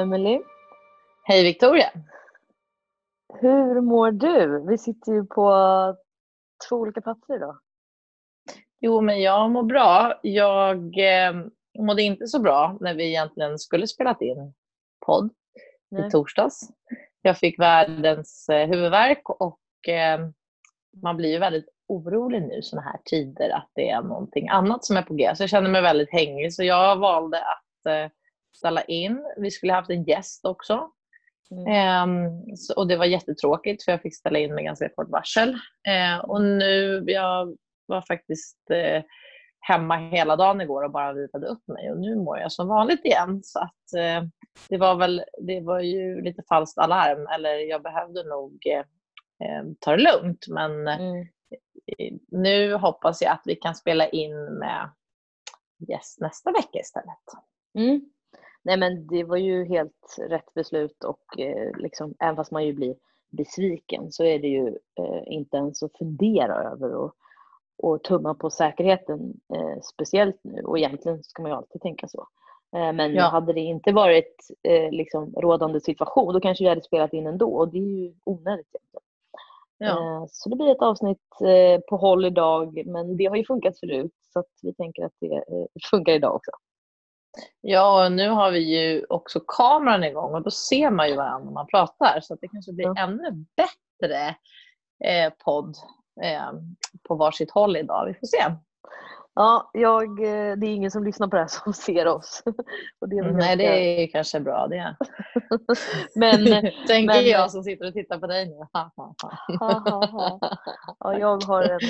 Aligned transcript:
Emily. 0.00 0.40
Hej 1.24 1.42
Victoria. 1.42 1.90
Hur 3.40 3.80
mår 3.80 4.10
du? 4.10 4.66
Vi 4.68 4.78
sitter 4.78 5.12
ju 5.12 5.26
på 5.26 5.50
två 6.68 6.76
olika 6.76 7.00
platser 7.00 7.36
idag. 7.36 7.58
Jo, 8.80 9.00
men 9.00 9.22
jag 9.22 9.50
mår 9.50 9.62
bra. 9.62 10.20
Jag 10.22 10.76
eh, 10.98 11.34
mådde 11.78 12.02
inte 12.02 12.26
så 12.26 12.40
bra 12.40 12.76
när 12.80 12.94
vi 12.94 13.08
egentligen 13.08 13.58
skulle 13.58 13.86
spela 13.86 14.16
in 14.20 14.54
podd 15.06 15.30
Nej. 15.90 16.06
i 16.06 16.10
torsdags. 16.10 16.60
Jag 17.22 17.38
fick 17.38 17.58
världens 17.58 18.48
eh, 18.48 18.68
huvudvärk 18.68 19.30
och 19.30 19.88
eh, 19.88 20.20
man 21.02 21.16
blir 21.16 21.30
ju 21.30 21.38
väldigt 21.38 21.68
orolig 21.86 22.42
nu 22.42 22.62
sådana 22.62 22.88
här 22.88 23.00
tider 23.04 23.50
att 23.50 23.70
det 23.74 23.90
är 23.90 24.02
någonting 24.02 24.48
annat 24.48 24.84
som 24.84 24.96
är 24.96 25.02
på 25.02 25.14
g. 25.14 25.32
Så 25.36 25.42
jag 25.42 25.50
känner 25.50 25.70
mig 25.70 25.82
väldigt 25.82 26.12
hängig 26.12 26.54
så 26.54 26.64
jag 26.64 26.96
valde 26.96 27.38
att 27.38 27.86
eh, 27.86 28.10
ställa 28.56 28.82
in. 28.82 29.24
Vi 29.36 29.50
skulle 29.50 29.72
haft 29.72 29.90
en 29.90 30.04
gäst 30.04 30.44
också. 30.44 30.90
Mm. 31.50 32.10
Um, 32.10 32.56
och 32.76 32.88
det 32.88 32.96
var 32.96 33.04
jättetråkigt 33.04 33.84
för 33.84 33.92
jag 33.92 34.02
fick 34.02 34.16
ställa 34.16 34.38
in 34.38 34.54
med 34.54 34.64
ganska 34.64 34.88
kort 34.88 35.10
varsel. 35.10 35.50
Uh, 35.88 36.24
och 36.24 36.42
nu, 36.42 37.04
jag 37.06 37.56
var 37.86 38.02
faktiskt 38.02 38.58
uh, 38.70 39.02
hemma 39.60 39.96
hela 39.96 40.36
dagen 40.36 40.60
igår 40.60 40.82
och 40.82 40.90
bara 40.90 41.12
vilade 41.12 41.46
upp 41.46 41.68
mig 41.68 41.90
och 41.90 41.98
nu 41.98 42.16
mår 42.16 42.38
jag 42.38 42.52
som 42.52 42.68
vanligt 42.68 43.04
igen. 43.04 43.40
Så 43.44 43.58
att, 43.58 43.98
uh, 43.98 44.28
det 44.68 44.78
var 44.78 44.94
väl, 44.94 45.24
det 45.38 45.60
var 45.60 45.80
ju 45.80 46.22
lite 46.22 46.42
falskt 46.48 46.78
alarm 46.78 47.26
eller 47.34 47.54
jag 47.54 47.82
behövde 47.82 48.24
nog 48.24 48.66
ta 49.80 49.96
det 49.96 50.02
lugnt 50.02 50.46
men 50.48 50.88
mm. 50.88 51.28
nu 52.28 52.74
hoppas 52.74 53.22
jag 53.22 53.32
att 53.32 53.42
vi 53.44 53.56
kan 53.56 53.74
spela 53.74 54.08
in 54.08 54.44
med 54.44 54.90
gäst 55.88 56.20
nästa 56.20 56.52
vecka 56.52 56.78
istället. 56.78 57.24
Mm. 57.78 58.00
Nej 58.62 58.76
men 58.76 59.06
det 59.06 59.24
var 59.24 59.36
ju 59.36 59.64
helt 59.64 60.16
rätt 60.28 60.54
beslut 60.54 61.04
och 61.04 61.40
eh, 61.40 61.76
liksom, 61.76 62.14
även 62.18 62.36
fast 62.36 62.50
man 62.50 62.66
ju 62.66 62.72
blir 62.72 62.94
besviken 63.30 64.12
så 64.12 64.24
är 64.24 64.38
det 64.38 64.48
ju 64.48 64.68
eh, 64.98 65.22
inte 65.26 65.56
ens 65.56 65.82
att 65.82 65.98
fundera 65.98 66.54
över 66.54 66.94
och, 66.94 67.14
och 67.78 68.02
tumma 68.02 68.34
på 68.34 68.50
säkerheten 68.50 69.40
eh, 69.54 69.80
speciellt 69.82 70.40
nu 70.42 70.62
och 70.62 70.78
egentligen 70.78 71.22
ska 71.22 71.42
man 71.42 71.50
ju 71.50 71.56
alltid 71.56 71.82
tänka 71.82 72.08
så. 72.08 72.26
Eh, 72.76 72.92
men 72.92 73.14
ja. 73.14 73.24
hade 73.24 73.52
det 73.52 73.60
inte 73.60 73.92
varit 73.92 74.48
eh, 74.62 74.90
liksom, 74.90 75.34
rådande 75.36 75.80
situation 75.80 76.34
då 76.34 76.40
kanske 76.40 76.64
vi 76.64 76.68
hade 76.68 76.82
spelat 76.82 77.12
in 77.12 77.26
ändå 77.26 77.54
och 77.54 77.68
det 77.68 77.78
är 77.78 78.04
ju 78.04 78.14
onödigt 78.24 78.66
egentligen. 78.74 79.04
Ja. 79.78 80.20
Eh, 80.20 80.26
så 80.30 80.48
det 80.48 80.56
blir 80.56 80.70
ett 80.70 80.82
avsnitt 80.82 81.18
på 81.88 81.96
håll 81.96 82.24
idag 82.24 82.82
men 82.86 83.16
det 83.16 83.26
har 83.26 83.36
ju 83.36 83.44
funkat 83.44 83.80
förut 83.80 84.12
så 84.32 84.38
att 84.38 84.50
vi 84.62 84.74
tänker 84.74 85.04
att 85.04 85.12
det 85.20 85.44
funkar 85.90 86.12
idag 86.12 86.34
också. 86.34 86.50
Ja, 87.60 88.04
och 88.04 88.12
nu 88.12 88.28
har 88.28 88.50
vi 88.50 88.58
ju 88.58 89.04
också 89.08 89.40
kameran 89.46 90.04
igång 90.04 90.34
och 90.34 90.42
då 90.42 90.50
ser 90.50 90.90
man 90.90 91.08
ju 91.08 91.16
varandra 91.16 91.44
när 91.44 91.52
man 91.52 91.66
pratar 91.66 92.20
så 92.22 92.34
det 92.40 92.48
kanske 92.48 92.72
blir 92.72 92.86
ja. 92.86 92.94
ännu 92.98 93.44
bättre 93.56 94.36
eh, 95.04 95.32
podd 95.44 95.76
eh, 96.22 96.52
på 97.08 97.14
varsitt 97.14 97.50
håll 97.50 97.76
idag. 97.76 98.06
Vi 98.06 98.14
får 98.14 98.26
se. 98.26 98.54
Ja, 99.34 99.70
jag, 99.72 100.08
eh, 100.10 100.56
det 100.56 100.66
är 100.66 100.74
ingen 100.74 100.90
som 100.90 101.04
lyssnar 101.04 101.28
på 101.28 101.36
det 101.36 101.42
här 101.42 101.48
som 101.48 101.72
ser 101.72 102.06
oss. 102.06 102.42
Det 103.10 103.22
Nej, 103.22 103.56
det 103.56 103.64
är 104.02 104.06
kanske 104.06 104.40
bra 104.40 104.66
det. 104.66 104.96
men, 106.14 106.44
Tänker 106.86 107.14
men, 107.14 107.26
jag 107.26 107.50
som 107.50 107.62
sitter 107.62 107.86
och 107.86 107.92
tittar 107.92 108.18
på 108.18 108.26
dig 108.26 108.46
nu. 108.46 108.66
ja, 110.98 111.18
jag 111.18 111.44
har 111.44 111.62
en, 111.62 111.80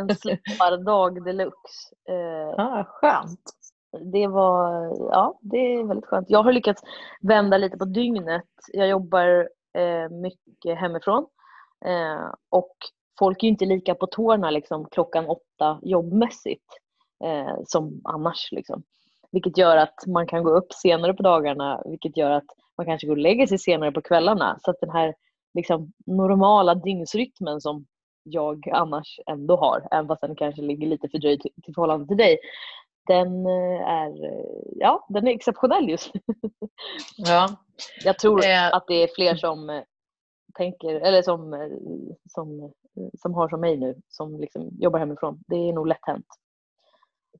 en 0.00 0.16
slippardag 0.16 1.24
deluxe. 1.24 1.94
Eh, 2.08 2.64
ah, 2.64 2.84
skönt 2.84 3.59
det 3.98 4.26
var, 4.26 4.84
ja, 5.10 5.38
det 5.40 5.56
är 5.56 5.84
väldigt 5.84 6.06
skönt. 6.06 6.30
Jag 6.30 6.42
har 6.42 6.52
lyckats 6.52 6.82
vända 7.20 7.58
lite 7.58 7.78
på 7.78 7.84
dygnet. 7.84 8.48
Jag 8.72 8.88
jobbar 8.88 9.48
eh, 9.78 10.08
mycket 10.10 10.78
hemifrån 10.78 11.26
eh, 11.84 12.34
och 12.50 12.76
folk 13.18 13.42
är 13.42 13.46
ju 13.46 13.50
inte 13.50 13.64
lika 13.64 13.94
på 13.94 14.06
tårna 14.06 14.50
liksom, 14.50 14.86
klockan 14.90 15.26
åtta 15.26 15.80
jobbmässigt 15.82 16.66
eh, 17.24 17.56
som 17.66 18.00
annars. 18.04 18.52
Liksom. 18.52 18.82
Vilket 19.32 19.58
gör 19.58 19.76
att 19.76 20.06
man 20.06 20.26
kan 20.26 20.42
gå 20.44 20.50
upp 20.50 20.72
senare 20.72 21.14
på 21.14 21.22
dagarna, 21.22 21.82
vilket 21.84 22.16
gör 22.16 22.30
att 22.30 22.46
man 22.76 22.86
kanske 22.86 23.06
går 23.06 23.14
och 23.14 23.22
lägger 23.22 23.46
sig 23.46 23.58
senare 23.58 23.92
på 23.92 24.02
kvällarna. 24.02 24.58
Så 24.60 24.70
att 24.70 24.80
den 24.80 24.90
här 24.90 25.14
liksom, 25.54 25.92
normala 26.06 26.74
dygnsrytmen 26.74 27.60
som 27.60 27.86
jag 28.22 28.68
annars 28.72 29.20
ändå 29.26 29.56
har, 29.56 29.88
även 29.90 30.08
fast 30.08 30.20
den 30.20 30.36
kanske 30.36 30.62
ligger 30.62 30.86
lite 30.86 31.08
fördröjd 31.08 31.40
till, 31.40 31.50
till 31.62 31.74
förhållande 31.74 32.06
till 32.06 32.16
dig, 32.16 32.38
den 33.10 33.46
eh, 33.46 33.88
är, 33.88 34.12
ja, 34.76 35.06
den 35.08 35.28
är 35.28 35.34
exceptionell 35.34 35.88
just 35.88 36.14
nu. 36.14 36.20
Ja. 37.16 37.48
Jag 38.04 38.18
tror 38.18 38.44
eh. 38.44 38.74
att 38.74 38.84
det 38.86 39.02
är 39.02 39.08
fler 39.14 39.36
som 39.36 39.70
eh, 39.70 39.82
tänker, 40.54 40.94
eller 40.94 41.22
som, 41.22 41.70
som, 42.28 42.72
som 43.18 43.34
har 43.34 43.48
som 43.48 43.60
mig 43.60 43.76
nu, 43.76 43.94
som 44.08 44.40
liksom 44.40 44.70
jobbar 44.80 44.98
hemifrån. 44.98 45.42
Det 45.46 45.56
är 45.56 45.72
nog 45.72 45.86
lätt 45.86 46.06
hänt. 46.06 46.26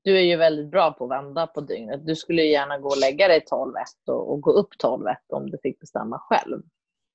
Du 0.03 0.17
är 0.17 0.23
ju 0.23 0.37
väldigt 0.37 0.71
bra 0.71 0.93
på 0.93 1.05
att 1.05 1.11
vända 1.11 1.47
på 1.47 1.61
dygnet. 1.61 2.07
Du 2.07 2.17
skulle 2.17 2.43
ju 2.43 2.51
gärna 2.51 2.79
gå 2.79 2.89
och 2.89 3.01
lägga 3.01 3.29
dig 3.29 3.41
12 3.41 3.73
och, 4.07 4.33
och 4.33 4.41
gå 4.41 4.51
upp 4.51 4.79
12 4.79 5.07
om 5.29 5.51
du 5.51 5.59
fick 5.63 5.81
bestämma 5.81 6.19
själv. 6.19 6.63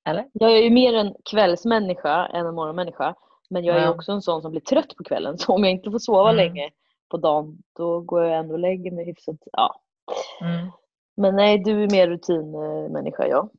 Eller? 0.08 0.28
Jag 0.32 0.52
är 0.52 0.62
ju 0.62 0.70
mer 0.70 0.94
en 0.94 1.14
kvällsmänniska 1.30 2.26
än 2.26 2.46
en 2.46 2.54
morgonmänniska. 2.54 3.14
Men 3.50 3.64
jag 3.64 3.76
är 3.76 3.82
ja. 3.82 3.90
också 3.90 4.12
en 4.12 4.22
sån 4.22 4.42
som 4.42 4.50
blir 4.50 4.60
trött 4.60 4.96
på 4.96 5.04
kvällen. 5.04 5.38
Så 5.38 5.52
om 5.52 5.64
jag 5.64 5.72
inte 5.72 5.90
får 5.90 5.98
sova 5.98 6.30
mm. 6.30 6.36
länge 6.36 6.70
på 7.10 7.16
dagen, 7.16 7.58
då 7.76 8.00
går 8.00 8.24
jag 8.24 8.38
ändå 8.38 8.52
och 8.52 8.60
lägger 8.60 8.90
mig 8.90 9.04
hyfsat. 9.04 9.36
Ja. 9.52 9.80
Mm. 10.40 10.70
Men 11.16 11.36
nej, 11.36 11.58
du 11.58 11.82
är 11.82 11.90
mer 11.90 12.08
rutinmänniska, 12.08 13.26
ja. 13.26 13.50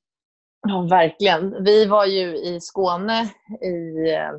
Ja, 0.68 0.88
verkligen. 0.90 1.64
Vi 1.64 1.86
var 1.86 2.06
ju 2.06 2.38
i 2.38 2.60
Skåne 2.62 3.32
i 3.62 4.10
eh, 4.14 4.32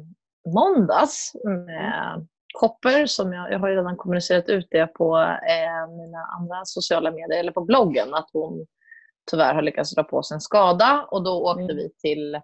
måndags 0.55 1.33
med 1.45 2.27
Kopper, 2.61 3.07
som 3.07 3.33
jag, 3.33 3.53
jag 3.53 3.59
har 3.59 3.69
redan 3.69 3.97
kommunicerat 3.97 4.49
ut 4.49 4.69
det 4.71 4.87
på 4.87 5.19
eh, 5.19 5.97
mina 5.97 6.19
andra 6.39 6.65
sociala 6.65 7.11
medier, 7.11 7.41
eller 7.41 7.53
på 7.53 7.65
bloggen, 7.65 8.15
att 8.15 8.31
hon 8.33 8.67
tyvärr 9.31 9.55
har 9.55 9.63
lyckats 9.63 9.95
dra 9.95 10.03
på 10.03 10.23
sig 10.23 10.35
en 10.35 10.41
skada. 10.41 11.07
Och 11.11 11.25
då 11.25 11.43
åkte 11.43 11.63
mm. 11.63 11.77
vi 11.77 11.91
till 11.91 12.41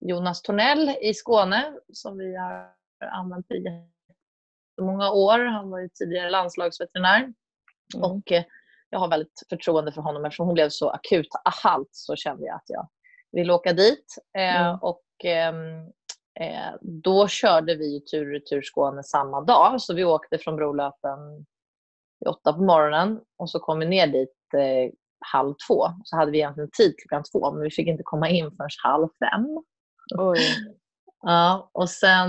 Jonas 0.00 0.42
Tornell 0.42 0.96
i 1.02 1.14
Skåne, 1.14 1.72
som 1.92 2.18
vi 2.18 2.36
har 2.36 2.66
använt 3.12 3.50
i 3.50 3.64
många 4.82 5.10
år. 5.10 5.38
Han 5.38 5.70
var 5.70 5.78
ju 5.78 5.88
tidigare 5.88 6.30
landslagsveterinär. 6.30 7.32
Mm. 7.94 8.10
Och 8.10 8.32
eh, 8.32 8.44
jag 8.90 8.98
har 8.98 9.08
väldigt 9.08 9.42
förtroende 9.48 9.92
för 9.92 10.02
honom. 10.02 10.24
Eftersom 10.24 10.46
hon 10.46 10.54
blev 10.54 10.68
så 10.68 10.90
akut 10.90 11.28
halt 11.44 11.88
så 11.90 12.16
kände 12.16 12.46
jag 12.46 12.56
att 12.56 12.64
jag 12.66 12.88
ville 13.32 13.52
åka 13.52 13.72
dit. 13.72 14.14
Eh, 14.38 14.60
mm. 14.60 14.78
och 14.82 15.04
ehm, 15.24 15.86
eh, 16.40 16.74
då 16.80 17.28
körde 17.28 17.74
vi 17.74 18.04
tur 18.04 18.26
och 18.26 18.32
retur 18.32 18.62
Skåne 18.62 19.02
samma 19.02 19.40
dag. 19.40 19.80
Så 19.80 19.94
vi 19.94 20.04
åkte 20.04 20.38
från 20.38 20.56
Brolöpen 20.56 21.46
åtta 22.26 22.52
på 22.52 22.62
morgonen 22.62 23.20
och 23.38 23.50
så 23.50 23.58
kom 23.58 23.78
vi 23.78 23.86
ner 23.86 24.06
dit 24.06 24.34
halv 25.32 25.54
två. 25.68 25.86
Så 26.04 26.16
hade 26.16 26.30
vi 26.30 26.38
egentligen 26.38 26.70
tid 26.72 26.94
klockan 26.98 27.22
två, 27.32 27.52
men 27.52 27.62
vi 27.62 27.70
fick 27.70 27.88
inte 27.88 28.02
komma 28.02 28.28
in 28.28 28.50
förrän 28.50 28.68
halv 28.84 29.08
fem. 29.08 29.64
Oj. 30.18 30.38
ja, 31.22 31.70
och 31.72 31.90
sen 31.90 32.28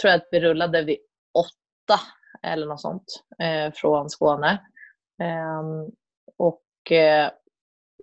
tror 0.00 0.10
jag 0.10 0.14
att 0.14 0.28
vi 0.30 0.40
rullade 0.40 0.82
vid 0.82 0.98
åtta 1.34 2.00
eller 2.42 2.66
något 2.66 2.80
sånt 2.80 3.24
eh, 3.38 3.72
från 3.74 4.10
Skåne. 4.10 4.62
Eh, 5.22 5.62
och 6.38 6.92
eh, 6.92 7.30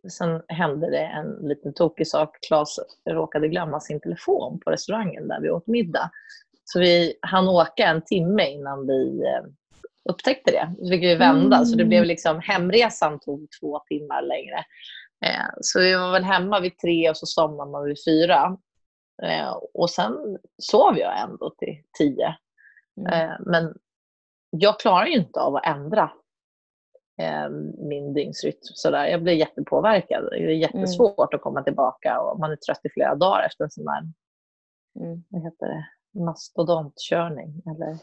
sen 0.09 0.41
hände 0.47 0.91
det 0.91 1.05
en 1.05 1.47
liten 1.47 1.73
tokig 1.73 2.07
sak. 2.07 2.37
Claes 2.47 2.79
råkade 3.09 3.47
glömma 3.47 3.79
sin 3.79 3.99
telefon 3.99 4.59
på 4.59 4.71
restaurangen 4.71 5.27
där 5.27 5.41
vi 5.41 5.49
åt 5.49 5.67
middag. 5.67 6.11
Så 6.63 6.79
vi 6.79 7.13
hann 7.21 7.47
åka 7.47 7.87
en 7.87 8.01
timme 8.01 8.49
innan 8.49 8.87
vi 8.87 9.23
eh, 9.25 9.45
upptäckte 10.09 10.51
det. 10.51 10.75
Så 10.79 10.89
fick 10.89 11.03
vi 11.03 11.15
vända. 11.15 11.55
Mm. 11.55 11.65
Så 11.65 11.77
det 11.77 11.85
blev 11.85 12.05
liksom, 12.05 12.39
hemresan 12.39 13.19
tog 13.19 13.47
två 13.61 13.79
timmar 13.79 14.21
längre. 14.21 14.57
Eh, 15.25 15.49
så 15.61 15.79
vi 15.79 15.95
var 15.95 16.11
väl 16.11 16.23
hemma 16.23 16.59
vid 16.59 16.77
tre 16.77 17.09
och 17.09 17.17
så 17.17 17.25
somnade 17.25 17.71
man 17.71 17.85
vid 17.85 17.97
fyra. 18.07 18.57
Eh, 19.23 19.57
och 19.73 19.89
sen 19.89 20.37
sov 20.57 20.97
jag 20.97 21.21
ändå 21.21 21.49
till 21.49 21.81
tio. 21.97 22.35
Mm. 22.97 23.13
Eh, 23.13 23.37
men 23.39 23.77
jag 24.49 24.79
klarar 24.79 25.05
ju 25.05 25.17
inte 25.17 25.39
av 25.39 25.55
att 25.55 25.65
ändra 25.65 26.11
eh, 27.21 27.49
min 27.77 28.13
dygnsrytm 28.13 28.57
sådär. 28.61 29.05
Jag 29.05 29.23
blir 29.23 29.33
jättepåverkad. 29.33 30.27
Det 30.31 30.37
är 30.37 30.49
jättesvårt 30.49 31.33
mm. 31.33 31.37
att 31.37 31.41
komma 31.41 31.63
tillbaka 31.63 32.19
och 32.21 32.39
man 32.39 32.51
är 32.51 32.55
trött 32.55 32.85
i 32.85 32.89
flera 32.89 33.15
dagar 33.15 33.45
efter 33.45 33.63
en 33.63 33.71
sån 33.71 33.85
där 33.85 34.03
mm. 34.99 35.23
vad 35.29 35.43
heter 35.43 35.67
det? 35.67 35.85
mastodontkörning. 36.19 37.61
Eller, 37.65 37.97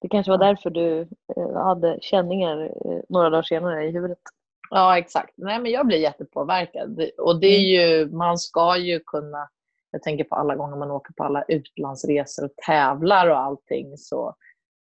det 0.00 0.08
kanske 0.08 0.30
var 0.30 0.38
därför 0.38 0.70
du 0.70 1.00
eh, 1.36 1.54
hade 1.54 1.98
känningar 2.00 2.74
några 3.08 3.30
dagar 3.30 3.42
senare 3.42 3.86
i 3.86 3.90
huvudet. 3.90 4.18
Ja, 4.70 4.98
exakt. 4.98 5.32
Nej, 5.36 5.60
men 5.60 5.70
jag 5.70 5.86
blir 5.86 5.98
jättepåverkad. 5.98 7.10
Och 7.18 7.40
det 7.40 7.46
är 7.46 7.80
mm. 7.80 8.00
ju, 8.00 8.16
man 8.16 8.38
ska 8.38 8.76
ju 8.76 9.00
kunna 9.00 9.48
jag 9.90 10.02
tänker 10.02 10.24
på 10.24 10.34
alla 10.34 10.56
gånger 10.56 10.76
man 10.76 10.90
åker 10.90 11.12
på 11.12 11.24
alla 11.24 11.44
utlandsresor 11.48 12.44
och 12.44 12.56
tävlar 12.66 13.30
och 13.30 13.38
allting 13.38 13.96
så, 13.96 14.34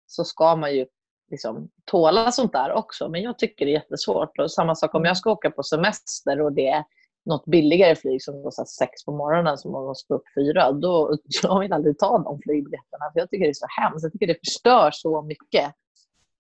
så 0.08 0.24
ska 0.24 0.56
man 0.56 0.76
ju 0.76 0.86
liksom 1.32 1.70
tåla 1.86 2.32
sånt 2.32 2.54
där 2.54 2.72
också. 2.72 3.10
Men 3.10 3.22
jag 3.22 3.40
tycker 3.40 3.66
det 3.66 3.72
är 3.72 3.74
jättesvårt. 3.74 4.40
Och 4.40 4.52
samma 4.52 4.76
sak 4.76 4.96
om 4.96 5.06
jag 5.06 5.18
ska 5.18 5.32
åka 5.32 5.52
på 5.52 5.64
semester 5.64 6.42
och 6.42 6.54
det 6.54 6.68
är 6.68 6.84
något 7.26 7.46
billigare 7.46 7.96
flyg 7.96 8.24
som 8.24 8.42
går 8.42 8.52
så 8.52 8.66
sex 8.66 9.06
på 9.06 9.12
morgonen 9.12 9.58
som 9.58 9.72
man 9.72 9.84
måste 9.84 10.14
upp 10.14 10.24
fyra, 10.36 10.72
då 10.72 11.18
jag 11.44 11.60
vill 11.60 11.74
aldrig 11.74 11.98
ta 12.00 12.18
de 12.18 12.40
flygbiljetterna. 12.42 13.12
För 13.14 13.20
jag 13.20 13.30
tycker 13.30 13.46
det 13.46 13.52
är 13.52 13.54
så 13.54 13.82
hemskt. 13.82 14.04
Jag 14.04 14.12
tycker 14.12 14.28
det 14.28 14.40
förstör 14.46 14.90
så 14.94 15.22
mycket 15.22 15.74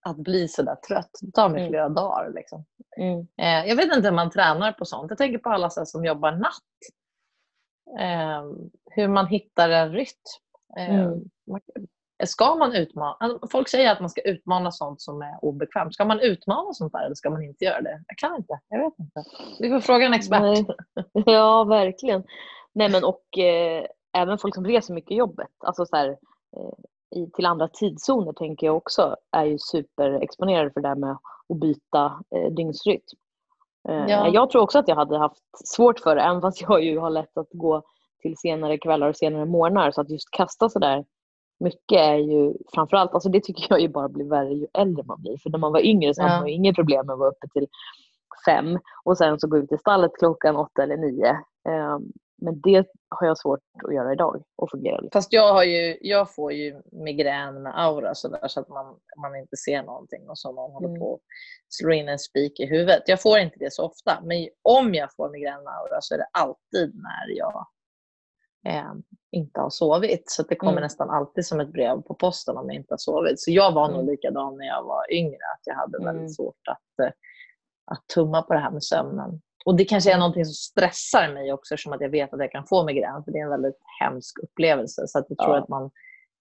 att 0.02 0.18
bli 0.18 0.48
så 0.48 0.62
där 0.62 0.76
trött. 0.76 1.12
Det 1.22 1.32
tar 1.32 1.50
mig 1.50 1.60
mm. 1.62 1.72
flera 1.72 1.90
dagar. 1.90 2.32
Liksom. 2.36 2.66
Mm. 2.98 3.20
Eh, 3.20 3.70
jag 3.70 3.76
vet 3.76 3.96
inte 3.96 4.08
hur 4.08 4.16
man 4.16 4.32
tränar 4.32 4.72
på 4.72 4.86
sånt. 4.86 5.12
Jag 5.12 5.18
tänker 5.18 5.38
på 5.38 5.50
alla 5.50 5.70
så 5.70 5.86
som 5.86 6.06
jobbar 6.06 6.32
natt. 6.32 6.52
Eh, 8.00 8.44
hur 8.92 9.08
man 9.08 9.28
hittar 9.28 9.70
en 9.70 9.92
rytm. 9.92 10.18
Eh, 10.78 10.96
mm. 10.96 11.24
Ska 12.24 12.56
man 12.56 12.74
utmana, 12.74 13.18
alltså, 13.20 13.48
folk 13.48 13.70
säger 13.70 13.92
att 13.92 14.00
man 14.00 14.10
ska 14.10 14.22
utmana 14.22 14.72
sånt 14.72 15.02
som 15.02 15.22
är 15.22 15.46
obekvämt. 15.46 15.94
Ska 15.94 16.06
man 16.06 16.20
utmana 16.20 16.74
sånt 16.74 16.94
där 16.94 17.06
eller 17.06 17.16
ska 17.16 17.30
man 17.30 17.44
inte 17.44 17.66
göra 17.66 17.82
det? 17.82 18.04
Jag 18.08 18.18
kan 18.18 18.36
inte. 18.36 18.60
Jag 18.70 18.80
vet 18.80 19.00
inte. 19.00 19.24
Vi 19.60 19.70
får 19.70 19.80
fråga 19.80 20.06
en 20.06 20.14
expert. 20.14 20.42
Nej. 20.42 20.66
Ja, 21.26 21.64
verkligen. 21.64 22.24
Nej, 22.74 22.90
men 22.90 23.04
och 23.04 23.38
eh, 23.38 23.86
även 24.18 24.38
folk 24.38 24.56
som 24.56 24.66
reser 24.66 24.94
mycket 24.94 25.12
i 25.12 25.16
jobbet. 25.16 25.52
Alltså 25.66 25.86
så 25.86 25.96
här, 25.96 26.10
eh, 26.58 27.20
i, 27.20 27.32
till 27.32 27.46
andra 27.46 27.68
tidszoner 27.68 28.34
tänker 28.34 28.68
jag 28.68 28.78
också 28.78 29.16
är 29.32 29.46
ju 29.46 29.58
superexponerade 29.60 30.72
för 30.72 30.82
det 30.82 30.88
där 30.88 30.96
med 30.96 31.12
att 31.50 31.60
byta 31.60 32.06
eh, 32.36 32.52
dygnsrytm. 32.52 33.02
Eh, 33.90 34.06
ja. 34.08 34.28
Jag 34.28 34.50
tror 34.50 34.62
också 34.62 34.80
att 34.80 34.88
jag 34.88 34.96
hade 34.96 35.18
haft 35.18 35.42
svårt 35.66 36.00
för 36.00 36.16
det, 36.16 36.22
även 36.22 36.42
fast 36.42 36.62
jag 36.62 36.84
ju 36.84 37.00
har 37.00 37.10
lätt 37.10 37.38
att 37.38 37.50
gå 37.52 37.82
till 38.22 38.38
senare 38.38 38.78
kvällar 38.78 39.10
och 39.10 39.16
senare 39.16 39.46
morgnar. 39.46 39.92
Så 39.92 40.02
att 40.02 40.10
just 40.10 40.32
kasta 40.32 40.70
sådär 40.70 41.06
mycket 41.60 42.00
är 42.00 42.16
ju 42.16 42.54
framförallt, 42.74 43.14
alltså 43.14 43.30
det 43.30 43.44
tycker 43.44 43.66
jag 43.70 43.80
ju 43.80 43.88
bara 43.88 44.10
blir 44.10 44.26
värre 44.26 44.54
ju 44.54 44.68
äldre 44.74 45.04
man 45.04 45.22
blir. 45.22 45.38
För 45.38 45.50
när 45.50 45.60
man 45.60 45.72
var 45.72 45.80
yngre 45.80 46.14
så 46.14 46.22
ja. 46.22 46.28
hade 46.28 46.40
man 46.40 46.48
ju 46.48 46.54
inget 46.54 46.76
problem 46.76 47.06
med 47.06 47.14
att 47.14 47.20
vara 47.20 47.30
uppe 47.30 47.48
till 47.48 47.68
fem 48.46 48.80
och 49.04 49.18
sen 49.18 49.40
så 49.40 49.48
gå 49.48 49.58
ut 49.58 49.72
i 49.72 49.78
stallet 49.78 50.12
klockan 50.20 50.56
åtta 50.56 50.84
eller 50.84 50.98
nio. 50.98 51.32
Um, 51.70 52.12
men 52.38 52.62
det 52.62 52.86
har 53.10 53.28
jag 53.28 53.38
svårt 53.38 53.60
att 53.84 53.94
göra 53.94 54.14
idag 54.14 54.44
och 54.56 54.70
fungera. 54.72 55.02
Fast 55.14 55.34
jag, 55.34 55.54
har 55.54 55.64
ju, 55.64 55.98
jag 56.02 56.36
får 56.36 56.54
ju 56.54 56.82
migrän 56.92 57.64
med 57.64 57.80
aura 57.80 58.16
så, 58.16 58.28
där, 58.28 58.48
så 58.48 58.60
att 58.60 58.70
man, 58.70 59.00
man 59.22 59.36
inte 59.36 59.58
ser 59.58 59.84
någonting 59.84 60.30
och 60.30 60.38
så 60.38 60.52
man 60.52 60.72
håller 60.72 60.88
mm. 60.88 61.00
på 61.00 61.14
att 61.14 61.22
slå 61.70 61.92
in 61.92 62.10
en 62.10 62.20
spik 62.20 62.60
i 62.60 62.66
huvudet. 62.66 63.04
Jag 63.06 63.22
får 63.22 63.40
inte 63.40 63.60
det 63.60 63.74
så 63.74 63.86
ofta, 63.86 64.22
men 64.24 64.48
om 64.62 64.94
jag 64.94 65.16
får 65.16 65.30
migrän 65.30 65.64
med 65.64 65.74
aura 65.74 66.02
så 66.02 66.14
är 66.14 66.18
det 66.18 66.28
alltid 66.32 66.96
när 66.96 67.38
jag 67.38 67.68
eh, 68.68 68.94
inte 69.32 69.60
har 69.60 69.70
sovit. 69.70 70.24
Så 70.32 70.44
det 70.44 70.56
kommer 70.56 70.72
mm. 70.72 70.84
nästan 70.84 71.10
alltid 71.10 71.46
som 71.46 71.60
ett 71.60 71.72
brev 71.72 72.02
på 72.02 72.14
posten 72.14 72.58
om 72.58 72.70
jag 72.70 72.76
inte 72.76 72.94
har 72.94 72.98
sovit. 72.98 73.40
Så 73.40 73.52
jag 73.52 73.72
var 73.72 73.90
mm. 73.90 73.98
nog 73.98 74.10
likadan 74.12 74.58
när 74.58 74.66
jag 74.66 74.84
var 74.84 75.14
yngre, 75.14 75.46
att 75.56 75.62
jag 75.64 75.76
hade 75.76 75.98
väldigt 75.98 76.20
mm. 76.20 76.30
svårt 76.30 76.68
att, 76.72 77.06
eh, 77.06 77.12
att 77.92 78.08
tumma 78.16 78.42
på 78.42 78.54
det 78.54 78.60
här 78.60 78.72
med 78.72 78.84
sömnen. 78.84 79.42
Och 79.66 79.76
det 79.76 79.86
kanske 79.86 80.14
är 80.14 80.18
någonting 80.18 80.46
som 80.46 80.54
stressar 80.54 81.34
mig 81.34 81.54
också 81.54 81.74
eftersom 81.74 81.94
att 81.94 82.02
jag 82.02 82.10
vet 82.10 82.34
att 82.34 82.40
jag 82.40 82.52
kan 82.52 82.68
få 82.68 82.84
migrän. 82.84 83.24
För 83.24 83.32
det 83.32 83.40
är 83.40 83.44
en 83.44 83.50
väldigt 83.50 83.80
hemsk 84.00 84.40
upplevelse. 84.44 85.08
Så 85.08 85.20
att 85.20 85.26
jag 85.30 85.38
tror 85.38 85.56
ja. 85.56 85.62
att, 85.62 85.70
man, 85.70 85.92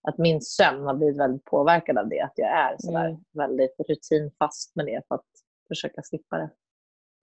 att 0.08 0.18
min 0.18 0.40
sömn 0.40 0.86
har 0.86 0.94
blivit 0.94 1.18
väldigt 1.18 1.44
påverkad 1.44 1.98
av 1.98 2.08
det. 2.08 2.20
Att 2.20 2.32
jag 2.34 2.50
är 2.50 2.76
så 2.78 2.96
mm. 2.96 3.16
väldigt 3.32 3.76
rutinfast 3.88 4.76
med 4.76 4.86
det 4.86 5.02
för 5.08 5.14
att 5.14 5.24
försöka 5.68 6.02
slippa 6.02 6.38
det. 6.38 6.50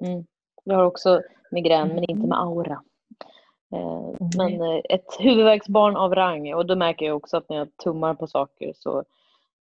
Mm. 0.05 0.25
Jag 0.63 0.75
har 0.75 0.83
också 0.83 1.21
migrän 1.51 1.87
men 1.87 2.09
inte 2.09 2.27
med 2.27 2.41
aura. 2.41 2.81
Eh, 3.75 4.27
men 4.37 4.61
eh, 4.61 4.81
ett 4.89 5.15
huvudvärksbarn 5.19 5.95
av 5.95 6.15
rang 6.15 6.53
och 6.53 6.65
då 6.65 6.75
märker 6.75 7.05
jag 7.05 7.17
också 7.17 7.37
att 7.37 7.49
när 7.49 7.57
jag 7.57 7.77
tummar 7.77 8.13
på 8.13 8.27
saker 8.27 8.73
så 8.75 8.99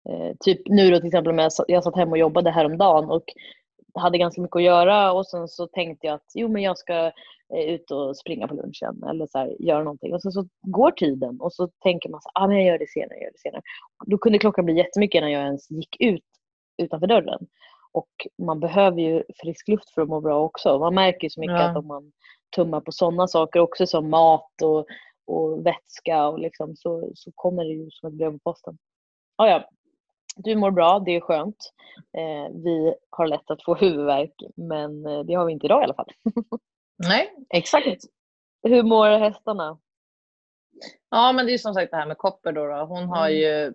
eh, 0.08 0.36
Typ 0.40 0.60
nu 0.68 0.90
då 0.90 0.98
till 0.98 1.06
exempel 1.06 1.50
jag 1.68 1.84
satt 1.84 1.96
hemma 1.96 2.10
och 2.10 2.18
jobbade 2.18 2.50
häromdagen 2.50 3.10
och 3.10 3.24
hade 3.94 4.18
ganska 4.18 4.40
mycket 4.40 4.56
att 4.56 4.62
göra 4.62 5.12
och 5.12 5.26
sen 5.26 5.48
så 5.48 5.66
tänkte 5.66 6.06
jag 6.06 6.14
att 6.14 6.30
jo 6.34 6.48
men 6.48 6.62
jag 6.62 6.78
ska 6.78 7.12
ut 7.54 7.90
och 7.90 8.16
springa 8.16 8.48
på 8.48 8.54
lunchen 8.54 9.02
eller 9.10 9.26
så 9.26 9.38
här, 9.38 9.56
göra 9.58 9.82
någonting 9.82 10.14
och 10.14 10.22
sen 10.22 10.32
så 10.32 10.48
går 10.62 10.90
tiden 10.90 11.40
och 11.40 11.52
så 11.52 11.68
tänker 11.82 12.08
man 12.08 12.20
så 12.20 12.30
ah, 12.34 12.46
men 12.46 12.56
jag 12.56 12.66
gör 12.66 12.78
det 12.78 12.90
senare, 12.90 13.14
jag 13.14 13.22
gör 13.22 13.32
det 13.32 13.38
senare. 13.38 13.62
Då 14.06 14.18
kunde 14.18 14.38
klockan 14.38 14.64
bli 14.64 14.76
jättemycket 14.76 15.22
när 15.22 15.28
jag 15.28 15.42
ens 15.42 15.70
gick 15.70 15.96
ut 16.00 16.24
utanför 16.82 17.06
dörren. 17.06 17.46
Och 17.92 18.08
man 18.42 18.60
behöver 18.60 19.00
ju 19.00 19.22
frisk 19.42 19.68
luft 19.68 19.90
för 19.90 20.02
att 20.02 20.08
må 20.08 20.20
bra 20.20 20.44
också. 20.44 20.78
Man 20.78 20.94
märker 20.94 21.24
ju 21.24 21.30
så 21.30 21.40
mycket 21.40 21.56
ja. 21.56 21.70
att 21.70 21.76
om 21.76 21.86
man 21.86 22.12
tumma 22.56 22.80
på 22.80 22.92
sådana 22.92 23.28
saker 23.28 23.60
också 23.60 23.86
som 23.86 24.10
mat 24.10 24.62
och, 24.62 24.86
och 25.26 25.66
vätska 25.66 26.28
och 26.28 26.38
liksom, 26.38 26.76
så, 26.76 27.10
så 27.14 27.32
kommer 27.34 27.64
det 27.64 27.70
ju 27.70 27.90
som 27.90 28.08
ett 28.08 28.14
brev 28.14 28.32
på 28.32 28.38
posten. 28.38 28.78
Ah, 29.36 29.46
ja, 29.46 29.70
du 30.38 30.56
mår 30.56 30.70
bra, 30.70 30.98
det 30.98 31.16
är 31.16 31.20
skönt. 31.20 31.72
Eh, 32.16 32.54
vi 32.54 32.94
har 33.10 33.26
lätt 33.26 33.50
att 33.50 33.64
få 33.64 33.74
huvudvärk 33.74 34.34
men 34.54 35.06
eh, 35.06 35.20
det 35.20 35.34
har 35.34 35.46
vi 35.46 35.52
inte 35.52 35.66
idag 35.66 35.82
i 35.82 35.84
alla 35.84 35.94
fall. 35.94 36.12
Nej, 37.08 37.34
exakt. 37.54 38.04
Hur 38.62 38.82
mår 38.82 39.18
hästarna? 39.18 39.78
Ja, 41.10 41.32
men 41.32 41.46
det 41.46 41.54
är 41.54 41.58
som 41.58 41.74
sagt 41.74 41.90
det 41.90 41.96
här 41.96 42.06
med 42.06 42.18
Kopper 42.18 42.52
då. 42.52 42.66
då. 42.66 42.84
Hon 42.84 43.08
har 43.08 43.28
mm. 43.28 43.38
ju 43.38 43.74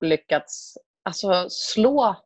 lyckats 0.00 0.78
alltså, 1.02 1.46
slå 1.48 2.16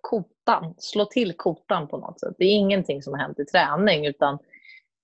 kotan, 0.00 0.74
slå 0.78 1.04
till 1.04 1.36
kotan 1.36 1.88
på 1.88 1.98
något 1.98 2.20
sätt. 2.20 2.34
Det 2.38 2.44
är 2.44 2.56
ingenting 2.56 3.02
som 3.02 3.12
har 3.12 3.20
hänt 3.20 3.38
i 3.38 3.44
träning 3.44 4.06
utan 4.06 4.38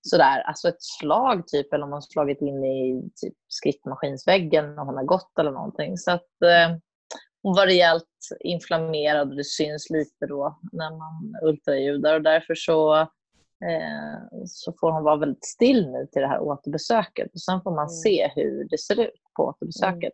sådär, 0.01 0.41
alltså 0.41 0.67
ett 0.67 0.81
slag 0.81 1.47
typ, 1.47 1.73
eller 1.73 1.83
om 1.83 1.89
man 1.89 2.01
slagit 2.01 2.41
in 2.41 2.63
i 2.65 3.09
typ 3.15 3.33
skrittmaskinsväggen 3.47 4.79
och 4.79 4.85
hon 4.85 4.95
har 4.95 5.03
gått 5.03 5.39
eller 5.39 5.51
någonting. 5.51 5.97
Så 5.97 6.11
att 6.11 6.41
eh, 6.41 6.77
hon 7.43 7.55
var 7.55 7.65
rejält 7.65 8.05
inflammerad 8.39 9.29
och 9.29 9.35
det 9.35 9.43
syns 9.43 9.89
lite 9.89 10.25
då 10.25 10.59
när 10.71 10.91
man 10.91 11.35
ultraljudar 11.49 12.15
och 12.15 12.21
därför 12.21 12.55
så, 12.55 12.95
eh, 13.65 14.45
så 14.45 14.73
får 14.79 14.91
hon 14.91 15.03
vara 15.03 15.15
väldigt 15.15 15.45
still 15.45 15.91
nu 15.91 16.07
till 16.11 16.21
det 16.21 16.27
här 16.27 16.39
återbesöket 16.39 17.33
och 17.33 17.41
sen 17.41 17.61
får 17.61 17.71
man 17.71 17.87
mm. 17.87 17.89
se 17.89 18.31
hur 18.35 18.67
det 18.69 18.77
ser 18.77 18.99
ut 18.99 19.21
på 19.37 19.43
återbesöket. 19.43 20.01
Mm. 20.01 20.11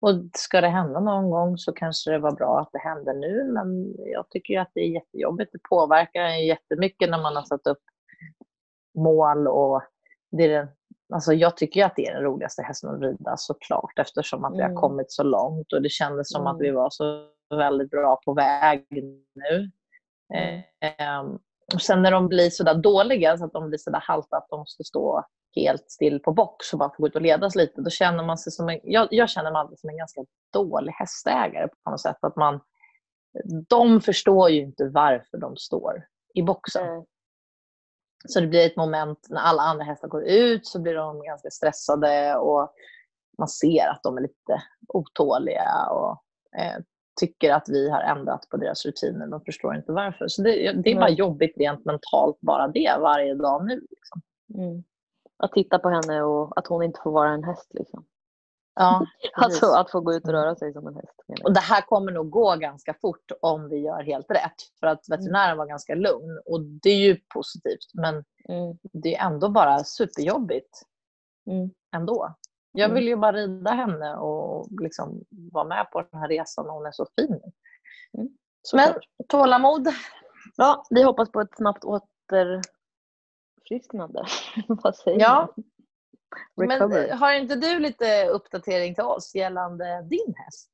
Och 0.00 0.30
ska 0.34 0.60
det 0.60 0.68
hända 0.68 1.00
någon 1.00 1.30
gång 1.30 1.58
så 1.58 1.72
kanske 1.72 2.10
det 2.10 2.18
var 2.18 2.32
bra 2.32 2.60
att 2.60 2.72
det 2.72 2.78
hände 2.78 3.12
nu, 3.12 3.44
men 3.52 3.94
jag 3.98 4.30
tycker 4.30 4.60
att 4.60 4.70
det 4.74 4.80
är 4.80 4.88
jättejobbigt. 4.88 5.52
Det 5.52 5.58
påverkar 5.68 6.28
jättemycket 6.28 7.10
när 7.10 7.22
man 7.22 7.36
har 7.36 7.42
satt 7.42 7.66
upp 7.66 7.82
mål 8.94 9.48
och 9.48 9.82
det 10.30 10.44
är 10.44 10.48
den, 10.48 10.68
alltså 11.12 11.32
jag 11.32 11.56
tycker 11.56 11.84
att 11.84 11.96
det 11.96 12.06
är 12.06 12.14
den 12.14 12.22
roligaste 12.22 12.62
hästen 12.62 12.90
att 12.90 13.00
rida 13.00 13.36
såklart 13.36 13.98
eftersom 13.98 14.44
att 14.44 14.54
vi 14.54 14.60
har 14.60 14.68
mm. 14.68 14.80
kommit 14.80 15.12
så 15.12 15.22
långt 15.22 15.72
och 15.72 15.82
det 15.82 15.88
kändes 15.88 16.30
som 16.30 16.40
mm. 16.40 16.54
att 16.54 16.60
vi 16.60 16.70
var 16.70 16.90
så 16.90 17.28
väldigt 17.50 17.90
bra 17.90 18.20
på 18.24 18.34
väg 18.34 18.86
nu. 19.34 19.70
Eh, 20.34 21.22
och 21.74 21.82
sen 21.82 22.02
när 22.02 22.10
de 22.10 22.28
blir 22.28 22.50
så 22.50 22.64
där 22.64 22.74
dåliga, 22.74 23.38
så 23.38 23.44
att 23.44 23.52
de 23.52 23.68
blir 23.68 23.78
så 23.78 23.90
där 23.90 24.00
halta 24.00 24.36
att 24.36 24.48
de 24.48 24.58
måste 24.58 24.84
stå 24.84 25.24
helt 25.54 25.90
still 25.90 26.20
på 26.20 26.32
box 26.32 26.72
och 26.72 26.78
bara 26.78 26.90
få 26.90 27.02
gå 27.02 27.06
ut 27.06 27.16
och 27.16 27.22
ledas 27.22 27.54
lite, 27.54 27.80
då 27.80 27.90
känner 27.90 28.24
man 28.24 28.38
sig 28.38 28.52
som 28.52 28.68
en, 28.68 28.80
jag, 28.82 29.08
jag 29.10 29.30
känner 29.30 29.52
mig 29.52 29.60
alltid 29.60 29.78
som 29.78 29.90
en 29.90 29.96
ganska 29.96 30.20
dålig 30.52 30.92
hästägare 30.92 31.68
på 31.84 31.90
något 31.90 32.00
sätt. 32.00 32.16
Att 32.20 32.36
man, 32.36 32.60
de 33.68 34.00
förstår 34.00 34.50
ju 34.50 34.60
inte 34.60 34.88
varför 34.88 35.38
de 35.38 35.56
står 35.56 36.04
i 36.34 36.42
boxen. 36.42 36.86
Mm. 36.86 37.04
Så 38.24 38.40
det 38.40 38.46
blir 38.46 38.66
ett 38.66 38.76
moment 38.76 39.26
när 39.30 39.40
alla 39.40 39.62
andra 39.62 39.84
hästar 39.84 40.08
går 40.08 40.24
ut 40.24 40.66
så 40.66 40.80
blir 40.80 40.94
de 40.94 41.22
ganska 41.22 41.50
stressade 41.50 42.36
och 42.36 42.72
man 43.38 43.48
ser 43.48 43.88
att 43.88 44.02
de 44.02 44.16
är 44.16 44.20
lite 44.20 44.62
otåliga 44.88 45.88
och 45.90 46.22
eh, 46.60 46.82
tycker 47.20 47.52
att 47.52 47.68
vi 47.68 47.90
har 47.90 48.00
ändrat 48.00 48.48
på 48.48 48.56
deras 48.56 48.86
rutiner. 48.86 49.26
De 49.26 49.40
förstår 49.40 49.74
inte 49.76 49.92
varför. 49.92 50.28
Så 50.28 50.42
det, 50.42 50.72
det 50.72 50.92
är 50.92 50.96
bara 50.96 51.10
jobbigt 51.10 51.56
rent 51.56 51.84
mentalt 51.84 52.40
bara 52.40 52.68
det 52.68 52.96
varje 53.00 53.34
dag 53.34 53.66
nu. 53.66 53.86
Liksom. 53.90 54.20
Mm. 54.54 54.84
Att 55.38 55.52
titta 55.52 55.78
på 55.78 55.88
henne 55.88 56.22
och 56.22 56.58
att 56.58 56.66
hon 56.66 56.82
inte 56.82 57.00
får 57.02 57.10
vara 57.10 57.30
en 57.30 57.44
häst. 57.44 57.70
Liksom. 57.74 58.04
Ja, 58.74 59.06
alltså 59.32 59.66
att 59.66 59.90
få 59.90 60.00
gå 60.00 60.14
ut 60.14 60.24
och 60.24 60.32
röra 60.32 60.56
sig 60.56 60.72
som 60.72 60.86
en 60.86 60.94
häst. 60.94 61.44
Och 61.44 61.52
det 61.52 61.60
här 61.60 61.80
kommer 61.80 62.12
nog 62.12 62.30
gå 62.30 62.56
ganska 62.56 62.94
fort 63.00 63.32
om 63.40 63.68
vi 63.68 63.76
gör 63.76 64.02
helt 64.02 64.30
rätt. 64.30 64.54
För 64.80 64.86
att 64.86 65.08
mm. 65.08 65.18
veterinären 65.18 65.58
var 65.58 65.66
ganska 65.66 65.94
lugn 65.94 66.40
och 66.46 66.62
det 66.62 66.90
är 66.90 66.98
ju 66.98 67.20
positivt. 67.34 67.90
Men 67.94 68.14
mm. 68.48 68.78
det 68.92 69.16
är 69.16 69.26
ändå 69.26 69.48
bara 69.48 69.84
superjobbigt. 69.84 70.82
Mm. 71.50 71.70
Ändå. 71.96 72.34
Jag 72.72 72.84
mm. 72.84 72.94
vill 72.94 73.08
ju 73.08 73.16
bara 73.16 73.32
rida 73.32 73.70
henne 73.70 74.16
och 74.16 74.68
liksom 74.80 75.24
vara 75.30 75.64
med 75.64 75.90
på 75.92 76.02
den 76.10 76.20
här 76.20 76.28
resan 76.28 76.66
och 76.66 76.74
hon 76.74 76.86
är 76.86 76.92
så 76.92 77.06
fin. 77.16 77.40
Mm. 78.18 78.28
Men 78.72 78.94
tålamod. 79.28 79.88
Ja, 80.56 80.84
vi 80.90 81.02
hoppas 81.02 81.32
på 81.32 81.40
ett 81.40 81.56
snabbt 81.56 81.84
återfrisknande. 81.84 84.24
Vad 84.68 84.96
säger 84.96 85.20
ja. 85.20 85.54
Men 86.56 86.92
eh, 86.92 87.16
har 87.16 87.32
inte 87.34 87.56
du 87.56 87.78
lite 87.78 88.26
uppdatering 88.26 88.94
till 88.94 89.04
oss 89.04 89.34
gällande 89.34 90.02
din 90.02 90.34
häst? 90.36 90.70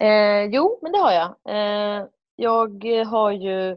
Eh, 0.00 0.44
jo, 0.44 0.78
men 0.82 0.92
det 0.92 0.98
har 0.98 1.12
jag. 1.12 1.34
Eh, 1.48 2.06
jag 2.36 2.84
har 3.06 3.30
ju, 3.30 3.70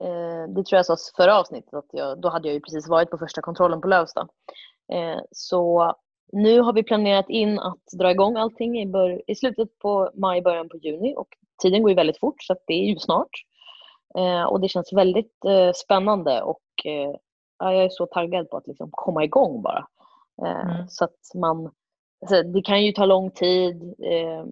eh, 0.00 0.48
det 0.48 0.64
tror 0.64 0.76
jag 0.76 0.86
sa 0.86 0.96
förra 1.16 1.38
avsnittet, 1.38 1.74
att 1.74 1.88
jag, 1.92 2.20
då 2.20 2.28
hade 2.28 2.48
jag 2.48 2.54
ju 2.54 2.60
precis 2.60 2.88
varit 2.88 3.10
på 3.10 3.18
första 3.18 3.42
kontrollen 3.42 3.80
på 3.80 3.88
Lövsta. 3.88 4.28
Eh, 4.92 5.20
så 5.30 5.94
nu 6.32 6.60
har 6.60 6.72
vi 6.72 6.82
planerat 6.82 7.28
in 7.28 7.58
att 7.58 7.86
dra 7.98 8.10
igång 8.10 8.36
allting 8.36 8.80
i, 8.80 8.86
bör- 8.86 9.22
i 9.26 9.34
slutet 9.34 9.78
på 9.78 10.10
maj, 10.14 10.42
början 10.42 10.68
på 10.68 10.76
juni 10.76 11.14
och 11.16 11.28
tiden 11.62 11.82
går 11.82 11.90
ju 11.90 11.96
väldigt 11.96 12.20
fort 12.20 12.42
så 12.42 12.56
det 12.66 12.74
är 12.74 12.84
ju 12.84 12.98
snart. 12.98 13.30
Eh, 14.18 14.42
och 14.42 14.60
det 14.60 14.68
känns 14.68 14.92
väldigt 14.92 15.38
spännande 15.74 16.42
och 16.42 16.62
ja, 17.58 17.72
jag 17.72 17.84
är 17.84 17.88
så 17.88 18.06
taggad 18.06 18.50
på 18.50 18.56
att 18.56 18.66
liksom 18.66 18.88
komma 18.92 19.24
igång 19.24 19.62
bara. 19.62 19.86
Eh, 20.44 20.70
Mm. 20.70 20.88
Så 20.88 21.04
att 21.04 21.16
man, 21.34 21.70
alltså, 22.20 22.42
det 22.42 22.62
kan 22.62 22.84
ju 22.84 22.92
ta 22.92 23.04
lång 23.06 23.30
tid. 23.30 23.82
Eh, 24.02 24.44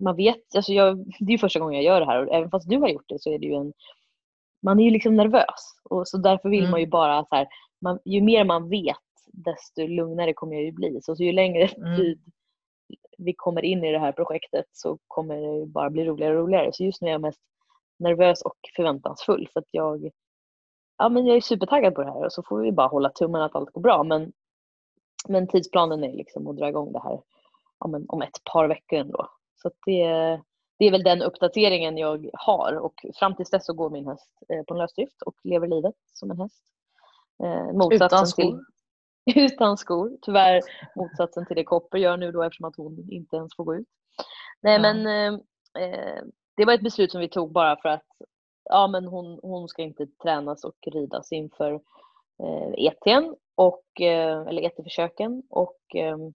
man 0.00 0.16
vet, 0.16 0.54
alltså 0.56 0.72
jag, 0.72 0.98
det 0.98 1.24
är 1.26 1.30
ju 1.32 1.38
första 1.38 1.60
gången 1.60 1.74
jag 1.74 1.84
gör 1.84 2.00
det 2.00 2.06
här 2.06 2.26
och 2.26 2.34
även 2.34 2.50
fast 2.50 2.68
du 2.68 2.76
har 2.78 2.88
gjort 2.88 3.08
det 3.08 3.18
så 3.22 3.30
är 3.32 3.38
det 3.38 3.46
ju 3.46 3.54
en, 3.54 3.72
man 4.62 4.80
är 4.80 4.84
ju 4.84 4.90
liksom 4.90 5.16
nervös 5.16 5.74
och 5.90 6.08
så 6.08 6.18
därför 6.18 6.48
vill 6.48 6.60
Mm. 6.60 6.70
man 6.70 6.80
ju 6.80 6.86
bara 6.86 7.24
så 7.24 7.34
här, 7.36 7.48
man, 7.80 7.98
ju 8.04 8.20
mer 8.22 8.44
man 8.44 8.68
vet 8.68 8.96
desto 9.32 9.86
lugnare 9.86 10.32
kommer 10.32 10.54
jag 10.54 10.62
ju 10.64 10.72
bli. 10.72 10.98
Så, 11.02 11.16
så 11.16 11.22
ju 11.24 11.32
längre 11.32 11.66
Mm. 11.76 11.96
tid 11.96 12.20
vi 13.18 13.34
kommer 13.34 13.64
in 13.64 13.84
i 13.84 13.92
det 13.92 13.98
här 13.98 14.12
projektet 14.12 14.66
så 14.72 14.98
kommer 15.06 15.36
det 15.36 15.56
ju 15.58 15.66
bara 15.66 15.90
bli 15.90 16.04
roligare 16.04 16.36
och 16.36 16.42
roligare. 16.44 16.72
Så 16.72 16.84
just 16.84 17.02
nu 17.02 17.08
är 17.08 17.12
jag 17.12 17.20
mest 17.20 17.40
nervös 17.98 18.42
och 18.42 18.56
förväntansfull 18.76 19.48
för 19.52 19.60
att 19.60 19.66
jag, 19.70 20.10
ja, 20.98 21.08
men 21.08 21.26
jag 21.26 21.36
är 21.36 21.40
supertaggad 21.40 21.94
på 21.94 22.02
det 22.02 22.12
här 22.12 22.24
och 22.24 22.32
så 22.32 22.42
får 22.42 22.58
vi 22.60 22.72
bara 22.72 22.86
hålla 22.88 23.10
tummarna 23.10 23.44
att 23.44 23.54
allt 23.56 23.70
går 23.72 23.80
bra. 23.80 24.02
Men, 24.02 24.32
men 25.28 25.48
tidsplanen 25.48 26.04
är 26.04 26.12
liksom 26.12 26.46
att 26.46 26.56
dra 26.56 26.68
igång 26.68 26.92
det 26.92 27.02
här 27.02 27.20
ja, 27.80 27.86
men 27.86 28.04
om 28.08 28.22
ett 28.22 28.44
par 28.52 28.68
veckor 28.68 28.98
ändå. 28.98 29.28
Så 29.62 29.70
det, 29.86 30.04
det 30.78 30.84
är 30.84 30.90
väl 30.90 31.02
den 31.02 31.22
uppdateringen 31.22 31.98
jag 31.98 32.30
har 32.32 32.72
och 32.74 32.94
fram 33.14 33.36
tills 33.36 33.50
dess 33.50 33.66
så 33.66 33.72
går 33.72 33.90
min 33.90 34.06
häst 34.06 34.30
eh, 34.48 34.62
på 34.64 34.74
en 34.74 34.78
lösdrift 34.78 35.22
och 35.22 35.34
lever 35.44 35.66
livet 35.68 35.94
som 36.12 36.30
en 36.30 36.40
häst. 36.40 36.62
Eh, 37.42 37.72
motsatsen 37.72 38.06
Utan 38.06 38.26
skor? 38.26 38.64
Till, 39.24 39.42
utan 39.44 39.76
skor. 39.76 40.18
Tyvärr 40.22 40.60
motsatsen 40.96 41.46
till 41.46 41.56
det 41.56 41.64
Kopper 41.64 41.98
gör 41.98 42.16
nu 42.16 42.32
då 42.32 42.42
eftersom 42.42 42.68
att 42.68 42.76
hon 42.76 43.06
inte 43.10 43.36
ens 43.36 43.56
får 43.56 43.64
gå 43.64 43.74
ut. 43.74 43.88
Nej 44.60 44.74
Ja. 44.74 44.80
men 44.80 45.06
eh, 45.06 45.40
eh, 45.82 46.22
det 46.56 46.64
var 46.64 46.72
ett 46.72 46.82
beslut 46.82 47.12
som 47.12 47.20
vi 47.20 47.28
tog 47.28 47.52
bara 47.52 47.76
för 47.76 47.88
att 47.88 48.06
ja, 48.64 48.86
men 48.86 49.04
hon, 49.04 49.38
hon 49.42 49.68
ska 49.68 49.82
inte 49.82 50.06
tränas 50.06 50.64
och 50.64 50.76
ridas 50.86 51.32
inför 51.32 51.80
Eh, 52.42 52.86
ETn 52.86 53.34
och, 53.54 54.00
eh, 54.00 54.40
eller 54.46 54.62
ET-försöken 54.62 55.42
och 55.50 55.78
ehm, 55.94 56.32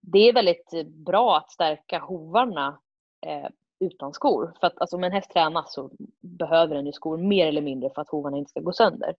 det 0.00 0.18
är 0.18 0.32
väldigt 0.32 0.86
bra 0.86 1.36
att 1.36 1.50
stärka 1.50 1.98
hovarna 1.98 2.80
eh, 3.26 3.48
utan 3.80 4.12
skor. 4.12 4.54
För 4.60 4.66
att 4.66 4.80
alltså, 4.80 4.96
om 4.96 5.04
en 5.04 5.12
häst 5.12 5.30
tränas 5.30 5.74
så 5.74 5.90
behöver 6.20 6.74
den 6.74 6.86
ju 6.86 6.92
skor 6.92 7.16
mer 7.16 7.46
eller 7.46 7.62
mindre 7.62 7.90
för 7.94 8.02
att 8.02 8.10
hovarna 8.10 8.36
inte 8.36 8.50
ska 8.50 8.60
gå 8.60 8.72
sönder. 8.72 9.14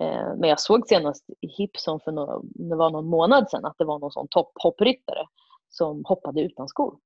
Eh, 0.00 0.34
men 0.36 0.48
jag 0.48 0.60
såg 0.60 0.88
senast 0.88 1.24
i 1.40 1.46
Hipson 1.46 2.00
för 2.00 2.12
nå 2.12 2.42
det 2.44 2.76
var 2.76 2.90
någon 2.90 3.06
månad 3.06 3.50
sedan 3.50 3.64
att 3.64 3.78
det 3.78 3.84
var 3.84 3.98
någon 3.98 4.12
sån 4.12 4.28
topphoppryttare 4.30 5.26
som 5.68 6.04
hoppade 6.04 6.40
utan 6.40 6.68
skor. 6.68 6.98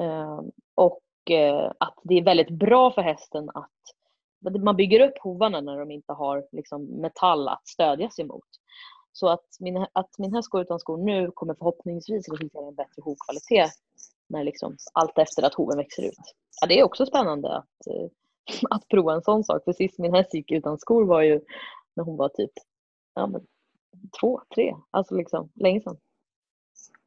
Eh, 0.00 0.40
och 0.74 1.30
eh, 1.30 1.72
att 1.78 1.98
det 2.02 2.14
är 2.14 2.24
väldigt 2.24 2.50
bra 2.50 2.90
för 2.90 3.02
hästen 3.02 3.50
att 3.54 3.70
man 4.42 4.76
bygger 4.76 5.08
upp 5.08 5.18
hovarna 5.20 5.60
när 5.60 5.78
de 5.78 5.90
inte 5.90 6.12
har 6.12 6.46
liksom, 6.52 6.84
metall 6.84 7.48
att 7.48 7.68
stödja 7.68 8.10
sig 8.10 8.24
mot. 8.24 8.44
Så 9.12 9.28
att 9.28 9.46
min, 9.60 9.86
att 9.92 10.18
min 10.18 10.34
häst 10.34 10.48
går 10.48 10.62
utan 10.62 10.78
skor 10.78 10.98
nu 10.98 11.30
kommer 11.30 11.54
förhoppningsvis 11.54 12.28
resultera 12.28 12.64
i 12.64 12.68
en 12.68 12.74
bättre 12.74 13.02
hovkvalitet 13.02 13.72
när 14.28 14.44
liksom, 14.44 14.76
allt 14.92 15.18
efter 15.18 15.42
att 15.42 15.54
hoven 15.54 15.76
växer 15.76 16.02
ut. 16.02 16.34
Ja, 16.60 16.66
det 16.66 16.78
är 16.78 16.84
också 16.84 17.06
spännande 17.06 17.56
att, 17.56 17.86
eh, 17.86 18.08
att 18.70 18.88
prova 18.88 19.14
en 19.14 19.22
sån 19.22 19.44
sak. 19.44 19.64
För 19.64 19.72
sist 19.72 19.98
min 19.98 20.14
häst 20.14 20.34
gick 20.34 20.50
utan 20.50 20.78
skor 20.78 21.04
var 21.04 21.22
ju 21.22 21.40
när 21.94 22.04
hon 22.04 22.16
var 22.16 22.28
typ 22.28 22.50
ja, 23.14 23.26
men, 23.26 23.46
två, 24.20 24.40
tre, 24.54 24.74
alltså 24.90 25.14
liksom 25.14 25.50
länge 25.54 25.80
sedan. 25.80 25.96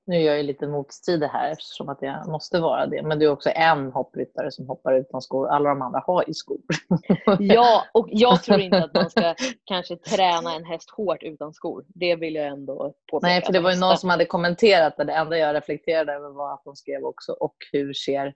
Nu 0.07 0.21
gör 0.21 0.35
jag 0.35 0.45
lite 0.45 0.67
motstrider 0.67 1.27
här 1.27 1.51
eftersom 1.51 1.89
att 1.89 1.97
jag 2.01 2.27
måste 2.27 2.59
vara 2.59 2.85
det. 2.85 3.01
Men 3.03 3.19
du 3.19 3.25
är 3.25 3.31
också 3.31 3.49
en 3.55 3.91
hoppryttare 3.91 4.51
som 4.51 4.67
hoppar 4.67 4.93
utan 4.93 5.21
skor. 5.21 5.47
Alla 5.47 5.69
de 5.69 5.81
andra 5.81 6.03
har 6.07 6.23
ju 6.27 6.33
skor. 6.33 6.57
Ja, 7.39 7.85
och 7.93 8.07
jag 8.11 8.43
tror 8.43 8.59
inte 8.59 8.83
att 8.83 8.93
man 8.93 9.09
ska 9.09 9.35
kanske 9.65 9.95
träna 9.95 10.55
en 10.55 10.65
häst 10.65 10.89
hårt 10.89 11.23
utan 11.23 11.53
skor. 11.53 11.85
Det 11.87 12.15
vill 12.15 12.35
jag 12.35 12.47
ändå 12.47 12.93
påpeka. 13.11 13.27
Nej, 13.27 13.41
för 13.41 13.53
det 13.53 13.59
var 13.59 13.71
ju 13.71 13.79
någon 13.79 13.97
som 13.97 14.09
hade 14.09 14.25
kommenterat 14.25 14.97
det. 14.97 15.03
Det 15.03 15.13
enda 15.13 15.37
jag 15.37 15.55
reflekterade 15.55 16.13
över 16.13 16.29
var 16.29 16.53
att 16.53 16.63
de 16.63 16.75
skrev 16.75 17.03
också 17.03 17.31
och 17.31 17.55
hur 17.71 17.93
ser 17.93 18.33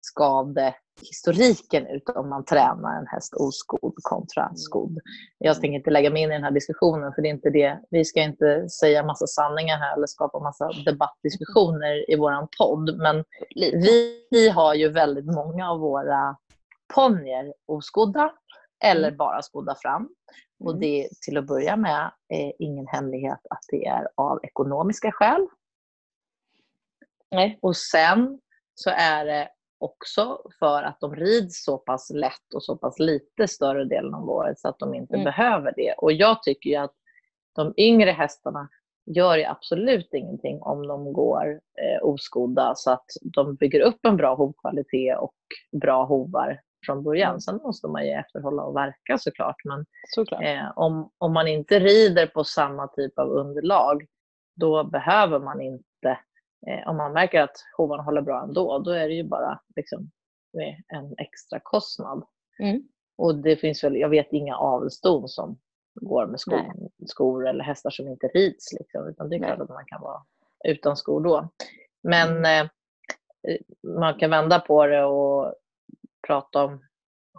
skadehistoriken 0.00 1.86
ut 1.86 2.08
om 2.08 2.28
man 2.28 2.44
tränar 2.44 2.98
en 2.98 3.06
häst 3.06 3.34
oskodd 3.34 3.94
kontra 4.02 4.52
skodd. 4.54 4.98
Jag 5.38 5.60
tänker 5.60 5.76
inte 5.78 5.90
lägga 5.90 6.10
mig 6.10 6.22
in 6.22 6.30
i 6.30 6.34
den 6.34 6.44
här 6.44 6.50
diskussionen 6.50 7.12
för 7.14 7.22
det 7.22 7.28
är 7.28 7.34
inte 7.34 7.50
det. 7.50 7.80
Vi 7.90 8.04
ska 8.04 8.20
inte 8.22 8.68
säga 8.68 9.02
massa 9.06 9.26
sanningar 9.26 9.76
här 9.76 9.96
eller 9.96 10.06
skapa 10.06 10.40
massa 10.40 10.70
debattdiskussioner 10.86 12.10
i 12.10 12.16
våran 12.16 12.48
podd. 12.58 12.98
Men 12.98 13.24
vi, 13.56 14.26
vi 14.30 14.48
har 14.48 14.74
ju 14.74 14.88
väldigt 14.88 15.26
många 15.26 15.70
av 15.70 15.78
våra 15.80 16.36
ponnyer 16.94 17.54
oskodda 17.66 18.32
eller 18.84 19.08
Mm. 19.08 19.16
bara 19.16 19.42
skodda 19.42 19.74
fram. 19.82 20.08
Och 20.64 20.70
Mm. 20.70 20.80
det 20.80 21.04
är 21.04 21.08
till 21.26 21.36
att 21.38 21.46
börja 21.46 21.76
med 21.76 22.10
är 22.28 22.52
ingen 22.58 22.86
hemlighet 22.86 23.40
att 23.50 23.64
det 23.68 23.86
är 23.86 24.08
av 24.14 24.40
ekonomiska 24.42 25.12
skäl. 25.12 25.46
Nej. 27.30 27.58
Och 27.62 27.76
sen 27.76 28.40
så 28.74 28.90
är 28.90 29.24
det 29.24 29.48
också 29.80 30.38
för 30.58 30.82
att 30.82 31.00
de 31.00 31.16
rids 31.16 31.64
så 31.64 31.78
pass 31.78 32.10
lätt 32.14 32.54
och 32.54 32.62
så 32.62 32.76
pass 32.76 32.98
lite 32.98 33.48
större 33.48 33.84
delen 33.84 34.14
av 34.14 34.30
året 34.30 34.58
så 34.58 34.68
att 34.68 34.78
de 34.78 34.94
inte 34.94 35.14
Mm. 35.14 35.24
behöver 35.24 35.72
det. 35.76 35.92
Och 35.98 36.12
jag 36.12 36.42
tycker 36.42 36.70
ju 36.70 36.76
att 36.76 36.94
de 37.56 37.74
yngre 37.76 38.10
hästarna 38.10 38.68
gör 39.06 39.36
ju 39.36 39.44
absolut 39.44 40.14
ingenting 40.14 40.62
om 40.62 40.86
de 40.86 41.12
går 41.12 41.50
eh, 41.82 42.02
oskodda 42.02 42.72
så 42.76 42.90
att 42.90 43.06
de 43.22 43.54
bygger 43.54 43.80
upp 43.80 43.98
en 44.02 44.16
bra 44.16 44.34
hovkvalitet 44.34 45.18
och 45.18 45.34
bra 45.80 46.04
hovar 46.04 46.60
från 46.86 47.02
början. 47.02 47.28
Mm. 47.30 47.40
Sen 47.40 47.56
måste 47.56 47.88
man 47.88 48.06
ju 48.06 48.12
efterhålla 48.12 48.62
och 48.62 48.76
verka 48.76 49.18
såklart. 49.18 49.56
Men 49.64 49.86
Såklart. 50.14 50.42
Eh, 50.42 50.72
om, 50.76 51.10
om 51.18 51.32
man 51.32 51.48
inte 51.48 51.78
rider 51.78 52.26
på 52.26 52.44
samma 52.44 52.86
typ 52.88 53.18
av 53.18 53.28
underlag, 53.28 54.06
då 54.56 54.84
behöver 54.84 55.38
man 55.38 55.60
inte, 55.60 56.18
eh, 56.66 56.88
om 56.88 56.96
man 56.96 57.12
märker 57.12 57.40
att 57.40 57.56
hovarna 57.76 58.02
håller 58.02 58.22
bra 58.22 58.42
ändå, 58.42 58.78
då 58.78 58.90
är 58.90 59.08
det 59.08 59.14
ju 59.14 59.24
bara 59.24 59.60
liksom, 59.76 60.10
en 60.88 61.14
extra 61.18 61.60
kostnad. 61.62 62.24
Mm. 62.58 62.82
Och 63.18 63.34
det 63.34 63.56
finns 63.56 63.84
väl, 63.84 63.96
jag 63.96 64.08
vet 64.08 64.32
inga 64.32 64.56
avelston 64.56 65.28
som 65.28 65.58
går 65.94 66.26
med 66.26 66.40
skor, 66.40 66.72
skor 67.06 67.48
eller 67.48 67.64
hästar 67.64 67.90
som 67.90 68.08
inte 68.08 68.26
rids. 68.26 68.72
Liksom, 68.72 69.08
utan 69.08 69.28
det 69.28 69.36
är 69.36 69.40
Nej. 69.40 69.48
klart 69.48 69.60
att 69.60 69.68
man 69.68 69.84
kan 69.86 70.00
vara 70.00 70.22
utan 70.64 70.96
skor 70.96 71.20
då. 71.20 71.48
Men 72.02 72.28
Mm. 72.36 72.66
eh, 73.48 73.56
man 73.98 74.18
kan 74.18 74.30
vända 74.30 74.60
på 74.60 74.86
det 74.86 75.04
och 75.04 75.54
prata 76.26 76.64
om 76.64 76.84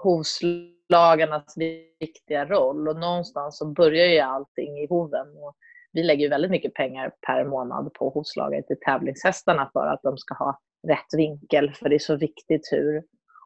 hovslagarnas 0.03 1.57
viktiga 1.99 2.45
roll. 2.45 2.87
Och 2.87 2.95
någonstans 2.99 3.57
så 3.57 3.65
börjar 3.65 4.05
ju 4.05 4.19
allting 4.19 4.77
i 4.79 4.87
hoven. 4.87 5.27
Och 5.37 5.55
vi 5.93 6.03
lägger 6.03 6.29
väldigt 6.29 6.51
mycket 6.51 6.73
pengar 6.73 7.11
per 7.27 7.45
månad 7.45 7.93
på 7.93 8.09
hovslagare 8.09 8.63
till 8.63 8.79
tävlingshästarna 8.85 9.69
för 9.73 9.87
att 9.87 10.01
de 10.03 10.17
ska 10.17 10.33
ha 10.33 10.59
rätt 10.87 11.13
vinkel. 11.17 11.73
För 11.73 11.89
det 11.89 11.95
är 11.95 11.99
så 11.99 12.15
viktigt 12.15 12.69
hur 12.71 13.03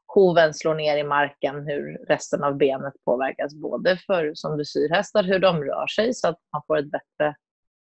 hoven 0.08 0.54
slår 0.54 0.76
ner 0.76 0.98
i 0.98 1.04
marken, 1.04 1.68
hur 1.68 2.06
resten 2.08 2.44
av 2.44 2.58
benet 2.58 2.94
påverkas. 3.06 3.56
Både 3.56 3.98
för, 3.98 4.32
som 4.34 4.56
dressyrhästar, 4.58 5.24
hur 5.24 5.40
de 5.40 5.64
rör 5.64 5.88
sig 5.88 6.14
så 6.14 6.28
att 6.28 6.40
man 6.54 6.62
får 6.68 6.78
ett 6.78 6.92
bättre, 6.92 7.36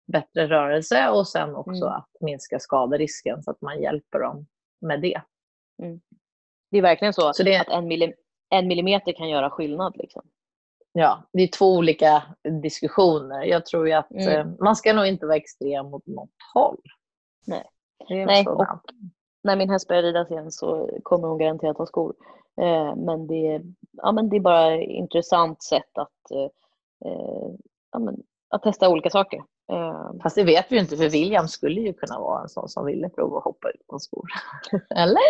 bättre 0.07 0.47
rörelse 0.47 1.09
och 1.09 1.27
sen 1.27 1.55
också 1.55 1.85
Mm. 1.85 1.93
att 1.97 2.09
minska 2.21 2.59
skaderisken 2.59 3.43
så 3.43 3.51
att 3.51 3.61
man 3.61 3.81
hjälper 3.81 4.19
dem 4.19 4.47
med 4.81 5.01
det. 5.01 5.21
Det 6.71 6.77
är 6.77 6.81
verkligen 6.81 7.13
så, 7.13 7.33
Så 7.33 7.43
det- 7.43 7.57
att 7.61 7.69
en, 7.69 7.87
millim 7.87 8.13
en 8.49 8.67
millimeter 8.67 9.11
kan 9.13 9.29
göra 9.29 9.49
skillnad. 9.49 9.97
Liksom. 9.97 10.21
Ja, 10.93 11.23
det 11.33 11.43
är 11.43 11.47
två 11.47 11.75
olika 11.75 12.23
diskussioner. 12.61 13.43
Jag 13.43 13.65
tror 13.65 13.87
ju 13.87 13.93
att 13.93 14.11
Mm. 14.11 14.27
eh, 14.39 14.47
man 14.59 14.75
ska 14.75 14.93
nog 14.93 15.05
inte 15.05 15.25
vara 15.25 15.37
extrem 15.37 15.85
mot 15.85 16.07
något 16.07 16.29
håll. 16.53 16.81
Nej. 17.47 17.63
Nej, 18.25 18.47
och 18.47 18.65
när 19.43 19.55
min 19.55 19.69
häst 19.69 19.87
börjar 19.87 20.03
ridas 20.03 20.31
igen 20.31 20.51
så 20.51 20.89
kommer 21.03 21.27
hon 21.27 21.37
garanterat 21.37 21.77
ha 21.77 21.85
skor. 21.85 22.13
Eh, 22.61 22.95
men, 22.95 23.27
det, 23.27 23.47
är- 23.47 23.61
ja, 23.91 24.11
men 24.11 24.29
det 24.29 24.35
är 24.35 24.39
bara 24.39 24.73
ett 24.73 24.89
intressant 24.89 25.63
sätt 25.63 25.97
att, 25.97 26.31
eh, 27.05 27.51
ja, 27.91 27.99
men, 27.99 28.23
att 28.49 28.63
testa 28.63 28.89
olika 28.89 29.09
saker. 29.09 29.43
Eh, 29.71 30.11
Fast 30.23 30.35
det 30.35 30.43
vet 30.43 30.65
vi 30.71 30.75
ju 30.75 30.81
inte, 30.81 30.97
för 30.97 31.09
William 31.09 31.47
skulle 31.47 31.81
ju 31.81 31.93
kunna 31.93 32.19
vara 32.19 32.41
en 32.41 32.49
sån 32.49 32.69
som 32.69 32.85
ville 32.85 33.09
prova 33.09 33.37
att 33.37 33.43
hoppa 33.43 33.69
utan 33.69 33.99
skor. 33.99 34.25
Eller? 34.95 35.21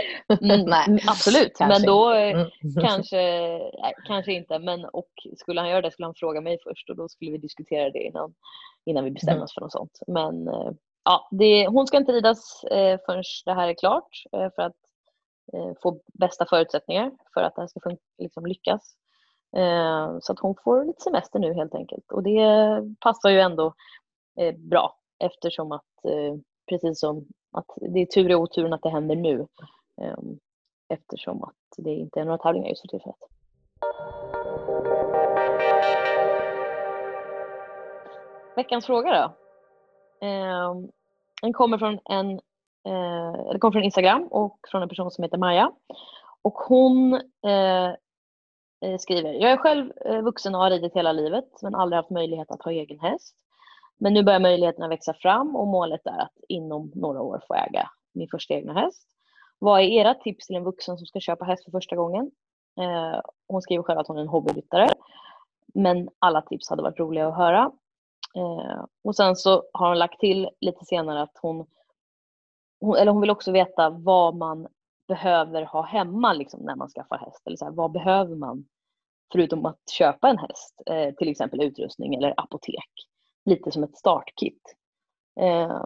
mm, 0.44 0.66
Nej, 0.70 0.86
mm, 0.88 1.00
absolut, 1.08 1.58
kanske 1.58 1.80
men 1.80 1.88
då 1.88 2.10
Mm. 2.12 2.50
kanske, 2.82 3.18
nej, 3.82 3.94
kanske 4.08 4.34
inte. 4.34 4.60
Men, 4.60 4.86
och 4.86 5.10
skulle 5.38 5.62
han 5.62 5.70
göra 5.70 5.82
det 5.82 5.92
skulle 5.92 6.06
han 6.06 6.16
fråga 6.16 6.42
mig 6.42 6.58
först 6.64 6.90
och 6.90 6.96
då 6.96 7.10
skulle 7.10 7.32
vi 7.32 7.38
diskutera 7.38 7.90
det 7.90 8.00
innan, 8.04 8.34
innan 8.86 9.04
vi 9.04 9.12
bestämmer 9.12 9.34
Mm. 9.36 9.44
oss 9.44 9.54
för 9.54 9.62
något 9.62 9.72
sånt. 9.72 10.00
Men 10.08 10.48
eh, 10.48 10.72
ja, 11.06 11.28
det, 11.32 11.68
hon 11.68 11.88
ska 11.88 11.98
inte 11.98 12.12
ridas 12.12 12.64
eh, 12.64 13.00
förrän 13.06 13.24
det 13.46 13.54
här 13.54 13.68
är 13.68 13.74
klart 13.74 14.24
eh, 14.32 14.50
för 14.56 14.62
att 14.62 14.76
eh, 15.54 15.72
få 15.82 16.00
bästa 16.14 16.46
förutsättningar 16.46 17.12
för 17.34 17.42
att 17.42 17.56
det 17.56 17.62
här 17.62 17.68
ska 17.68 17.80
liksom 18.18 18.46
lyckas. 18.46 18.96
Eh, 19.58 20.18
så 20.22 20.34
att 20.34 20.40
hon 20.40 20.56
får 20.64 20.86
lite 20.86 21.02
semester 21.02 21.40
nu 21.40 21.54
helt 21.54 21.76
enkelt. 21.76 22.12
Och 22.12 22.24
det 22.24 22.48
passar 23.00 23.30
ju 23.30 23.40
ändå 23.40 23.74
eh, 24.36 24.56
bra 24.56 24.96
eftersom 25.20 25.72
att 25.72 26.06
eh, 26.06 26.36
precis 26.70 27.00
som 27.00 27.26
att 27.52 27.66
det 27.82 28.00
är 28.00 28.06
tur 28.06 28.32
i 28.32 28.36
oturen 28.36 28.74
att 28.74 28.84
det 28.84 28.90
händer 28.90 29.16
nu. 29.16 29.48
Eh, 30.02 30.18
eftersom 30.90 31.44
att 31.44 31.56
det 31.78 31.92
inte 31.92 32.20
är 32.20 32.26
några 32.26 32.38
tävlingar 32.38 32.70
just 32.70 32.82
för 32.82 32.88
tillfället. 32.88 33.20
Veckans 38.56 38.86
fråga 38.86 39.10
då. 39.10 39.34
Eh, 40.28 40.76
den 41.42 41.54
kommer 41.54 41.78
från 41.78 42.00
en 42.06 42.32
eh, 42.86 43.58
kommer 43.60 43.72
från 43.72 43.84
Instagram 43.84 44.28
och 44.28 44.58
från 44.72 44.82
en 44.82 44.90
person 44.90 45.12
som 45.12 45.24
heter 45.24 45.38
Maja. 45.38 45.72
Och 46.42 46.54
hon 46.54 47.14
eh, 47.46 47.90
eh 48.82 48.98
skriver, 49.00 49.34
jag 49.34 49.52
är 49.52 49.58
själv 49.58 49.92
eh, 50.06 50.22
vuxen 50.22 50.56
och 50.56 50.62
har 50.62 50.70
ridit 50.70 50.96
hela 50.96 51.12
livet 51.12 51.62
men 51.62 51.76
aldrig 51.76 51.98
haft 51.98 52.10
möjlighet 52.10 52.52
att 52.52 52.64
ha 52.64 52.72
egen 52.72 53.00
häst. 53.00 53.36
Men 54.04 54.14
nu 54.14 54.24
börjar 54.24 54.40
möjligheterna 54.40 54.88
växa 54.88 55.14
fram 55.14 55.56
och 55.56 55.68
målet 55.68 56.06
är 56.06 56.20
att 56.20 56.38
inom 56.48 56.92
några 56.96 57.22
år 57.22 57.44
få 57.48 57.54
äga 57.54 57.90
min 58.14 58.28
första 58.32 58.54
egna 58.54 58.74
häst. 58.74 59.08
Vad 59.60 59.82
är 59.82 59.86
era 59.86 60.14
tips 60.14 60.48
till 60.48 60.56
en 60.56 60.64
vuxen 60.64 60.98
som 60.98 61.08
ska 61.08 61.20
köpa 61.20 61.46
häst 61.46 61.64
för 61.64 61.72
första 61.72 61.96
gången? 61.96 62.32
Eh, 62.80 63.22
hon 63.48 63.62
skriver 63.62 63.84
själv 63.84 64.00
att 64.00 64.08
hon 64.08 64.18
är 64.18 64.22
en 64.22 64.28
hobbyryttare. 64.28 64.88
Men 65.74 66.10
alla 66.20 66.42
tips 66.42 66.70
hade 66.70 66.84
varit 66.84 67.00
roliga 67.00 67.28
att 67.28 67.38
höra. 67.38 67.72
Eh, 68.36 68.86
och 69.04 69.16
sen 69.16 69.36
så 69.36 69.64
har 69.74 69.88
hon 69.88 70.00
lagt 70.00 70.20
till 70.20 70.50
lite 70.62 70.86
senare 70.86 71.22
att 71.22 71.38
hon, 71.42 71.66
hon, 72.80 72.98
eller 72.98 73.12
hon 73.12 73.22
vill 73.22 73.30
också 73.30 73.52
veta 73.52 73.90
vad 73.90 74.36
man 74.36 74.68
behöver 75.08 75.62
ha 75.62 75.82
hemma 75.82 76.34
liksom, 76.34 76.60
när 76.62 76.76
man 76.76 76.90
skaffar 76.90 77.18
häst. 77.18 77.42
Eller 77.46 77.58
så 77.58 77.66
här, 77.66 77.72
vad 77.72 77.92
behöver 77.92 78.36
man 78.36 78.66
förutom 79.32 79.66
att 79.66 79.90
köpa 79.92 80.30
en 80.30 80.38
häst? 80.38 80.82
Eh, 80.86 81.14
till 81.16 81.30
exempel 81.30 81.64
utrustning 81.64 82.16
eller 82.16 82.34
apotek. 82.38 83.11
Lite 83.46 83.72
som 83.72 83.84
ett 83.84 83.98
startkit. 83.98 84.76
Eh, 85.40 85.84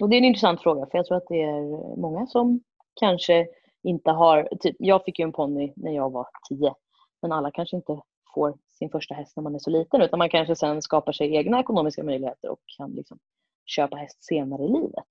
och 0.00 0.08
det 0.08 0.16
är 0.16 0.18
en 0.18 0.24
intressant 0.24 0.62
fråga 0.62 0.86
för 0.86 0.98
jag 0.98 1.06
tror 1.06 1.16
att 1.16 1.28
det 1.28 1.42
är 1.42 1.96
många 1.96 2.26
som 2.26 2.60
kanske 3.00 3.46
inte 3.82 4.10
har, 4.10 4.48
typ, 4.60 4.76
jag 4.78 5.04
fick 5.04 5.18
ju 5.18 5.22
en 5.22 5.32
ponny 5.32 5.72
när 5.76 5.92
jag 5.92 6.12
var 6.12 6.28
tio, 6.48 6.74
men 7.22 7.32
alla 7.32 7.50
kanske 7.50 7.76
inte 7.76 8.00
får 8.34 8.58
sin 8.78 8.90
första 8.90 9.14
häst 9.14 9.36
när 9.36 9.42
man 9.42 9.54
är 9.54 9.58
så 9.58 9.70
liten 9.70 10.02
utan 10.02 10.18
man 10.18 10.30
kanske 10.30 10.56
sen 10.56 10.82
skapar 10.82 11.12
sig 11.12 11.36
egna 11.36 11.60
ekonomiska 11.60 12.04
möjligheter 12.04 12.50
och 12.50 12.60
kan 12.76 12.90
liksom 12.90 13.18
köpa 13.66 13.96
häst 13.96 14.24
senare 14.24 14.64
i 14.64 14.68
livet. 14.68 15.08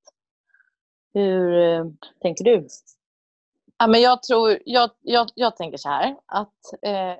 Hur 1.13 1.53
eh, 1.53 1.85
tänker 2.21 2.43
du? 2.43 2.67
Ja, 3.77 3.87
men 3.87 4.01
jag, 4.01 4.23
tror, 4.23 4.57
jag, 4.65 4.89
jag, 5.01 5.27
jag 5.35 5.57
tänker 5.57 5.77
så 5.77 5.89
här 5.89 6.17
att 6.25 6.63
eh, 6.81 7.15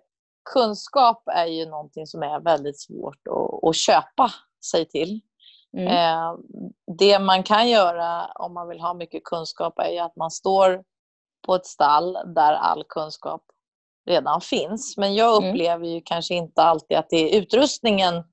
kunskap 0.54 1.24
är 1.26 1.46
ju 1.46 1.66
någonting 1.66 2.08
som 2.08 2.24
är 2.24 2.40
väldigt 2.40 2.80
svårt 2.80 3.28
att, 3.28 3.64
att 3.64 3.76
köpa 3.76 4.32
sig 4.66 4.86
till. 4.86 5.22
Mm. 5.78 5.88
Eh, 5.88 6.38
det 6.98 7.20
man 7.20 7.44
kan 7.44 7.70
göra 7.70 8.26
om 8.26 8.54
man 8.54 8.68
vill 8.68 8.80
ha 8.80 8.94
mycket 8.94 9.24
kunskap 9.24 9.80
är 9.80 10.02
att 10.02 10.16
man 10.16 10.32
står 10.32 10.84
på 11.46 11.56
ett 11.56 11.66
stall 11.66 12.14
där 12.36 12.54
all 12.54 12.84
kunskap 12.90 13.44
redan 14.08 14.42
finns. 14.42 14.98
Men 14.98 15.16
jag 15.16 15.38
mm. 15.38 15.50
upplever 15.50 15.88
ju 15.88 16.02
kanske 16.06 16.36
inte 16.36 16.62
alltid 16.62 16.98
att 16.98 17.10
det 17.10 17.18
är 17.18 17.42
utrustningen 17.42 18.24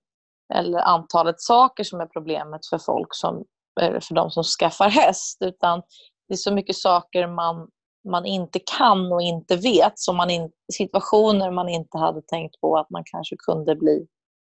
eller 0.55 0.79
antalet 0.79 1.41
saker 1.41 1.85
som 1.85 2.01
är 2.01 2.07
problemet 2.07 2.67
för 2.71 2.79
folk 2.79 3.09
som, 3.11 3.45
för 3.81 4.15
de 4.15 4.31
som 4.31 4.45
skaffar 4.45 4.89
häst. 4.89 5.39
Utan 5.41 5.83
det 6.29 6.35
är 6.35 6.37
så 6.37 6.53
mycket 6.53 6.77
saker 6.77 7.27
man, 7.27 7.69
man 8.09 8.27
inte 8.27 8.61
kan 8.79 9.13
och 9.13 9.23
inte 9.23 9.57
vet. 9.57 9.93
Som 9.99 10.17
man 10.17 10.31
in, 10.31 10.51
situationer 10.73 11.51
man 11.51 11.69
inte 11.69 11.99
hade 11.99 12.23
tänkt 12.23 12.61
på 12.61 12.77
att 12.77 12.91
man 12.91 13.03
kanske 13.05 13.37
kunde 13.37 13.77
bli 13.77 14.07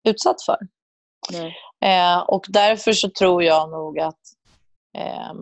utsatt 0.09 0.43
för. 0.43 0.59
Eh, 1.85 2.19
och 2.19 2.45
därför 2.49 2.93
så 2.93 3.11
tror 3.11 3.43
jag 3.43 3.71
nog 3.71 3.99
att 4.01 4.21
eh, 4.99 5.33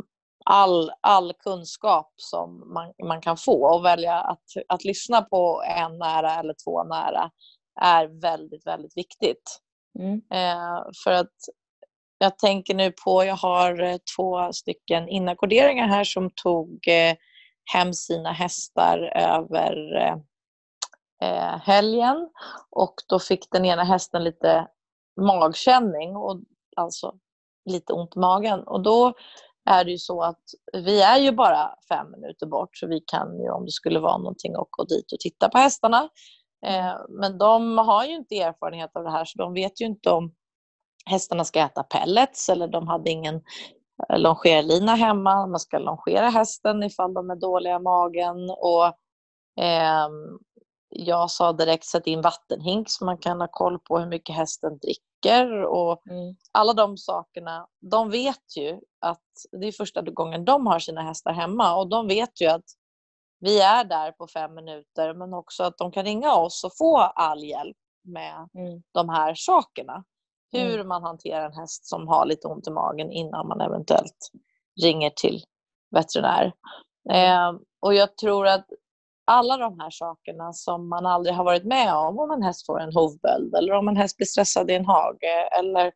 all, 0.44 0.90
all 1.00 1.32
kunskap 1.32 2.12
som 2.16 2.72
man, 2.72 2.92
man 3.08 3.20
kan 3.20 3.36
få 3.36 3.74
och 3.74 3.84
välja 3.84 4.14
att, 4.14 4.44
att 4.68 4.84
lyssna 4.84 5.22
på 5.22 5.62
en 5.66 5.98
nära 5.98 6.34
eller 6.34 6.54
två 6.64 6.84
nära 6.84 7.30
är 7.80 8.20
väldigt, 8.20 8.66
väldigt 8.66 8.96
viktigt. 8.96 9.60
Mm. 9.98 10.20
Eh, 10.32 10.82
för 11.04 11.12
att 11.12 11.34
jag 12.18 12.38
tänker 12.38 12.74
nu 12.74 12.92
på, 13.04 13.24
jag 13.24 13.36
har 13.36 13.82
eh, 13.82 13.96
två 14.16 14.52
stycken 14.52 15.08
inackorderingar 15.08 15.88
här 15.88 16.04
som 16.04 16.30
tog 16.30 16.88
eh, 16.88 17.16
hem 17.74 17.92
sina 17.92 18.32
hästar 18.32 18.98
över 19.16 19.96
eh, 19.96 20.16
eh, 21.22 21.60
helgen 21.60 22.30
och 22.70 22.94
då 23.08 23.18
fick 23.18 23.50
den 23.50 23.64
ena 23.64 23.84
hästen 23.84 24.24
lite 24.24 24.66
magkänning, 25.20 26.16
och 26.16 26.40
alltså 26.76 27.14
lite 27.64 27.92
ont 27.92 28.16
i 28.16 28.18
magen. 28.18 28.60
Och 28.60 28.82
då 28.82 29.12
är 29.70 29.84
det 29.84 29.90
ju 29.90 29.98
så 29.98 30.22
att 30.22 30.42
vi 30.72 31.02
är 31.02 31.18
ju 31.18 31.32
bara 31.32 31.74
fem 31.88 32.10
minuter 32.10 32.46
bort 32.46 32.76
så 32.76 32.86
vi 32.86 33.00
kan 33.00 33.40
ju 33.40 33.50
om 33.50 33.64
det 33.64 33.70
skulle 33.72 34.00
vara 34.00 34.18
någonting 34.18 34.56
åka 34.56 34.84
dit 34.84 35.12
och 35.12 35.20
titta 35.20 35.48
på 35.48 35.58
hästarna. 35.58 36.08
Eh, 36.66 36.94
men 37.08 37.38
de 37.38 37.78
har 37.78 38.04
ju 38.04 38.14
inte 38.14 38.40
erfarenhet 38.40 38.90
av 38.96 39.04
det 39.04 39.10
här 39.10 39.24
så 39.24 39.38
de 39.38 39.54
vet 39.54 39.80
ju 39.80 39.84
inte 39.84 40.10
om 40.10 40.32
hästarna 41.06 41.44
ska 41.44 41.60
äta 41.60 41.82
pellets 41.82 42.48
eller 42.48 42.68
de 42.68 42.88
hade 42.88 43.10
ingen 43.10 43.34
eh, 44.08 44.18
longerlina 44.18 44.94
hemma. 44.94 45.46
Man 45.46 45.60
ska 45.60 45.78
longera 45.78 46.28
hästen 46.28 46.82
ifall 46.82 47.14
de 47.14 47.30
är 47.30 47.36
dåliga 47.36 47.76
i 47.76 47.78
magen. 47.78 48.50
Och, 48.50 48.86
eh, 49.64 50.08
jag 50.90 51.30
sa 51.30 51.52
direkt 51.52 51.84
sätt 51.84 52.06
in 52.06 52.20
vattenhink 52.20 52.90
så 52.90 53.04
man 53.04 53.18
kan 53.18 53.40
ha 53.40 53.48
koll 53.50 53.78
på 53.78 53.98
hur 53.98 54.06
mycket 54.06 54.36
hästen 54.36 54.78
dricker. 54.78 55.07
Och 55.68 56.06
mm. 56.06 56.36
Alla 56.52 56.72
de 56.72 56.96
sakerna, 56.96 57.66
de 57.80 58.10
vet 58.10 58.56
ju 58.56 58.80
att 59.00 59.22
det 59.52 59.66
är 59.66 59.72
första 59.72 60.02
gången 60.02 60.44
de 60.44 60.66
har 60.66 60.78
sina 60.78 61.02
hästar 61.02 61.32
hemma 61.32 61.76
och 61.76 61.88
de 61.88 62.08
vet 62.08 62.40
ju 62.40 62.46
att 62.46 62.64
vi 63.40 63.60
är 63.60 63.84
där 63.84 64.12
på 64.12 64.26
fem 64.26 64.54
minuter 64.54 65.14
men 65.14 65.34
också 65.34 65.62
att 65.62 65.78
de 65.78 65.92
kan 65.92 66.04
ringa 66.04 66.34
oss 66.34 66.64
och 66.64 66.76
få 66.78 66.98
all 66.98 67.44
hjälp 67.44 67.76
med 68.04 68.48
mm. 68.54 68.82
de 68.92 69.08
här 69.08 69.34
sakerna. 69.34 70.04
Hur 70.52 70.74
mm. 70.74 70.88
man 70.88 71.02
hanterar 71.02 71.46
en 71.46 71.58
häst 71.58 71.86
som 71.86 72.08
har 72.08 72.26
lite 72.26 72.48
ont 72.48 72.66
i 72.66 72.70
magen 72.70 73.12
innan 73.12 73.48
man 73.48 73.60
eventuellt 73.60 74.30
ringer 74.82 75.10
till 75.10 75.44
veterinär. 75.90 76.52
Eh, 77.10 77.52
och 77.80 77.94
jag 77.94 78.16
tror 78.16 78.46
att 78.46 78.66
alla 79.28 79.56
de 79.56 79.80
här 79.80 79.90
sakerna 79.90 80.52
som 80.52 80.88
man 80.88 81.06
aldrig 81.06 81.34
har 81.34 81.44
varit 81.44 81.64
med 81.64 81.94
om, 81.94 82.18
om 82.18 82.30
en 82.30 82.42
häst 82.42 82.66
får 82.66 82.80
en 82.80 82.94
hovböld 82.94 83.54
eller 83.54 83.72
om 83.72 83.88
en 83.88 83.96
häst 83.96 84.16
blir 84.16 84.26
stressad 84.26 84.70
i 84.70 84.74
en 84.74 84.86
hage 84.86 85.48
eller 85.58 85.92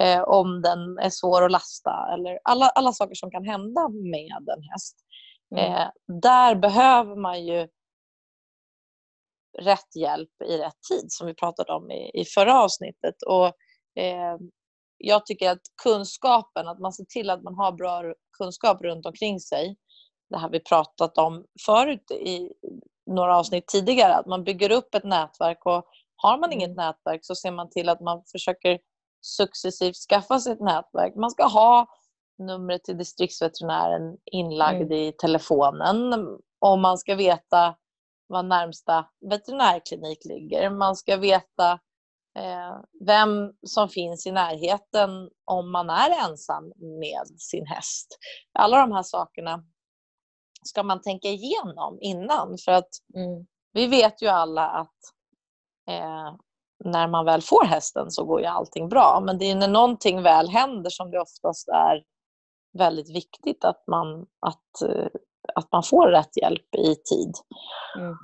eh, 0.00 0.22
om 0.22 0.62
den 0.62 0.98
är 0.98 1.10
svår 1.10 1.44
att 1.44 1.52
lasta 1.52 2.14
eller 2.14 2.38
alla, 2.44 2.66
alla 2.68 2.92
saker 2.92 3.14
som 3.14 3.30
kan 3.30 3.44
hända 3.44 3.88
med 3.88 4.48
en 4.56 4.62
häst. 4.72 4.96
Mm. 5.56 5.72
Eh, 5.72 5.88
där 6.22 6.54
behöver 6.54 7.16
man 7.16 7.46
ju 7.46 7.68
rätt 9.58 9.96
hjälp 9.96 10.42
i 10.44 10.58
rätt 10.58 10.82
tid 10.90 11.06
som 11.08 11.26
vi 11.26 11.34
pratade 11.34 11.72
om 11.72 11.90
i, 11.90 12.20
i 12.20 12.24
förra 12.24 12.62
avsnittet. 12.62 13.14
Och, 13.26 13.46
eh, 14.02 14.36
jag 14.98 15.26
tycker 15.26 15.50
att 15.50 15.62
kunskapen, 15.82 16.68
att 16.68 16.78
man 16.78 16.92
ser 16.92 17.04
till 17.04 17.30
att 17.30 17.42
man 17.42 17.54
har 17.54 17.72
bra 17.72 18.14
kunskap 18.38 18.82
runt 18.82 19.06
omkring 19.06 19.40
sig 19.40 19.76
det 20.30 20.38
här 20.38 20.48
vi 20.48 20.60
pratat 20.60 21.18
om 21.18 21.44
förut 21.66 22.10
i 22.10 22.52
några 23.06 23.36
avsnitt 23.36 23.66
tidigare, 23.66 24.14
att 24.14 24.26
man 24.26 24.44
bygger 24.44 24.70
upp 24.72 24.94
ett 24.94 25.04
nätverk 25.04 25.66
och 25.66 25.84
har 26.16 26.38
man 26.38 26.52
inget 26.52 26.70
mm. 26.70 26.76
nätverk 26.76 27.20
så 27.22 27.34
ser 27.34 27.50
man 27.50 27.70
till 27.70 27.88
att 27.88 28.00
man 28.00 28.22
försöker 28.32 28.78
successivt 29.20 29.96
skaffa 29.96 30.40
sig 30.40 30.52
ett 30.52 30.60
nätverk. 30.60 31.14
Man 31.16 31.30
ska 31.30 31.44
ha 31.44 31.86
numret 32.38 32.84
till 32.84 32.98
distriktsveterinären 32.98 34.16
inlagd 34.32 34.82
mm. 34.82 34.92
i 34.92 35.12
telefonen 35.12 36.12
och 36.60 36.78
man 36.78 36.98
ska 36.98 37.14
veta 37.14 37.74
var 38.26 38.42
närmsta 38.42 39.06
veterinärklinik 39.30 40.24
ligger. 40.24 40.70
Man 40.70 40.96
ska 40.96 41.16
veta 41.16 41.72
eh, 42.38 42.80
vem 43.06 43.52
som 43.66 43.88
finns 43.88 44.26
i 44.26 44.32
närheten 44.32 45.10
om 45.44 45.72
man 45.72 45.90
är 45.90 46.30
ensam 46.30 46.72
med 47.00 47.40
sin 47.40 47.66
häst. 47.66 48.18
Alla 48.58 48.80
de 48.80 48.92
här 48.92 49.02
sakerna 49.02 49.64
ska 50.64 50.82
man 50.82 51.02
tänka 51.02 51.28
igenom 51.28 51.98
innan. 52.00 52.58
För 52.64 52.72
att 52.72 52.88
mm. 53.14 53.46
vi 53.72 53.86
vet 53.86 54.22
ju 54.22 54.26
alla 54.26 54.68
att 54.68 54.98
eh, 55.88 56.34
när 56.84 57.08
man 57.08 57.24
väl 57.24 57.42
får 57.42 57.64
hästen 57.64 58.10
så 58.10 58.24
går 58.24 58.40
ju 58.40 58.46
allting 58.46 58.88
bra. 58.88 59.22
Men 59.24 59.38
det 59.38 59.50
är 59.50 59.54
när 59.54 59.68
någonting 59.68 60.22
väl 60.22 60.48
händer 60.48 60.90
som 60.90 61.10
det 61.10 61.20
oftast 61.20 61.68
är 61.68 62.02
väldigt 62.78 63.16
viktigt 63.16 63.64
att 63.64 63.86
man, 63.86 64.26
att, 64.40 64.82
eh, 64.82 65.06
att 65.54 65.72
man 65.72 65.82
får 65.82 66.06
rätt 66.06 66.36
hjälp 66.36 66.74
i 66.74 66.94
tid. 66.94 67.34
Mm. 67.98 68.16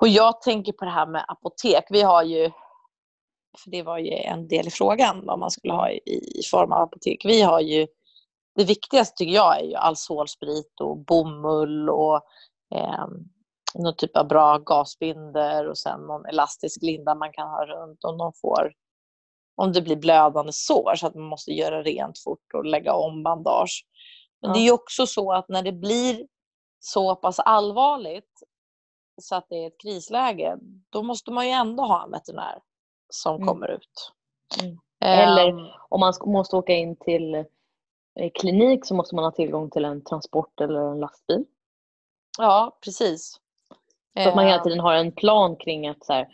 Och 0.00 0.08
jag 0.08 0.40
tänker 0.40 0.72
på 0.72 0.84
det 0.84 0.90
här 0.90 1.06
med 1.06 1.24
apotek. 1.28 1.84
Vi 1.90 2.02
har 2.02 2.22
ju, 2.22 2.50
för 3.64 3.70
det 3.70 3.82
var 3.82 3.98
ju 3.98 4.10
en 4.10 4.48
del 4.48 4.66
i 4.66 4.70
frågan 4.70 5.26
vad 5.26 5.38
man 5.38 5.50
skulle 5.50 5.74
ha 5.74 5.90
i, 5.90 6.00
i 6.38 6.42
form 6.50 6.72
av 6.72 6.82
apotek. 6.82 7.24
Vi 7.24 7.42
har 7.42 7.60
ju 7.60 7.86
det 8.54 8.64
viktigaste 8.64 9.16
tycker 9.16 9.32
jag 9.34 9.60
är 9.60 9.64
ju 9.64 9.74
alkoholsprit 9.74 10.80
och 10.80 10.98
bomull 10.98 11.90
och 11.90 12.16
eh, 12.74 13.06
någon 13.74 13.96
typ 13.96 14.16
av 14.16 14.28
bra 14.28 14.58
gasbinder 14.58 15.68
och 15.68 15.78
sen 15.78 16.00
någon 16.00 16.26
elastisk 16.26 16.82
linda 16.82 17.14
man 17.14 17.32
kan 17.32 17.48
ha 17.48 17.66
runt 17.66 18.04
om 18.04 18.18
de 18.18 18.32
får 18.40 18.72
om 19.56 19.72
det 19.72 19.82
blir 19.82 19.96
blödande 19.96 20.52
sår 20.52 20.94
så 20.96 21.06
att 21.06 21.14
man 21.14 21.24
måste 21.24 21.52
göra 21.52 21.82
rent 21.82 22.18
fort 22.18 22.54
och 22.54 22.64
lägga 22.64 22.94
om 22.94 23.22
bandage. 23.22 23.86
Men 24.40 24.50
ja. 24.50 24.56
det 24.56 24.68
är 24.68 24.72
också 24.72 25.06
så 25.06 25.32
att 25.32 25.48
när 25.48 25.62
det 25.62 25.72
blir 25.72 26.26
så 26.80 27.16
pass 27.16 27.38
allvarligt 27.38 28.42
så 29.22 29.34
att 29.34 29.46
det 29.48 29.56
är 29.56 29.66
ett 29.66 29.80
krisläge, 29.82 30.56
då 30.90 31.02
måste 31.02 31.30
man 31.30 31.46
ju 31.46 31.52
ändå 31.52 31.82
ha 31.82 32.04
en 32.04 32.10
veterinär 32.10 32.58
som 33.08 33.34
mm. 33.34 33.48
kommer 33.48 33.68
ut. 33.68 34.12
Mm. 34.62 34.78
Eller 35.00 35.48
Ehm, 35.48 35.66
om 35.88 36.00
man 36.00 36.12
måste 36.26 36.56
åka 36.56 36.72
in 36.72 36.96
till 36.96 37.44
klinik 38.34 38.86
så 38.86 38.94
måste 38.94 39.14
man 39.14 39.24
ha 39.24 39.30
tillgång 39.30 39.70
till 39.70 39.84
en 39.84 40.04
transport 40.04 40.60
eller 40.60 40.80
en 40.80 41.00
lastbil. 41.00 41.44
Ja, 42.38 42.78
precis. 42.84 43.40
Så 44.22 44.28
att 44.28 44.34
man 44.34 44.44
hela 44.44 44.56
Ehm, 44.56 44.62
tiden 44.62 44.80
har 44.80 44.94
en 44.94 45.12
plan 45.12 45.56
kring 45.56 45.88
att 45.88 46.04
så 46.04 46.12
här, 46.12 46.28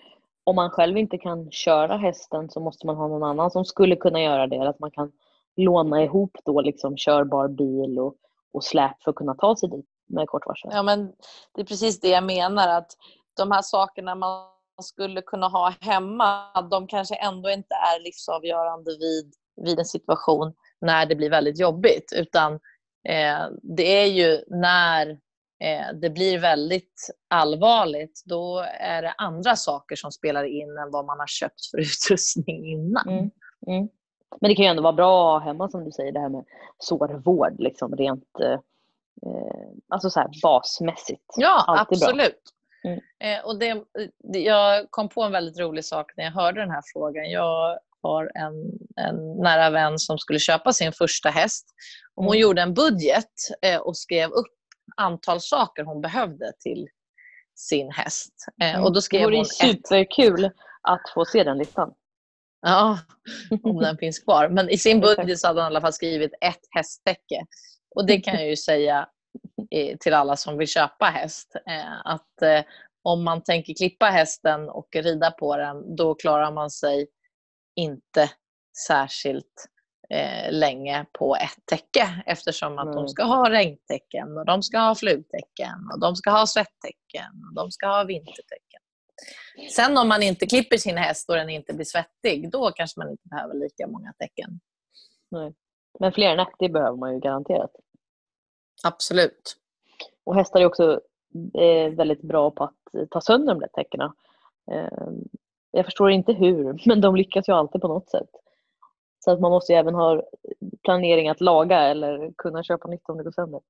om 0.45 0.57
man 0.57 0.71
själv 0.71 0.97
inte 0.99 1.19
kan 1.19 1.51
köra 1.51 1.97
hästen 1.97 2.51
så 2.51 2.61
måste 2.61 2.87
man 2.87 2.97
ha 2.97 3.09
någon 3.09 3.23
annan 3.23 3.51
som 3.51 3.64
skulle 3.64 3.97
kunna 3.97 4.23
göra 4.23 4.47
det. 4.47 4.57
Eller 4.57 4.71
att 4.71 4.79
man 4.79 4.91
kan 4.91 5.12
låna 5.57 6.03
ihop 6.03 6.37
då 6.45 6.61
liksom 6.61 6.97
körbar 6.97 7.49
bil 7.49 7.99
och, 7.99 8.14
och 8.53 8.64
släp 8.64 9.03
för 9.03 9.11
att 9.11 9.17
kunna 9.17 9.35
ta 9.35 9.57
sig 9.57 9.69
dit 9.69 9.87
med 10.07 10.29
kort 10.29 10.47
varsel. 10.47 10.71
Ja, 10.75 10.83
men 10.83 11.12
det 11.55 11.61
är 11.61 11.64
precis 11.64 12.01
det 12.01 12.09
jag 12.09 12.25
menar. 12.25 12.69
Att 12.69 12.97
de 13.37 13.51
här 13.51 13.62
sakerna 13.62 14.14
man 14.14 14.49
skulle 14.83 15.23
kunna 15.23 15.49
ha 15.49 15.75
hemma, 15.81 16.62
de 16.71 16.87
kanske 16.87 17.14
ändå 17.14 17.51
inte 17.51 17.75
är 17.75 18.05
livsavgörande 18.05 18.91
vid, 18.91 19.35
vid 19.57 19.79
en 19.79 19.85
situation 19.85 20.55
när 20.81 21.07
det 21.07 21.14
blir 21.14 21.31
väldigt 21.31 21.61
jobbigt. 21.61 22.12
Utan 22.17 22.53
eh, 23.09 23.47
det 23.62 24.03
är 24.03 24.07
ju 24.07 24.45
när 24.47 25.11
eh, 25.64 25.95
det 26.01 26.11
blir 26.11 26.38
väldigt 26.38 27.11
allvarligt, 27.29 28.23
då 28.25 28.64
är 28.81 29.03
det 29.03 29.14
andra 29.19 29.57
saker 29.57 29.97
som 29.97 30.12
spelar 30.12 30.45
in 30.45 30.79
än 30.79 30.91
vad 30.91 31.05
man 31.05 31.19
har 31.19 31.27
köpt 31.27 31.67
för 31.71 31.79
utrustning 31.81 32.73
innan. 32.73 33.09
Mm. 33.09 33.31
Mm. 33.67 33.88
Men 34.41 34.49
det 34.51 34.55
kan 34.55 34.64
ju 34.64 34.71
ändå 34.71 34.83
vara 34.83 34.93
bra 34.93 35.38
hemma 35.38 35.69
som 35.69 35.85
du 35.85 35.91
säger, 35.91 36.12
det 36.12 36.21
här 36.21 36.29
med 36.29 36.45
sårvård 36.79 37.61
liksom 37.61 37.97
rent 37.97 38.41
eh, 38.41 38.53
eh, 39.27 39.69
alltså 39.88 40.11
så 40.11 40.21
här 40.21 40.31
basmässigt. 40.43 41.35
Ja, 41.37 41.64
Alltid 41.67 42.03
absolut. 42.03 42.43
Mm. 42.85 43.01
Eh, 43.21 43.45
och 43.45 43.59
det, 43.59 43.85
jag 44.38 44.91
kom 44.91 45.09
på 45.09 45.23
en 45.23 45.33
väldigt 45.33 45.59
rolig 45.59 45.85
sak 45.85 46.12
när 46.17 46.25
jag 46.25 46.33
hörde 46.33 46.61
den 46.61 46.71
här 46.71 46.83
frågan. 46.93 47.31
Jag 47.31 47.79
har 48.03 48.31
en, 48.35 48.53
en 49.07 49.43
nära 49.43 49.71
vän 49.71 49.99
som 49.99 50.19
skulle 50.19 50.39
köpa 50.39 50.73
sin 50.73 50.93
första 50.93 51.29
häst. 51.31 51.67
Och 52.15 52.25
hon 52.25 52.33
Mm. 52.35 52.43
gjorde 52.43 52.63
en 52.63 52.75
budget 52.75 53.33
eh, 53.63 53.77
och 53.81 53.97
skrev 53.97 54.31
upp 54.31 54.47
antal 54.97 55.41
saker 55.41 55.83
hon 55.85 56.01
behövde 56.01 56.53
till 56.61 56.89
sin 57.55 57.91
häst. 57.91 58.33
Eh, 58.63 58.71
Mm. 58.71 58.83
och 58.85 58.91
då 58.91 58.95
Det 58.95 59.03
skrev 59.03 59.23
vore 59.25 59.37
hon 59.37 59.45
ju 59.45 59.71
ett. 59.71 59.77
superkul 59.87 60.45
att 60.83 61.03
få 61.15 61.25
se 61.25 61.45
den 61.45 61.59
listan. 61.59 61.93
Ja, 62.61 62.99
om 63.63 63.77
den 63.79 63.97
finns 64.01 64.19
kvar. 64.19 64.49
Men 64.49 64.71
i 64.71 64.79
sin 64.79 65.01
budget 65.01 65.39
så 65.41 65.47
hade 65.47 65.61
han 65.63 65.73
i 65.73 65.75
alla 65.75 65.81
fall 65.81 65.93
skrivit 65.93 66.33
ett 66.41 66.61
hästtäcke. 66.77 67.47
Och 67.95 68.07
det 68.07 68.21
kan 68.21 68.35
jag 68.35 68.49
ju 68.49 68.57
säga 68.57 69.09
eh, 69.71 69.97
till 69.97 70.15
alla 70.15 70.37
som 70.37 70.59
vill 70.59 70.69
köpa 70.69 71.07
häst. 71.07 71.53
eh, 71.67 72.01
Att 72.05 72.43
eh, 72.43 72.65
om 73.03 73.25
man 73.25 73.43
tänker 73.43 73.75
klippa 73.75 74.07
hästen 74.07 74.69
och 74.69 74.89
rida 74.95 75.31
på 75.31 75.57
den, 75.57 75.97
då 75.97 76.15
klarar 76.15 76.53
man 76.53 76.71
sig 76.71 77.07
inte 77.79 78.31
särskilt 78.87 79.69
eh, 80.11 80.53
länge 80.53 81.07
på 81.12 81.37
ett 81.37 81.67
täcke 81.67 82.23
eftersom 82.27 82.79
att 82.79 82.93
de 82.93 83.01
Nej. 83.03 83.09
ska 83.09 83.23
ha 83.25 83.51
regntäcken 83.51 84.38
och 84.38 84.47
de 84.47 84.62
ska 84.62 84.79
ha 84.79 84.95
flugtäcken 84.95 85.91
och 85.93 86.01
de 86.01 86.17
ska 86.17 86.31
ha 86.31 86.47
svettäcken 86.47 87.33
och 87.49 87.55
de 87.55 87.71
ska 87.71 87.87
ha 87.87 88.05
vintertäcken. 88.05 88.81
Sen 89.71 89.99
om 89.99 90.09
man 90.09 90.23
inte 90.23 90.47
klipper 90.47 90.77
sin 90.77 90.97
häst 90.97 91.31
och 91.31 91.37
den 91.37 91.51
inte 91.51 91.75
blir 91.75 91.85
svettig, 91.85 92.51
då 92.51 92.71
kanske 92.71 93.01
man 93.01 93.11
inte 93.11 93.29
behöver 93.29 93.55
lika 93.55 93.87
många 93.87 94.12
tecken. 94.12 94.61
Nej. 95.31 95.55
Men 96.01 96.12
fler 96.12 96.31
än 96.31 96.41
ett, 96.41 96.49
det 96.59 96.69
behöver 96.69 96.97
man 96.97 97.14
ju 97.14 97.21
garanterat. 97.21 97.71
Absolut. 98.85 99.57
Och 100.25 100.35
hästar 100.35 100.61
är 100.61 100.64
också 100.64 101.01
eh, 101.59 101.91
väldigt 101.95 102.23
bra 102.23 102.51
på 102.51 102.64
att 102.64 103.11
ta 103.11 103.21
sönder 103.21 103.55
de 103.55 103.61
där 103.61 103.69
täckena. 103.69 104.14
Jag 105.71 105.85
förstår 105.85 106.11
inte 106.11 106.33
hur, 106.33 106.83
men 106.87 107.01
de 107.01 107.17
lyckas 107.17 107.49
ju 107.49 107.53
alltid 107.53 107.81
på 107.81 107.89
något 107.89 108.11
sätt. 108.11 108.31
Så 109.25 109.31
att 109.31 109.41
man 109.41 109.51
måste 109.51 109.73
ju 109.73 109.79
även 109.79 109.95
ha 109.95 110.23
planering 110.85 111.29
att 111.29 111.41
laga 111.41 111.79
eller 111.79 112.33
kunna 112.39 112.63
köpa 112.63 112.89
nytt 112.89 113.09
om 113.09 113.17
det 113.17 113.25
går 113.25 113.31
sönder. 113.31 113.61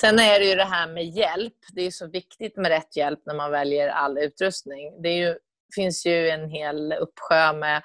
Sen 0.00 0.18
är 0.18 0.40
det 0.40 0.46
ju 0.46 0.54
det 0.54 0.64
här 0.64 0.88
med 0.88 1.04
hjälp. 1.04 1.54
Det 1.74 1.82
är 1.82 1.90
så 1.90 2.06
viktigt 2.06 2.56
med 2.56 2.68
rätt 2.68 2.96
hjälp 2.96 3.20
när 3.26 3.34
man 3.34 3.50
väljer 3.50 3.88
all 3.88 4.18
utrustning. 4.18 5.02
Det 5.02 5.08
är 5.08 5.28
ju, 5.28 5.38
finns 5.74 6.06
ju 6.06 6.28
en 6.28 6.50
hel 6.50 6.92
uppsjö 6.92 7.52
med 7.52 7.82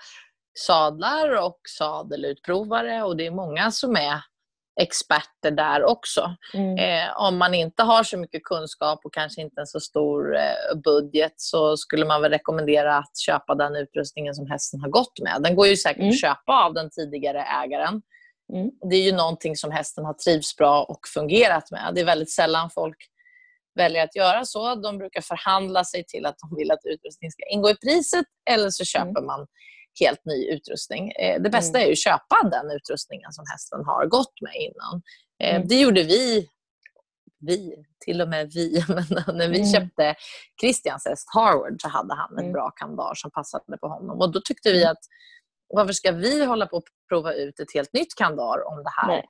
sadlar 0.59 1.45
och 1.45 1.59
sadelutprovare 1.77 3.03
och 3.03 3.17
det 3.17 3.25
är 3.25 3.31
många 3.31 3.71
som 3.71 3.95
är 3.95 4.23
experter 4.81 5.51
där 5.51 5.83
också. 5.83 6.35
Mm. 6.53 6.77
Eh, 6.77 7.17
om 7.17 7.37
man 7.37 7.53
inte 7.53 7.83
har 7.83 8.03
så 8.03 8.17
mycket 8.17 8.43
kunskap 8.43 8.99
och 9.03 9.13
kanske 9.13 9.41
inte 9.41 9.61
en 9.61 9.67
så 9.67 9.79
stor 9.79 10.35
eh, 10.35 10.77
budget 10.83 11.33
så 11.35 11.77
skulle 11.77 12.05
man 12.05 12.21
väl 12.21 12.31
rekommendera 12.31 12.97
att 12.97 13.19
köpa 13.25 13.55
den 13.55 13.75
utrustningen 13.75 14.35
som 14.35 14.47
hästen 14.47 14.81
har 14.81 14.89
gått 14.89 15.19
med. 15.23 15.41
Den 15.43 15.55
går 15.55 15.67
ju 15.67 15.77
säkert 15.77 15.99
Mm. 16.01 16.09
att 16.09 16.21
köpa 16.21 16.63
av 16.65 16.73
den 16.73 16.89
tidigare 16.89 17.43
ägaren. 17.63 18.01
Mm. 18.53 18.69
Det 18.89 18.95
är 18.95 19.03
ju 19.03 19.11
någonting 19.11 19.55
som 19.55 19.71
hästen 19.71 20.05
har 20.05 20.13
trivs 20.13 20.55
bra 20.55 20.83
och 20.83 20.99
fungerat 21.13 21.71
med. 21.71 21.91
Det 21.95 22.01
är 22.01 22.05
väldigt 22.05 22.31
sällan 22.31 22.69
folk 22.69 22.97
väljer 23.75 24.03
att 24.03 24.15
göra 24.15 24.45
så. 24.45 24.75
De 24.75 24.97
brukar 24.97 25.21
förhandla 25.21 25.83
sig 25.83 26.03
till 26.05 26.25
att 26.25 26.35
de 26.39 26.57
vill 26.57 26.71
att 26.71 26.79
utrustning 26.83 27.31
ska 27.31 27.43
ingå 27.53 27.69
i 27.69 27.75
priset 27.75 28.25
eller 28.49 28.69
så 28.69 28.85
köper 28.85 29.21
man 29.21 29.47
helt 29.99 30.25
ny 30.25 30.47
utrustning. 30.49 31.11
Eh, 31.11 31.41
Det 31.41 31.49
bästa 31.49 31.77
Mm. 31.77 31.87
är 31.87 31.91
att 31.91 31.99
köpa 31.99 32.49
den 32.51 32.71
utrustningen 32.71 33.31
som 33.31 33.45
hästen 33.51 33.85
har 33.85 34.05
gått 34.05 34.41
med 34.41 34.55
innan. 34.55 35.01
Eh, 35.43 35.55
Mm. 35.55 35.67
Det 35.67 35.79
gjorde 35.81 36.03
vi, 36.03 36.47
vi, 37.39 37.75
till 38.05 38.21
och 38.21 38.29
med 38.29 38.51
vi, 38.53 38.83
men 38.89 39.05
när 39.37 39.49
vi 39.49 39.59
Mm. 39.59 39.71
köpte 39.73 40.15
Christians 40.61 41.05
häst 41.05 41.27
Harvard 41.35 41.81
så 41.81 41.87
hade 41.89 42.13
han 42.15 42.37
Mm. 42.39 42.51
bra 42.51 42.71
kandar 42.71 43.13
som 43.15 43.31
passade 43.31 43.77
på 43.77 43.87
honom. 43.87 44.19
Och 44.21 44.31
då 44.31 44.41
tyckte 44.45 44.71
vi 44.71 44.85
att 44.85 44.99
varför 45.73 45.93
ska 45.93 46.11
vi 46.11 46.45
hålla 46.45 46.67
på 46.67 46.77
att 46.77 46.83
prova 47.09 47.33
ut 47.33 47.59
ett 47.59 47.73
helt 47.73 47.93
nytt 47.93 48.15
kandar 48.15 48.67
om 48.67 48.83
det 48.83 48.89
här 48.95 49.07
Nej. 49.07 49.25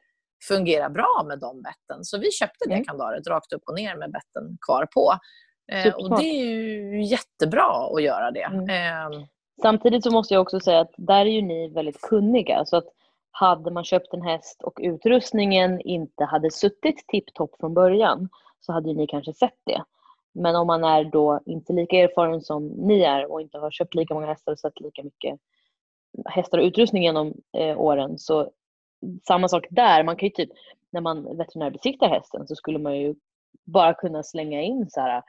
fungerar 0.47 0.89
bra 0.89 1.26
med 1.28 1.39
de 1.39 1.62
betten? 1.62 2.04
Så 2.06 2.17
vi 2.17 2.32
köpte 2.32 2.65
det 2.67 2.74
Mm. 2.74 2.86
kandaret 2.86 3.28
rakt 3.28 3.54
upp 3.54 3.63
och 3.67 3.76
ner 3.76 3.95
med 3.95 4.12
betten 4.12 4.58
kvar 4.65 4.86
på. 4.93 5.13
Eh, 5.71 5.93
och 5.93 6.19
det 6.19 6.24
är 6.26 7.12
jättebra 7.12 7.89
att 7.95 8.04
göra 8.04 8.32
det. 8.32 8.41
Mm. 8.43 8.69
Eh, 8.69 9.26
Samtidigt 9.62 10.04
så 10.04 10.12
måste 10.12 10.34
jag 10.34 10.41
också 10.41 10.60
säga 10.60 10.80
att 10.80 10.93
där 10.97 11.26
är 11.26 11.30
ju 11.30 11.41
ni 11.41 11.67
väldigt 11.67 12.02
kunniga. 12.02 12.65
Så 12.65 12.78
att 12.78 12.88
hade 13.32 13.71
man 13.71 13.84
köpt 13.84 14.13
en 14.13 14.21
häst 14.21 14.62
och 14.63 14.80
utrustningen 14.82 15.82
inte 15.82 16.24
hade 16.24 16.52
suttit 16.52 17.08
tipptopp 17.08 17.56
från 17.60 17.74
början 17.74 18.30
så 18.60 18.74
hade 18.74 18.89
ju 18.89 18.95
ni 18.95 19.08
kanske 19.08 19.34
sett 19.34 19.60
det. 19.65 19.84
Men 20.34 20.56
om 20.56 20.67
man 20.67 20.84
är 20.84 21.04
då 21.04 21.39
inte 21.45 21.74
lika 21.74 21.97
erfaren 21.97 22.41
som 22.41 22.67
ni 22.67 23.02
är 23.02 23.32
och 23.32 23.41
inte 23.41 23.58
har 23.58 23.71
köpt 23.71 23.95
lika 23.95 24.13
många 24.13 24.28
hästar 24.28 24.52
och 24.52 24.60
sett 24.60 24.80
lika 24.80 25.04
mycket 25.04 25.39
hästar 26.26 26.58
och 26.58 26.63
utrustning 26.63 27.04
genom 27.04 27.34
eh, 27.58 27.80
åren 27.80 28.17
så 28.17 28.52
samma 29.28 29.47
sak 29.47 29.67
där. 29.69 30.04
Man 30.04 30.15
kan 30.15 30.28
ju 30.28 30.34
typ, 30.34 30.50
när 30.91 31.02
man 31.02 31.38
veterinärbesiktar 31.38 32.10
hästen 32.10 32.47
så 32.47 32.56
skulle 32.56 32.80
man 32.80 32.97
ju 32.97 33.15
bara 33.65 33.93
kunna 33.93 34.24
slänga 34.24 34.62
in 34.62 34.89
så 34.89 35.02
här 35.02 35.24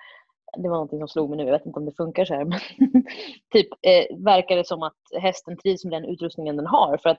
det 0.57 0.69
var 0.69 0.77
någonting 0.77 0.99
som 0.99 1.09
slog 1.09 1.31
mig 1.31 1.37
nu, 1.37 1.45
jag 1.45 1.53
vet 1.53 1.67
inte 1.67 1.79
om 1.79 1.87
det 1.87 1.93
funkar 1.97 2.25
så 2.25 2.35
här. 2.35 2.45
Men 2.45 2.61
typ 3.53 3.69
eh, 3.83 4.17
verkar 4.25 4.57
det 4.57 4.67
som 4.67 4.83
att 4.83 4.97
hästen 5.21 5.57
trivs 5.57 5.85
med 5.85 5.93
den 6.03 6.11
utrustningen 6.11 6.57
den 6.57 6.67
har. 6.67 6.99
För 7.03 7.09
att 7.11 7.19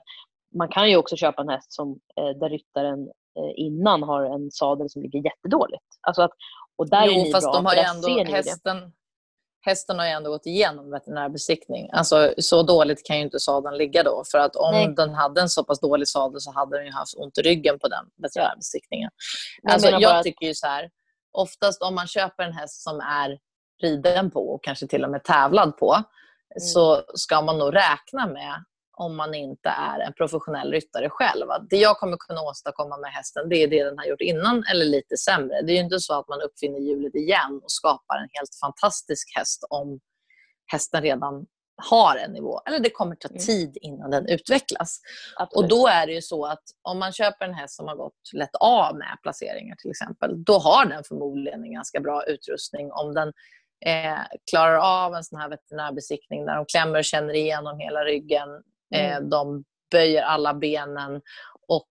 man 0.54 0.68
kan 0.68 0.90
ju 0.90 0.96
också 0.96 1.16
köpa 1.16 1.42
en 1.42 1.48
häst 1.48 1.72
som, 1.72 1.98
eh, 2.20 2.38
där 2.40 2.48
ryttaren 2.48 3.00
eh, 3.38 3.52
innan 3.56 4.02
har 4.02 4.22
en 4.24 4.50
sadel 4.50 4.90
som 4.90 5.02
ligger 5.02 5.24
jättedåligt. 5.24 5.84
Alltså 6.00 6.22
att, 6.22 6.30
och 6.76 6.90
där 6.90 7.02
är 7.02 7.06
jo, 7.06 7.12
ni 7.22 7.32
fast 7.32 7.46
bra, 7.46 7.52
de 7.54 7.66
har 7.66 7.74
ju 7.74 7.80
ändå, 7.80 8.32
hästen, 8.32 8.92
hästen 9.66 9.98
har 9.98 10.06
ju 10.06 10.12
ändå 10.12 10.30
gått 10.30 10.46
igenom 10.46 10.90
veterinärbesiktning. 10.90 11.88
Alltså, 11.92 12.34
så 12.38 12.62
dåligt 12.62 13.06
kan 13.06 13.16
ju 13.16 13.22
inte 13.22 13.40
sadeln 13.40 13.76
ligga 13.78 14.02
då. 14.02 14.22
För 14.32 14.38
att 14.38 14.56
om 14.56 14.72
Nej. 14.72 14.94
den 14.96 15.14
hade 15.14 15.40
en 15.40 15.48
så 15.48 15.64
pass 15.64 15.80
dålig 15.80 16.08
sadel 16.08 16.40
så 16.40 16.52
hade 16.52 16.76
den 16.76 16.86
ju 16.86 16.92
haft 16.92 17.14
ont 17.16 17.38
i 17.38 17.42
ryggen 17.42 17.78
på 17.78 17.88
den 17.88 18.04
veterinärbesiktningen. 18.22 19.10
Jag 19.62 19.72
Alltså, 19.72 19.88
jag 19.88 20.16
att- 20.16 20.22
tycker 20.22 20.46
ju 20.46 20.54
så 20.54 20.66
här, 20.66 20.90
oftast 21.34 21.82
om 21.82 21.94
man 21.94 22.06
köper 22.06 22.44
en 22.44 22.52
häst 22.52 22.82
som 22.82 23.00
är 23.00 23.38
riden 23.82 24.30
på 24.30 24.48
och 24.48 24.64
kanske 24.64 24.86
till 24.86 25.04
och 25.04 25.10
med 25.10 25.24
tävlad 25.24 25.76
på 25.76 26.04
Mm. 26.56 26.60
så 26.60 27.02
ska 27.14 27.42
man 27.42 27.58
nog 27.58 27.74
räkna 27.74 28.26
med 28.26 28.64
om 28.96 29.16
man 29.16 29.34
inte 29.34 29.68
är 29.68 30.00
en 30.00 30.12
professionell 30.12 30.72
ryttare 30.72 31.10
själv. 31.10 31.50
Att 31.50 31.70
det 31.70 31.76
jag 31.76 31.96
kommer 31.96 32.16
kunna 32.16 32.40
åstadkomma 32.40 32.96
med 32.96 33.10
hästen 33.12 33.48
det 33.48 33.56
är 33.56 33.68
det 33.68 33.84
den 33.84 33.98
har 33.98 34.04
gjort 34.04 34.20
innan 34.20 34.64
eller 34.70 34.84
lite 34.84 35.16
sämre. 35.16 35.62
Det 35.62 35.72
är 35.72 35.74
ju 35.74 35.82
inte 35.82 36.00
så 36.00 36.18
att 36.18 36.28
man 36.28 36.40
uppfinner 36.40 36.78
hjulet 36.78 37.14
igen 37.14 37.60
och 37.62 37.70
skapar 37.70 38.16
en 38.16 38.28
helt 38.32 38.54
fantastisk 38.60 39.36
häst 39.36 39.64
om 39.70 40.00
hästen 40.72 41.02
redan 41.02 41.46
har 41.76 42.16
en 42.16 42.32
nivå. 42.32 42.60
Eller 42.66 42.78
det 42.78 42.90
kommer 42.90 43.16
ta 43.16 43.28
Mm. 43.28 43.38
tid 43.40 43.78
innan 43.80 44.10
den 44.10 44.28
utvecklas. 44.28 45.00
Och 45.36 45.42
Absolut. 45.42 45.70
då 45.70 45.86
är 45.88 46.06
det 46.06 46.12
ju 46.12 46.22
så 46.22 46.46
att 46.46 46.62
om 46.82 46.98
man 46.98 47.12
köper 47.12 47.44
en 47.44 47.54
häst 47.54 47.76
som 47.76 47.88
har 47.88 47.96
gått 47.96 48.30
lätt 48.32 48.54
av 48.60 48.96
med 48.96 49.18
placeringar 49.22 49.76
till 49.76 49.90
exempel, 49.90 50.44
då 50.44 50.58
har 50.58 50.86
den 50.86 51.04
förmodligen 51.04 51.64
en 51.64 51.72
ganska 51.74 52.00
bra 52.00 52.24
utrustning 52.26 52.92
om 52.92 53.14
den 53.14 53.32
eh, 53.86 54.18
klarar 54.50 54.76
av 55.04 55.14
en 55.14 55.24
sån 55.24 55.40
här 55.40 55.48
veterinärbesiktning 55.48 56.46
där 56.46 56.56
de 56.56 56.64
klämmer 56.66 56.98
och 56.98 57.04
känner 57.04 57.34
igenom 57.34 57.78
hela 57.78 58.04
ryggen, 58.04 58.48
eh, 58.94 59.16
Mm. 59.16 59.30
de 59.30 59.64
böjer 59.92 60.22
alla 60.22 60.54
benen 60.54 61.20
och 61.68 61.88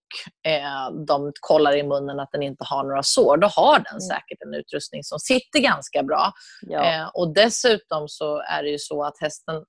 eh, 0.51 0.91
de 1.07 1.31
kollar 1.41 1.75
i 1.75 1.83
munnen 1.83 2.19
att 2.19 2.31
den 2.31 2.43
inte 2.43 2.63
har 2.67 2.83
några 2.83 3.03
sår. 3.03 3.37
Då 3.37 3.47
har 3.47 3.75
den 3.79 3.85
Mm. 3.91 4.01
säkert 4.01 4.41
en 4.45 4.53
utrustning 4.53 5.03
som 5.03 5.19
sitter 5.19 5.59
ganska 5.59 6.03
bra. 6.03 6.31
ja. 6.61 6.83
Eh, 6.83 7.07
och 7.13 7.33
dessutom 7.33 8.07
så 8.09 8.37
är 8.41 8.63
det 8.63 8.69
ju 8.69 8.79
så 8.79 9.03
att 9.03 9.19
hästen 9.19 9.63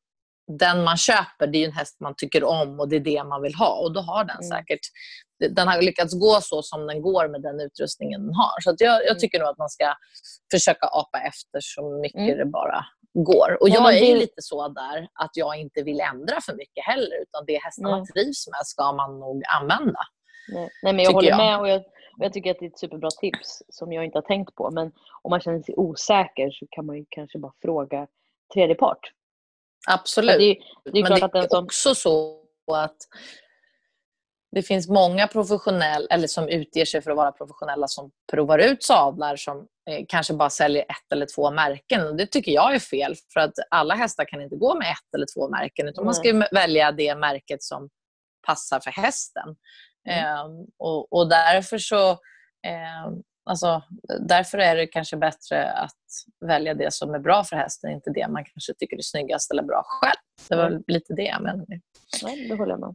den 0.47 0.85
man 0.85 0.97
köper, 0.97 1.47
det 1.47 1.59
är 1.59 1.67
en 1.67 1.73
häst 1.73 1.97
man 2.01 2.15
tycker 2.17 2.45
om 2.45 2.81
och 2.81 2.89
det 2.89 2.97
är 2.97 3.01
det 3.01 3.25
man 3.25 3.43
vill 3.43 3.55
ha. 3.55 3.81
Och 3.83 3.93
då 3.93 4.01
har 4.01 4.25
den 4.25 4.37
mm. 4.37 4.49
säkert 4.49 4.81
den 5.51 5.69
har 5.69 5.83
lyckats 5.83 6.15
gå 6.15 6.39
så 6.41 6.63
som 6.63 6.87
den 6.87 7.03
går 7.03 7.29
med 7.29 7.43
den 7.43 7.61
utrustningen 7.61 8.21
den 8.27 8.35
har. 8.35 8.61
Så 8.61 8.75
jag, 8.79 8.95
jag, 9.03 9.07
mm. 9.07 9.19
tycker 9.19 9.39
nog 9.39 9.49
att 9.49 9.59
man 9.59 9.69
ska 9.69 9.95
försöka 10.51 10.87
apa 10.87 11.19
efter 11.19 11.59
så 11.61 12.01
mycket 12.03 12.21
mm. 12.21 12.39
det 12.39 12.45
bara 12.47 12.87
går. 13.13 13.57
Och 13.61 13.69
jag 13.69 13.97
är 13.97 14.07
ju 14.07 14.15
lite 14.15 14.43
så 14.43 14.69
där 14.69 15.09
att 15.13 15.31
jag 15.35 15.57
inte 15.57 15.83
vill 15.83 16.01
ändra 16.01 16.41
för 16.41 16.53
mycket 16.53 16.85
heller, 16.85 17.23
utan 17.23 17.45
det 17.47 17.59
hästarna 17.65 17.95
mm. 17.95 18.07
trivs 18.07 18.49
med 18.49 18.67
ska 18.67 18.93
man 18.93 19.21
nog 19.21 19.43
använda. 19.61 20.01
Nej, 20.53 20.69
Nej 20.83 20.93
men 20.93 21.05
jag 21.05 21.13
håller 21.13 21.29
jag. 21.29 21.37
med 21.37 21.61
och 21.61 21.69
jag, 21.69 21.81
och 22.19 22.25
jag 22.25 22.33
tycker 22.33 22.51
att 22.51 22.57
det 22.61 22.67
är 22.67 22.71
ett 22.71 22.79
superbra 22.79 23.11
tips 23.11 23.63
som 23.69 23.93
jag 23.93 24.05
inte 24.05 24.19
har 24.19 24.23
tänkt 24.23 24.55
på. 24.55 24.71
Men 24.71 24.93
om 25.23 25.31
man 25.31 25.41
känner 25.41 25.63
sig 25.63 25.75
osäker 25.77 26.51
så 26.51 26.67
kan 26.71 26.87
man 26.87 27.07
kanske 27.09 27.39
bara 27.39 27.53
fråga 27.63 28.07
tredje 28.55 28.75
part. 28.75 29.11
Absolut. 29.87 30.38
Det 30.38 30.57
det 30.92 31.03
men 31.03 31.12
det 31.12 31.38
är 31.38 31.49
som... 31.49 31.64
också 31.64 31.94
så 31.94 32.40
att 32.73 32.97
det 34.55 34.62
finns 34.62 34.88
många 34.88 35.27
professionella, 35.27 36.07
eller 36.11 36.27
som 36.27 36.49
utger 36.49 36.85
sig 36.85 37.03
för 37.03 37.11
att 37.11 37.16
vara 37.16 37.33
professionella 37.33 37.88
som 37.88 38.11
provar 38.33 38.59
ut 38.59 38.83
sadlar 38.83 39.37
som 39.37 39.59
eh, 39.90 40.05
kanske 40.09 40.35
bara 40.35 40.51
säljer 40.51 40.83
ett 40.83 41.12
eller 41.12 41.27
två 41.35 41.51
märken. 41.51 42.07
Och 42.07 42.16
det 42.16 42.27
tycker 42.27 42.53
jag 42.53 42.75
är 42.75 42.79
fel, 42.79 43.14
för 43.33 43.40
att 43.40 43.53
alla 43.70 43.94
hästar 43.94 44.25
kan 44.25 44.40
inte 44.40 44.57
gå 44.57 44.75
med 44.75 44.90
ett 44.90 45.14
eller 45.16 45.27
två 45.37 45.49
märken, 45.49 45.88
utan 45.88 46.03
mm. 46.03 46.07
man 46.07 46.14
ska 46.14 46.57
välja 46.57 46.92
det 46.92 47.14
märket 47.14 47.62
som 47.62 47.88
passar 48.47 48.81
för 48.81 48.90
hästen. 48.90 49.57
Mm. 50.09 50.25
Eh, 50.25 50.44
och, 50.79 51.12
och, 51.12 51.29
därför 51.29 51.79
så 51.79 52.11
eh, 52.66 53.11
alltså, 53.45 53.83
därför 54.21 54.59
är 54.59 54.77
det 54.77 54.87
kanske 54.87 55.17
bättre 55.17 55.73
att 55.73 55.93
välja 56.47 56.75
det 56.75 56.93
som 56.93 57.15
är 57.15 57.19
bra 57.19 57.45
för 57.45 57.57
hästen, 57.57 57.91
inte 57.91 58.11
det 58.11 58.29
man 58.29 58.45
kanske 58.45 58.75
tycker 58.75 58.97
är 58.97 59.03
snyggast 59.03 59.51
eller 59.51 59.63
bra 59.63 59.83
själv. 59.87 60.49
Det 60.49 60.57
var 60.57 60.67
mm. 60.67 60.83
lite 60.87 61.15
det 61.15 61.23
jag 61.23 61.43
menade. 61.43 61.81
Ja, 62.23 62.29
det 62.49 62.55
håller 62.55 62.73
jag 62.73 62.81
med 62.81 62.95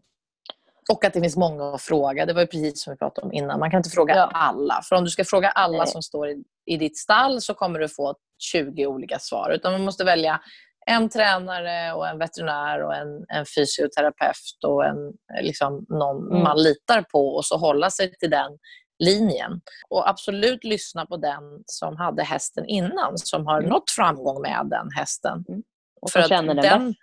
och 0.90 1.06
att 1.06 1.14
det 1.14 1.22
finns 1.22 1.38
många 1.38 1.74
att 1.74 1.82
fråga. 1.82 2.26
Det 2.26 2.34
var 2.34 2.46
precis 2.46 2.84
som 2.84 2.94
vi 2.94 2.98
pratade 2.98 3.28
om 3.28 3.34
innan. 3.34 3.60
Man 3.60 3.72
kan 3.72 3.78
inte 3.78 3.90
fråga 3.90 4.16
ja. 4.16 4.32
alla. 4.34 4.82
För 4.90 4.96
om 4.96 5.04
du 5.04 5.10
ska 5.10 5.26
fråga 5.26 5.50
alla 5.50 5.78
Nej. 5.78 5.88
som 5.88 6.02
står 6.02 6.30
i, 6.30 6.44
i 6.66 6.78
ditt 6.78 6.98
stall 6.98 7.42
så 7.42 7.54
kommer 7.54 7.80
du 7.80 7.90
få 7.90 8.16
20 8.52 8.88
olika 8.88 9.20
svar. 9.20 9.52
Utan 9.56 9.72
man 9.72 9.86
måste 9.86 10.04
välja 10.04 10.42
en 10.86 11.10
tränare, 11.10 11.94
och 11.94 12.08
en 12.08 12.20
veterinär, 12.20 12.84
och 12.84 12.96
en, 12.96 13.26
en 13.28 13.46
fysioterapeut 13.46 14.64
och 14.68 14.86
en, 14.86 14.98
liksom, 15.42 15.86
någon 15.90 16.32
mm. 16.32 16.44
man 16.44 16.64
litar 16.64 17.02
på 17.02 17.28
och 17.28 17.46
så 17.46 17.58
hålla 17.58 17.90
sig 17.90 18.18
till 18.18 18.30
den 18.30 18.58
linjen. 19.00 19.62
Och 19.90 20.10
absolut 20.10 20.64
lyssna 20.64 21.06
på 21.06 21.18
den 21.18 21.64
som 21.66 21.98
hade 21.98 22.24
hästen 22.24 22.66
innan, 22.66 23.18
som 23.18 23.48
har 23.48 23.58
mm. 23.58 23.70
nått 23.70 23.92
framgång 23.92 24.42
med 24.42 24.68
den 24.70 24.90
hästen. 24.96 25.46
Mm. 25.50 25.62
Och 26.02 26.12
för 26.12 26.22
känner 26.22 26.54
den, 26.54 26.64
den. 26.64 26.96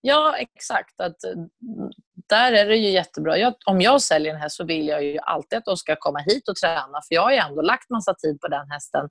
Ja, 0.00 0.36
exakt. 0.36 1.00
Att, 1.00 1.16
där 2.28 2.52
är 2.52 2.66
det 2.66 2.76
ju 2.76 2.90
jättebra. 2.90 3.38
Jag, 3.38 3.54
om 3.66 3.80
jag 3.80 4.02
säljer 4.02 4.34
en 4.34 4.40
häst 4.40 4.56
så 4.56 4.64
vill 4.64 4.88
jag 4.88 5.04
ju 5.04 5.18
alltid 5.18 5.58
att 5.58 5.64
de 5.64 5.76
ska 5.76 5.96
komma 5.96 6.18
hit 6.18 6.48
och 6.48 6.56
träna. 6.56 7.00
För 7.08 7.14
jag 7.14 7.22
har 7.22 7.30
ju 7.30 7.36
ändå 7.36 7.62
lagt 7.62 7.90
massa 7.90 8.14
tid 8.14 8.40
på 8.40 8.48
den 8.48 8.70
hästen 8.70 9.08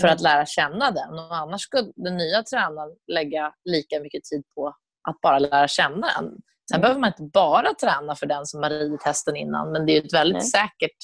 för 0.00 0.08
mm. 0.08 0.14
att 0.14 0.20
lära 0.20 0.46
känna 0.46 0.90
den. 0.90 1.18
Och 1.18 1.36
annars 1.36 1.60
ska 1.60 1.82
den 1.96 2.16
nya 2.16 2.42
tränaren 2.42 2.96
lägga 3.12 3.52
lika 3.64 4.00
mycket 4.00 4.24
tid 4.24 4.42
på 4.54 4.74
att 5.08 5.20
bara 5.20 5.38
lära 5.38 5.68
känna 5.68 6.06
den. 6.06 6.36
Sen 6.70 6.76
mm. 6.76 6.80
behöver 6.80 7.00
man 7.00 7.08
inte 7.08 7.22
bara 7.32 7.74
träna 7.74 8.14
för 8.14 8.26
den 8.26 8.46
som 8.46 8.62
har 8.62 8.70
ridit 8.70 9.02
hästen 9.02 9.36
innan, 9.36 9.72
men 9.72 9.86
det 9.86 9.96
är 9.96 10.04
ett 10.04 10.14
väldigt 10.14 10.54
mm. 10.54 10.68
säkert 10.68 10.98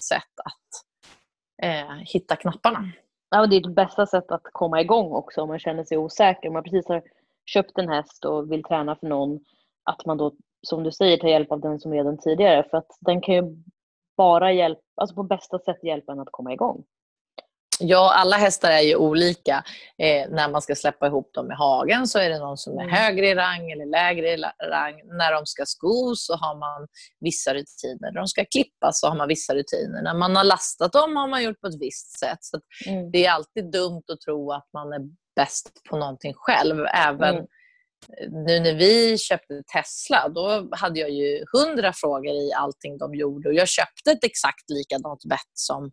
sätt 0.00 0.40
att 0.44 0.84
eh, 1.62 1.96
hitta 1.96 2.36
knapparna. 2.36 2.92
Ja, 3.30 3.40
och 3.40 3.48
det 3.48 3.56
är 3.56 3.60
det 3.60 3.70
bästa 3.70 4.06
sättet 4.06 4.32
att 4.32 4.48
komma 4.52 4.80
igång 4.80 5.12
också 5.12 5.42
om 5.42 5.48
man 5.48 5.58
känner 5.58 5.84
sig 5.84 5.98
osäker. 5.98 6.48
Om 6.48 6.54
man 6.54 6.62
precis 6.62 6.88
har 6.88 7.02
köpt 7.46 7.78
en 7.78 7.88
häst 7.88 8.24
och 8.24 8.52
vill 8.52 8.62
träna 8.62 8.96
för 8.96 9.06
någon, 9.06 9.40
att 9.84 10.06
man 10.06 10.16
då 10.16 10.32
som 10.62 10.82
du 10.82 10.92
säger 10.92 11.16
tar 11.16 11.28
hjälp 11.28 11.52
av 11.52 11.60
den 11.60 11.80
som 11.80 11.92
redan 11.92 12.18
tidigare 12.18 12.64
för 12.70 12.78
att 12.78 12.98
den 13.00 13.20
kan 13.20 13.34
ju 13.34 13.42
bara 14.16 14.52
hjälpa, 14.52 14.82
alltså 14.94 15.16
på 15.16 15.22
bästa 15.22 15.58
sätt 15.58 15.84
hjälpa 15.84 16.12
en 16.12 16.20
att 16.20 16.32
komma 16.32 16.52
igång. 16.52 16.84
Ja, 17.80 18.14
alla 18.14 18.36
hästar 18.36 18.70
är 18.70 18.80
ju 18.80 18.96
olika. 18.96 19.64
Eh, 19.98 20.28
när 20.30 20.50
man 20.50 20.62
ska 20.62 20.74
släppa 20.74 21.06
ihop 21.06 21.30
dem 21.34 21.52
i 21.52 21.54
hagen 21.54 22.08
så 22.08 22.18
är 22.18 22.30
det 22.30 22.38
någon 22.38 22.56
som 22.56 22.78
är 22.78 22.82
mm. 22.82 22.94
högre 22.94 23.28
i 23.28 23.34
rang 23.34 23.70
eller 23.70 23.86
lägre 23.86 24.28
i 24.28 24.36
rang. 24.70 24.94
När 25.04 25.32
de 25.32 25.46
ska 25.46 25.64
skos 25.66 26.26
så 26.26 26.36
har 26.36 26.58
man 26.58 26.88
vissa 27.20 27.54
rutiner. 27.54 28.12
När 28.12 28.20
de 28.20 28.26
ska 28.26 28.44
klippas 28.44 29.00
så 29.00 29.08
har 29.08 29.16
man 29.16 29.28
vissa 29.28 29.54
rutiner. 29.54 30.02
När 30.02 30.14
man 30.14 30.36
har 30.36 30.44
lastat 30.44 30.92
dem 30.92 31.16
har 31.16 31.28
man 31.28 31.42
gjort 31.44 31.60
på 31.60 31.66
ett 31.66 31.80
visst 31.80 32.18
sätt. 32.18 32.38
Så 32.40 32.60
mm. 32.86 33.10
Det 33.10 33.26
är 33.26 33.30
alltid 33.30 33.70
dumt 33.70 34.02
att 34.12 34.20
tro 34.20 34.52
att 34.52 34.68
man 34.72 34.92
är 34.92 35.00
bäst 35.36 35.70
på 35.90 35.98
någonting 35.98 36.32
själv. 36.36 36.86
Även 36.94 37.34
mm. 37.34 37.46
nu 38.46 38.60
när 38.60 38.74
vi 38.74 39.18
köpte 39.18 39.62
Tesla, 39.74 40.28
då 40.28 40.68
hade 40.72 41.00
jag 41.00 41.10
ju 41.10 41.44
hundra 41.52 41.92
frågor 41.92 42.34
i 42.34 42.52
allting 42.52 42.98
de 42.98 43.14
gjorde 43.14 43.48
och 43.48 43.54
jag 43.54 43.68
köpte 43.68 44.10
ett 44.10 44.24
exakt 44.24 44.70
likadant 44.70 45.24
bett 45.24 45.52
som 45.54 45.90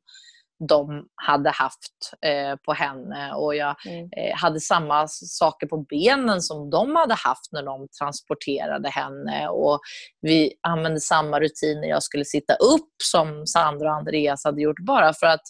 de 0.69 1.07
hade 1.15 1.49
haft 1.49 2.13
eh, 2.25 2.55
på 2.65 2.73
henne 2.73 3.33
och 3.33 3.55
jag 3.55 3.75
mm. 3.85 4.09
eh, 4.17 4.35
hade 4.35 4.59
samma 4.59 5.07
saker 5.07 5.67
på 5.67 5.77
benen 5.77 6.41
som 6.41 6.69
de 6.69 6.95
hade 6.95 7.13
haft 7.13 7.51
när 7.51 7.63
de 7.63 7.87
transporterade 7.99 8.89
henne 8.89 9.47
och 9.47 9.79
vi 10.21 10.53
använde 10.61 10.99
samma 10.99 11.39
rutiner. 11.39 11.87
Jag 11.87 12.03
skulle 12.03 12.25
sitta 12.25 12.53
upp 12.53 12.93
som 13.03 13.47
Sandra 13.47 13.89
och 13.89 13.97
Andreas 13.97 14.43
hade 14.43 14.61
gjort 14.61 14.79
bara 14.79 15.13
för 15.13 15.27
att 15.27 15.43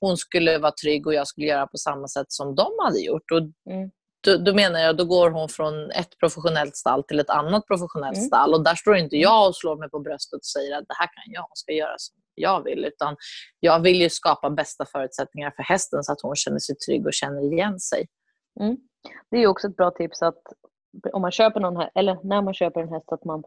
hon 0.00 0.16
skulle 0.16 0.58
vara 0.58 0.72
trygg 0.82 1.06
och 1.06 1.14
jag 1.14 1.26
skulle 1.26 1.46
göra 1.46 1.66
på 1.66 1.76
samma 1.76 2.08
sätt 2.08 2.26
som 2.28 2.54
de 2.54 2.72
hade 2.82 3.00
gjort. 3.00 3.30
Och 3.30 3.40
mm. 3.72 3.90
då, 4.24 4.36
då, 4.36 4.54
menar 4.54 4.80
jag, 4.80 4.96
då 4.96 5.04
går 5.04 5.30
hon 5.30 5.48
från 5.48 5.90
ett 5.90 6.18
professionellt 6.20 6.76
stall 6.76 7.04
till 7.04 7.20
ett 7.20 7.30
annat 7.30 7.66
professionellt 7.66 8.16
mm. 8.16 8.26
stall. 8.26 8.54
Och 8.54 8.64
där 8.64 8.74
står 8.74 8.96
inte 8.96 9.16
jag 9.16 9.48
och 9.48 9.56
slår 9.56 9.76
mig 9.76 9.90
på 9.90 10.00
bröstet 10.00 10.38
och 10.38 10.44
säger 10.44 10.76
att 10.78 10.84
det 10.88 10.94
här 10.98 11.06
kan 11.06 11.32
jag 11.32 11.44
och 11.44 11.58
ska 11.58 11.72
göra 11.72 11.94
som 11.98 12.16
jag 12.40 12.64
vill. 12.64 12.84
Utan 12.84 13.16
jag 13.60 13.82
vill 13.82 14.00
ju 14.00 14.10
skapa 14.10 14.50
bästa 14.50 14.86
förutsättningar 14.86 15.52
för 15.56 15.62
hästen 15.62 16.04
så 16.04 16.12
att 16.12 16.20
hon 16.22 16.36
känner 16.36 16.58
sig 16.58 16.76
trygg 16.76 17.06
och 17.06 17.14
känner 17.14 17.52
igen 17.52 17.80
sig. 17.80 18.06
Mm. 18.60 18.76
Det 19.30 19.36
är 19.36 19.46
också 19.46 19.68
ett 19.68 19.76
bra 19.76 19.90
tips 19.90 20.22
att 20.22 20.42
om 21.12 21.22
man 21.22 21.30
köper 21.30 21.60
någon 21.60 21.76
här, 21.76 21.90
eller 21.94 22.18
när 22.22 22.42
man 22.42 22.54
köper 22.54 22.80
en 22.80 22.88
häst 22.88 23.12
att 23.12 23.24
man 23.24 23.42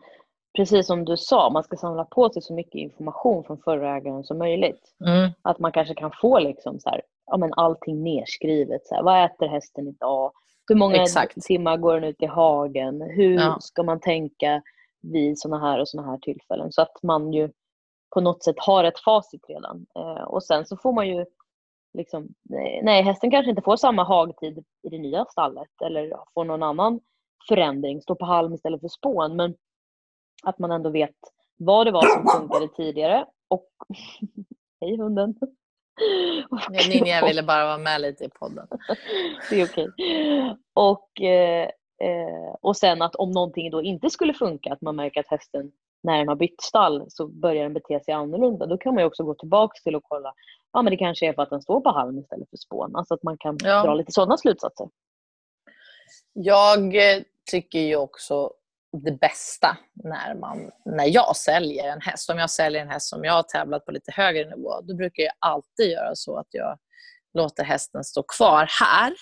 precis 0.57 0.87
som 0.87 1.05
du 1.05 1.17
sa, 1.17 1.49
man 1.49 1.63
ska 1.63 1.77
samla 1.77 2.05
på 2.05 2.29
sig 2.29 2.41
så 2.41 2.53
mycket 2.53 2.75
information 2.75 3.43
från 3.43 3.57
förra 3.57 3.97
ägaren 3.97 4.23
som 4.23 4.37
möjligt. 4.37 4.95
Mm. 5.05 5.31
Att 5.41 5.59
man 5.59 5.71
kanske 5.71 5.95
kan 5.95 6.11
få 6.21 6.39
liksom 6.39 6.79
så 6.79 6.89
här, 6.89 7.01
ja, 7.25 7.37
men 7.37 7.53
allting 7.53 8.03
nedskrivet. 8.03 8.85
Så 8.85 8.95
här, 8.95 9.03
vad 9.03 9.25
äter 9.25 9.47
hästen 9.47 9.87
idag? 9.87 10.31
Hur 10.67 10.75
många 10.75 11.01
Exakt. 11.01 11.41
timmar 11.41 11.77
går 11.77 11.93
den 11.93 12.03
ut 12.03 12.21
i 12.21 12.25
hagen? 12.25 13.01
Hur 13.01 13.33
ja. 13.33 13.57
ska 13.61 13.83
man 13.83 13.99
tänka 13.99 14.61
vid 15.01 15.39
sådana 15.39 15.69
här 15.69 15.81
och 15.81 15.89
sådana 15.89 16.11
här 16.11 16.17
tillfällen? 16.17 16.71
Så 16.71 16.81
att 16.81 17.03
man 17.03 17.33
ju 17.33 17.49
på 18.13 18.21
något 18.21 18.43
sätt 18.43 18.55
har 18.57 18.83
ett 18.83 18.99
facit 18.99 19.45
redan. 19.47 19.85
Eh, 19.95 20.23
och 20.23 20.43
sen 20.43 20.65
så 20.65 20.77
får 20.77 20.93
man 20.93 21.07
ju 21.07 21.25
liksom, 21.97 22.27
nej, 22.83 23.03
hästen 23.03 23.31
kanske 23.31 23.49
inte 23.49 23.61
får 23.61 23.77
samma 23.77 24.03
hagtid 24.03 24.63
i 24.83 24.89
det 24.89 24.97
nya 24.97 25.25
stallet 25.25 25.81
eller 25.85 26.13
får 26.33 26.45
någon 26.45 26.63
annan 26.63 26.99
förändring, 27.47 28.01
står 28.01 28.15
på 28.15 28.25
halm 28.25 28.53
istället 28.53 28.81
för 28.81 28.87
spån. 28.87 29.35
Men 29.35 29.55
att 30.43 30.59
man 30.59 30.71
ändå 30.71 30.89
vet 30.89 31.15
vad 31.57 31.87
det 31.87 31.91
var 31.91 32.01
som 32.01 32.39
funkade 32.39 32.67
tidigare. 32.67 33.25
Och 33.47 33.69
Hej 34.81 34.97
hunden! 34.97 35.35
Ninja 36.89 37.25
ville 37.25 37.43
bara 37.43 37.65
vara 37.65 37.77
med 37.77 38.01
lite 38.01 38.23
i 38.23 38.29
podden. 38.29 38.67
det 39.49 39.61
är 39.61 39.65
okej. 39.65 39.89
Och, 40.73 41.21
eh, 41.21 41.69
eh, 42.03 42.55
och 42.61 42.77
sen 42.77 43.01
att 43.01 43.15
om 43.15 43.31
någonting 43.31 43.71
då 43.71 43.81
inte 43.81 44.09
skulle 44.09 44.33
funka, 44.33 44.73
att 44.73 44.81
man 44.81 44.95
märker 44.95 45.19
att 45.19 45.27
hästen 45.27 45.71
när 46.03 46.17
den 46.17 46.27
har 46.27 46.35
bytt 46.35 46.61
stall 46.61 47.05
så 47.09 47.27
börjar 47.27 47.63
den 47.63 47.73
bete 47.73 47.99
sig 48.03 48.13
annorlunda. 48.13 48.65
Då 48.65 48.77
kan 48.77 48.95
man 48.95 49.03
också 49.03 49.23
gå 49.23 49.35
tillbaka 49.35 49.79
till 49.83 49.95
och 49.95 50.03
kolla. 50.03 50.33
Ja, 50.73 50.81
men 50.81 50.91
det 50.91 50.97
kanske 50.97 51.27
är 51.27 51.33
för 51.33 51.41
att 51.41 51.49
den 51.49 51.61
står 51.61 51.81
på 51.81 51.89
halm 51.89 52.19
istället 52.19 52.49
för 52.49 52.57
spån. 52.57 52.95
Alltså 52.95 53.13
att 53.13 53.23
man 53.23 53.37
kan 53.37 53.57
ja. 53.63 53.83
dra 53.83 53.93
lite 53.93 54.11
sådana 54.11 54.37
slutsatser. 54.37 54.89
Jag 56.33 56.95
eh, 56.95 57.23
tycker 57.51 57.79
ju 57.79 57.95
också 57.95 58.51
det 58.97 59.11
bästa 59.11 59.77
när, 59.93 60.35
man, 60.35 60.71
när 60.85 61.05
jag 61.05 61.35
säljer 61.35 61.91
en 61.91 62.01
häst. 62.01 62.29
Om 62.29 62.37
jag 62.37 62.49
säljer 62.49 62.81
en 62.81 62.89
häst 62.89 63.09
som 63.09 63.23
jag 63.23 63.33
har 63.33 63.43
tävlat 63.43 63.85
på 63.85 63.91
lite 63.91 64.11
högre 64.11 64.49
nivå, 64.49 64.81
då 64.81 64.95
brukar 64.95 65.23
jag 65.23 65.33
alltid 65.39 65.91
göra 65.91 66.15
så 66.15 66.37
att 66.37 66.47
jag 66.51 66.77
låter 67.33 67.63
hästen 67.63 68.03
stå 68.03 68.23
kvar 68.23 68.69
här 68.81 69.13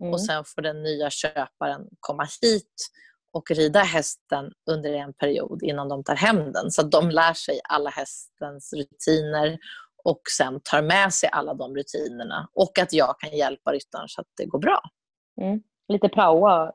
mm. 0.00 0.12
och 0.12 0.20
sen 0.20 0.44
får 0.44 0.62
den 0.62 0.82
nya 0.82 1.10
köparen 1.10 1.88
komma 2.00 2.26
hit 2.42 2.90
och 3.32 3.50
rida 3.50 3.80
hästen 3.80 4.52
under 4.70 4.92
en 4.92 5.12
period 5.12 5.62
innan 5.62 5.88
de 5.88 6.04
tar 6.04 6.14
hem 6.14 6.52
den. 6.52 6.70
Så 6.70 6.80
att 6.80 6.90
de 6.90 7.10
lär 7.10 7.32
sig 7.32 7.60
alla 7.68 7.90
hästens 7.90 8.72
rutiner 8.72 9.58
och 10.04 10.20
sen 10.38 10.60
tar 10.64 10.82
med 10.82 11.12
sig 11.12 11.28
alla 11.32 11.54
de 11.54 11.76
rutinerna. 11.76 12.48
Och 12.52 12.78
att 12.78 12.92
jag 12.92 13.18
kan 13.18 13.36
hjälpa 13.36 13.72
ryttaren 13.72 14.08
så 14.08 14.20
att 14.20 14.26
det 14.36 14.46
går 14.46 14.58
bra. 14.58 14.80
Mm. 15.40 15.62
Lite 15.88 16.08
praoa 16.08 16.72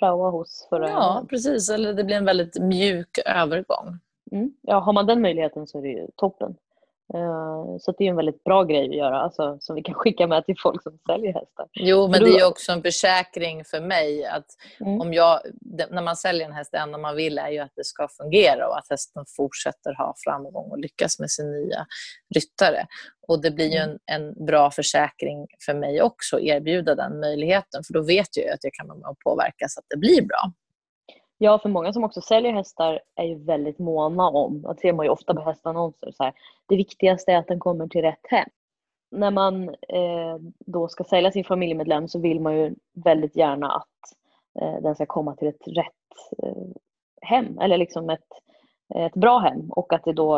praoa 0.00 0.30
hos 0.30 0.66
förra 0.70 0.88
Ja, 0.88 1.26
precis. 1.28 1.70
Eller 1.70 1.94
det 1.94 2.04
blir 2.04 2.16
en 2.16 2.24
väldigt 2.24 2.58
mjuk 2.58 3.18
övergång. 3.26 3.98
Mm. 4.32 4.52
Ja, 4.62 4.78
har 4.78 4.92
man 4.92 5.06
den 5.06 5.22
möjligheten 5.22 5.66
så 5.66 5.78
är 5.78 5.82
det 5.82 5.88
ju 5.88 6.06
toppen. 6.16 6.56
Eh, 7.14 7.76
så 7.80 7.92
det 7.98 8.04
är 8.04 8.08
en 8.10 8.16
väldigt 8.16 8.44
bra 8.44 8.64
grej 8.64 8.88
att 8.88 8.96
göra, 8.96 9.20
alltså, 9.20 9.56
som 9.60 9.76
vi 9.76 9.82
kan 9.82 9.94
skicka 9.94 10.26
med 10.26 10.46
till 10.46 10.54
folk 10.62 10.82
som 10.82 10.98
säljer 11.10 11.32
hästar. 11.32 11.66
Jo, 11.72 12.08
men 12.08 12.20
det 12.24 12.30
är 12.30 12.46
också 12.48 12.72
en 12.72 12.82
försäkring 12.82 13.64
för 13.64 13.80
mig 13.80 14.24
att 14.24 14.44
Mm. 14.80 15.00
om 15.00 15.14
jag, 15.14 15.40
när 15.90 16.02
man 16.02 16.16
säljer 16.16 16.46
en 16.46 16.52
häst, 16.52 16.72
det 16.72 16.78
enda 16.78 16.98
man 16.98 17.16
vill 17.16 17.38
är 17.38 17.48
ju 17.48 17.58
att 17.58 17.72
det 17.76 17.84
ska 17.84 18.08
fungera 18.08 18.68
och 18.68 18.78
att 18.78 18.86
hästen 18.90 19.24
fortsätter 19.36 19.94
ha 19.94 20.14
framgång 20.24 20.70
och 20.70 20.78
lyckas 20.78 21.18
med 21.18 21.30
sin 21.30 21.52
nya 21.52 21.86
ryttare. 22.34 22.86
Och 23.28 23.42
det 23.42 23.50
blir 23.50 23.66
ju 23.70 23.76
Mm. 23.78 23.98
en, 24.06 24.22
en 24.38 24.46
bra 24.46 24.70
försäkring 24.70 25.46
för 25.66 25.74
mig 25.74 26.02
också 26.02 26.36
att 26.36 26.42
erbjuda 26.42 26.94
den 26.94 27.20
möjligheten, 27.20 27.84
för 27.86 27.92
då 27.94 28.02
vet 28.02 28.36
jag 28.36 28.48
att 28.54 28.64
jag 28.64 28.72
kan 28.72 28.88
vara 28.88 28.98
med 28.98 29.08
och 29.08 29.18
påverka 29.18 29.66
så 29.68 29.80
att 29.80 29.86
det 29.88 29.96
blir 29.96 30.22
bra. 30.22 30.52
Ja, 31.42 31.58
för 31.58 31.68
många 31.68 31.92
som 31.92 32.04
också 32.04 32.20
säljer 32.20 32.52
hästar 32.52 33.00
är 33.14 33.24
ju 33.24 33.44
väldigt 33.44 33.78
måna 33.78 34.28
om, 34.28 34.62
det 34.62 34.80
ser 34.80 34.92
man 34.92 35.06
ju 35.06 35.10
ofta 35.10 35.34
på 35.34 35.40
hästannonser, 35.40 36.12
så 36.16 36.24
här, 36.24 36.32
det 36.66 36.76
viktigaste 36.76 37.32
är 37.32 37.36
att 37.36 37.48
den 37.48 37.58
kommer 37.58 37.86
till 37.86 38.02
rätt 38.02 38.26
hem. 38.28 38.48
När 39.10 39.30
man 39.30 39.68
eh, 39.68 40.36
då 40.66 40.88
ska 40.88 41.04
sälja 41.04 41.32
sin 41.32 41.44
familjemedlem 41.44 42.08
så 42.08 42.20
vill 42.20 42.40
man 42.40 42.56
ju 42.56 42.74
väldigt 43.04 43.36
gärna 43.36 43.72
att 43.72 44.16
eh, 44.60 44.82
den 44.82 44.94
ska 44.94 45.06
komma 45.06 45.36
till 45.36 45.48
ett 45.48 45.68
rätt 45.68 46.38
eh, 46.42 46.66
hem, 47.22 47.58
eller 47.58 47.78
liksom 47.78 48.10
ett, 48.10 48.28
ett 48.94 49.14
bra 49.14 49.38
hem 49.38 49.70
och 49.70 49.92
att 49.92 50.04
det 50.04 50.12
då 50.12 50.34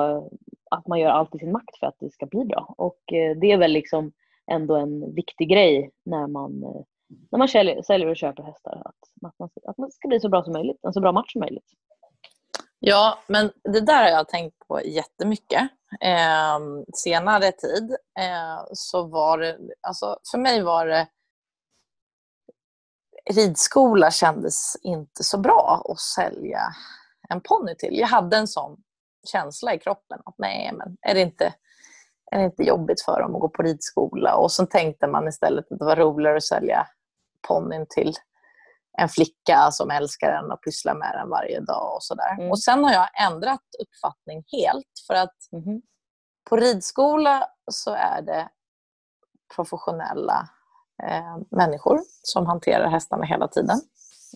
att 0.71 0.87
man 0.87 1.01
gör 1.01 1.11
allt 1.11 1.35
i 1.35 1.39
sin 1.39 1.53
makt 1.53 1.77
för 1.77 1.87
att 1.87 1.97
det 1.99 2.11
ska 2.11 2.27
bli 2.27 2.45
bra. 2.45 2.75
Och 2.79 3.13
eh, 3.13 3.37
det 3.37 3.53
är 3.53 3.57
väl 3.57 3.73
liksom 3.73 4.13
ändå 4.47 4.77
en 4.77 5.15
viktig 5.15 5.49
grej 5.49 5.91
när 6.05 6.27
man 6.27 6.63
eh, 6.65 6.83
när 7.31 7.39
man 7.39 7.49
säljer, 7.49 7.83
säljer 7.83 8.09
och 8.09 8.17
köper 8.17 8.43
hästar. 8.43 8.83
Att, 8.85 9.27
att, 9.27 9.39
man, 9.39 9.51
att 9.67 9.79
man 9.79 9.91
ska 9.91 10.09
bli 10.09 10.21
så 10.21 10.29
bra 10.29 10.45
som 10.45 10.53
möjligt, 10.53 10.81
en 10.83 10.93
så 10.93 11.01
bra 11.01 11.13
match 11.13 11.33
som 11.33 11.41
möjligt. 11.41 11.73
Ja, 12.79 13.19
men 13.27 13.51
det 13.65 13.81
där 13.81 14.03
har 14.03 14.11
jag 14.11 14.29
tänkt 14.29 14.59
på 14.69 14.81
jättemycket. 14.85 15.63
Eh, 16.01 16.59
senare 16.95 17.53
tid 17.53 17.97
eh, 18.19 18.65
så 18.73 19.07
var 19.07 19.39
det, 19.39 19.59
alltså 19.81 20.19
för 20.31 20.39
mig 20.39 20.63
var 20.63 20.87
det 20.87 21.09
ridskola 23.31 24.11
kändes 24.11 24.77
inte 24.83 25.25
så 25.25 25.39
bra 25.39 25.83
att 25.89 26.01
sälja 26.01 26.61
en 27.29 27.41
ponny 27.41 27.75
till. 27.75 27.99
Jag 27.99 28.07
hade 28.07 28.37
en 28.37 28.49
sån 28.49 28.77
känsla 29.27 29.75
i 29.75 29.79
kroppen 29.79 30.21
att 30.25 30.35
nej, 30.39 30.73
men 30.73 30.97
är 31.03 31.15
det 31.15 31.21
inte, 31.21 31.55
är 32.31 32.39
det 32.39 32.45
inte 32.45 32.63
jobbigt 32.63 33.01
för 33.01 33.21
dem 33.21 33.35
att 33.35 33.41
gå 33.41 33.49
på 33.49 33.63
ridskola? 33.63 34.35
Och 34.35 34.53
så 34.53 34.67
tänkte 34.67 35.07
man 35.07 35.29
istället 35.29 35.73
att 35.73 35.79
det 35.79 35.85
var 35.85 35.97
roligare 35.97 36.37
att 36.37 36.45
sälja 36.45 36.87
ponnyn 37.49 37.87
till 37.91 38.15
en 38.99 39.09
flicka 39.09 39.69
som 39.71 39.91
älskar 39.91 40.33
den 40.33 40.53
och 40.53 40.63
pysslar 40.63 40.95
med 40.95 41.13
den 41.15 41.29
varje 41.31 41.61
dag 41.61 41.95
och 41.95 42.03
sådär. 42.03 42.33
Mm. 42.39 42.51
Och 42.51 42.59
sen 42.63 42.85
har 42.85 42.93
jag 42.93 43.09
ändrat 43.27 43.61
uppfattning 43.83 44.45
helt 44.53 44.93
för 45.07 45.15
att 45.15 45.37
Mhm. 45.53 45.83
på 46.51 46.57
ridskola 46.57 47.47
så 47.71 47.91
är 47.95 48.23
det 48.23 48.49
professionella 49.57 50.49
eh, 51.03 51.37
människor 51.51 52.01
som 52.23 52.47
hanterar 52.47 52.89
hästarna 52.89 53.25
hela 53.25 53.49
tiden. 53.49 53.81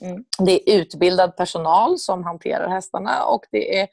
Mm. 0.00 0.24
Det 0.38 0.70
är 0.70 0.80
utbildad 0.80 1.36
personal 1.36 1.98
som 1.98 2.24
hanterar 2.24 2.68
hästarna 2.68 3.24
och 3.24 3.44
det 3.50 3.80
är 3.80 3.88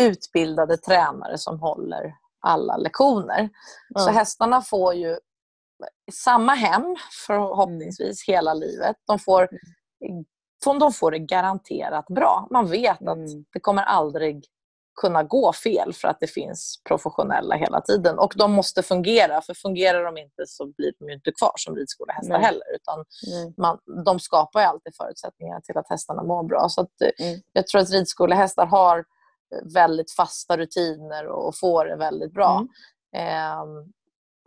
utbildade 0.00 0.76
tränare 0.76 1.38
som 1.38 1.60
håller 1.60 2.14
alla 2.40 2.76
lektioner. 2.76 3.50
Så 3.98 4.10
hästarna 4.10 4.62
får 4.62 4.94
ju 4.94 5.18
samma 6.12 6.54
hem 6.54 6.96
förhoppningsvis 7.26 8.24
hela 8.28 8.54
livet. 8.54 8.96
De 9.06 9.18
får, 9.18 9.48
de 10.78 10.92
får 10.92 11.10
det 11.10 11.18
garanterat 11.18 12.06
bra. 12.06 12.48
Man 12.50 12.66
vet 12.70 13.02
att 13.02 13.16
Mm. 13.16 13.44
det 13.52 13.60
kommer 13.60 13.82
aldrig 13.82 14.44
kunna 15.00 15.22
gå 15.22 15.52
fel 15.52 15.92
för 15.94 16.08
att 16.08 16.20
det 16.20 16.26
finns 16.26 16.80
professionella 16.88 17.56
hela 17.56 17.80
tiden. 17.80 18.18
Och 18.18 18.32
de 18.36 18.52
måste 18.52 18.82
fungera, 18.82 19.40
för 19.40 19.54
fungerar 19.54 20.04
de 20.04 20.18
inte 20.18 20.46
så 20.46 20.66
blir 20.66 20.92
de 20.98 21.08
ju 21.08 21.14
inte 21.14 21.32
kvar 21.32 21.52
som 21.56 21.76
ridskolehästar 21.76 22.34
heller. 22.38 22.74
Utan 22.74 23.04
man, 23.56 23.78
de 24.04 24.20
skapar 24.20 24.60
ju 24.60 24.66
alltid 24.66 24.96
förutsättningar 24.96 25.60
till 25.60 25.78
att 25.78 25.88
hästarna 25.88 26.22
mår 26.22 26.42
bra. 26.42 26.66
Så 26.68 26.80
att, 26.80 27.00
eh, 27.00 27.26
Mm. 27.26 27.40
Jag 27.52 27.66
tror 27.66 27.80
att 27.80 27.90
ridskolehästar 27.90 28.66
har 28.66 28.98
eh, 28.98 29.72
väldigt 29.74 30.10
fasta 30.10 30.56
rutiner 30.56 31.26
och 31.26 31.58
får 31.58 31.84
det 31.84 31.96
väldigt 31.96 32.32
bra. 32.32 32.56
Mm. 32.56 32.68
Ehm, 33.26 33.92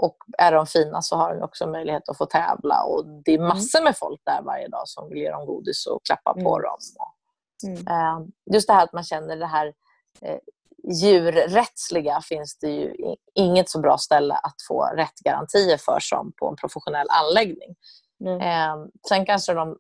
och 0.02 0.18
är 0.38 0.52
de 0.52 0.66
fina 0.66 1.02
så 1.02 1.16
har 1.16 1.34
de 1.36 1.44
också 1.44 1.68
möjlighet 1.68 2.10
att 2.10 2.18
få 2.18 2.26
tävla. 2.26 2.84
Och 2.84 3.06
Det 3.26 3.34
är 3.34 3.40
massor 3.40 3.84
med 3.84 3.98
folk 3.98 4.22
där 4.26 4.42
varje 4.44 4.68
dag 4.68 4.88
som 4.88 5.10
vill 5.10 5.18
ge 5.18 5.32
dem 5.32 5.46
godis 5.46 5.86
och 5.88 6.00
klappa 6.06 6.34
på 6.34 6.40
Mm. 6.60 6.62
dem. 6.62 6.78
Mm. 7.64 7.88
ehm, 7.88 8.28
just 8.54 8.68
det 8.68 8.74
här 8.74 8.84
att 8.84 8.94
man 8.94 9.04
känner 9.04 9.36
det 9.38 9.46
här 9.46 9.74
eh, 10.22 10.38
djurrättsliga 10.94 12.22
finns 12.22 12.58
det 12.60 12.68
ju 12.70 12.96
inget 13.36 13.70
så 13.70 13.80
bra 13.80 13.98
ställe 13.98 14.34
att 14.36 14.56
få 14.68 14.86
rätt 14.96 15.20
garantier 15.26 15.78
för 15.78 15.98
som 16.00 16.32
på 16.40 16.48
en 16.48 16.56
professionell 16.56 17.08
anläggning. 17.10 17.76
Nej. 18.20 18.36
Eh, 18.36 18.76
sen 19.10 19.26
kanske 19.26 19.54
de 19.54 19.78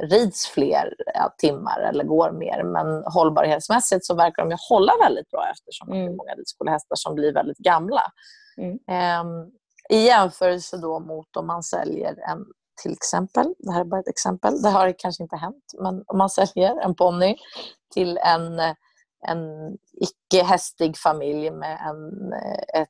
rids 0.00 0.46
fler 0.46 0.94
timmar 1.38 1.80
eller 1.80 2.04
går 2.04 2.30
mer 2.32 2.62
men 2.64 3.04
hållbarhetsmässigt 3.04 4.04
så 4.06 4.14
verkar 4.14 4.42
de 4.42 4.50
ju 4.50 4.56
hålla 4.68 4.92
väldigt 5.04 5.30
bra 5.30 5.48
eftersom 5.52 5.88
det 5.90 5.96
är 5.96 6.02
Mm. 6.02 6.16
många 6.16 6.32
ridskolehästar 6.34 6.96
som 6.96 7.14
blir 7.14 7.32
väldigt 7.34 7.58
gamla. 7.58 8.02
Mm. 8.56 8.78
I 9.90 10.06
jämförelse 10.06 10.76
då 10.76 11.00
mot 11.00 11.36
om 11.36 11.46
man 11.46 11.62
säljer 11.62 12.16
en 12.30 12.44
till 12.82 12.92
exempel, 12.92 13.54
det 13.58 13.72
här 13.72 13.80
är 13.80 13.84
bara 13.84 14.00
ett 14.00 14.08
exempel, 14.08 14.62
det 14.62 14.68
har 14.68 14.94
kanske 14.98 15.22
inte 15.22 15.36
hänt, 15.36 15.72
men 15.78 16.04
om 16.06 16.18
man 16.18 16.30
säljer 16.38 16.80
en 16.80 16.94
ponny 16.94 17.36
till 17.94 18.18
en, 18.18 18.58
en 19.26 19.72
icke 19.92 20.42
hästig 20.44 20.98
familj 20.98 21.50
med 21.50 21.78
en, 21.86 22.32
ett 22.80 22.88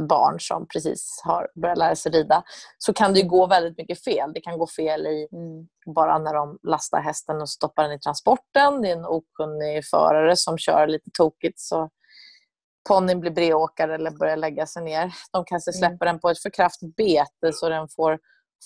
barn 0.00 0.40
som 0.40 0.66
precis 0.66 1.20
har 1.24 1.48
börjat 1.54 1.78
lära 1.78 1.96
sig 1.96 2.12
rida 2.12 2.42
så 2.78 2.92
kan 2.92 3.14
det 3.14 3.22
gå 3.22 3.46
väldigt 3.46 3.78
mycket 3.78 4.04
fel. 4.04 4.32
Det 4.34 4.40
kan 4.40 4.58
gå 4.58 4.66
fel 4.66 5.06
i 5.06 5.28
Mm. 5.32 5.68
bara 5.94 6.18
när 6.18 6.34
de 6.34 6.58
lastar 6.62 7.00
hästen 7.00 7.40
och 7.40 7.48
stoppar 7.48 7.82
den 7.82 7.92
i 7.92 8.00
transporten. 8.00 8.82
Det 8.82 8.88
är 8.88 8.96
en 8.96 9.06
okunnig 9.06 9.84
förare 9.84 10.36
som 10.36 10.58
kör 10.58 10.86
lite 10.86 11.10
tokigt 11.12 11.60
så 11.60 11.90
ponnyn 12.88 13.20
blir 13.20 13.30
bredåkare 13.30 13.94
eller 13.94 14.10
börjar 14.10 14.36
lägga 14.36 14.66
sig 14.66 14.82
ner. 14.84 15.12
De 15.32 15.44
kanske 15.44 15.70
Mm. 15.70 15.78
släpper 15.78 16.06
den 16.06 16.20
på 16.20 16.30
ett 16.30 16.42
för 16.42 16.50
kraftigt 16.50 16.96
bete 16.96 17.52
så 17.52 17.68
den 17.68 17.88
får 17.96 18.18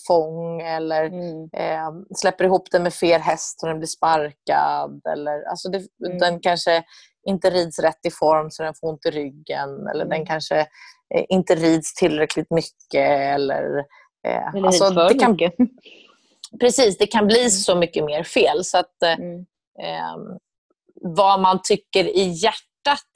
fång 0.07 0.61
eller 0.61 1.03
Mm. 1.05 1.49
eh, 1.53 1.91
släpper 2.15 2.43
ihop 2.45 2.71
den 2.71 2.83
med 2.83 2.93
fel 2.93 3.21
häst 3.21 3.59
så 3.59 3.67
den 3.67 3.77
blir 3.77 3.87
sparkad. 3.87 5.01
Eller, 5.13 5.43
alltså 5.49 5.69
det, 5.69 5.81
Mm. 6.07 6.17
Den 6.19 6.39
kanske 6.39 6.83
inte 7.27 7.49
rids 7.49 7.79
rätt 7.79 8.05
i 8.07 8.11
form 8.11 8.51
så 8.51 8.63
den 8.63 8.73
får 8.81 8.87
ont 8.89 9.05
i 9.05 9.11
ryggen. 9.11 9.87
Eller 9.87 10.05
den 10.05 10.13
Mm. 10.13 10.25
kanske 10.25 10.59
eh, 11.15 11.25
inte 11.29 11.55
rids 11.55 11.93
tillräckligt 11.95 12.51
mycket. 12.51 13.09
Eller, 13.35 13.77
eh, 14.27 14.55
Eller 14.55 14.65
alltså, 14.67 14.85
hit 14.85 14.93
för 14.93 15.07
det 15.09 15.19
kan, 15.19 15.31
mycket. 15.31 15.53
Precis, 16.59 16.97
det 16.97 17.07
kan 17.07 17.27
bli 17.27 17.49
så 17.49 17.75
mycket 17.75 18.03
mer 18.05 18.23
fel. 18.23 18.63
Så 18.63 18.77
att, 18.77 19.03
eh, 19.03 19.13
Mm. 19.13 19.39
eh, 19.81 20.15
vad 21.01 21.39
man 21.41 21.59
tycker 21.63 22.03
i 22.03 22.23
hjärtat 22.29 22.72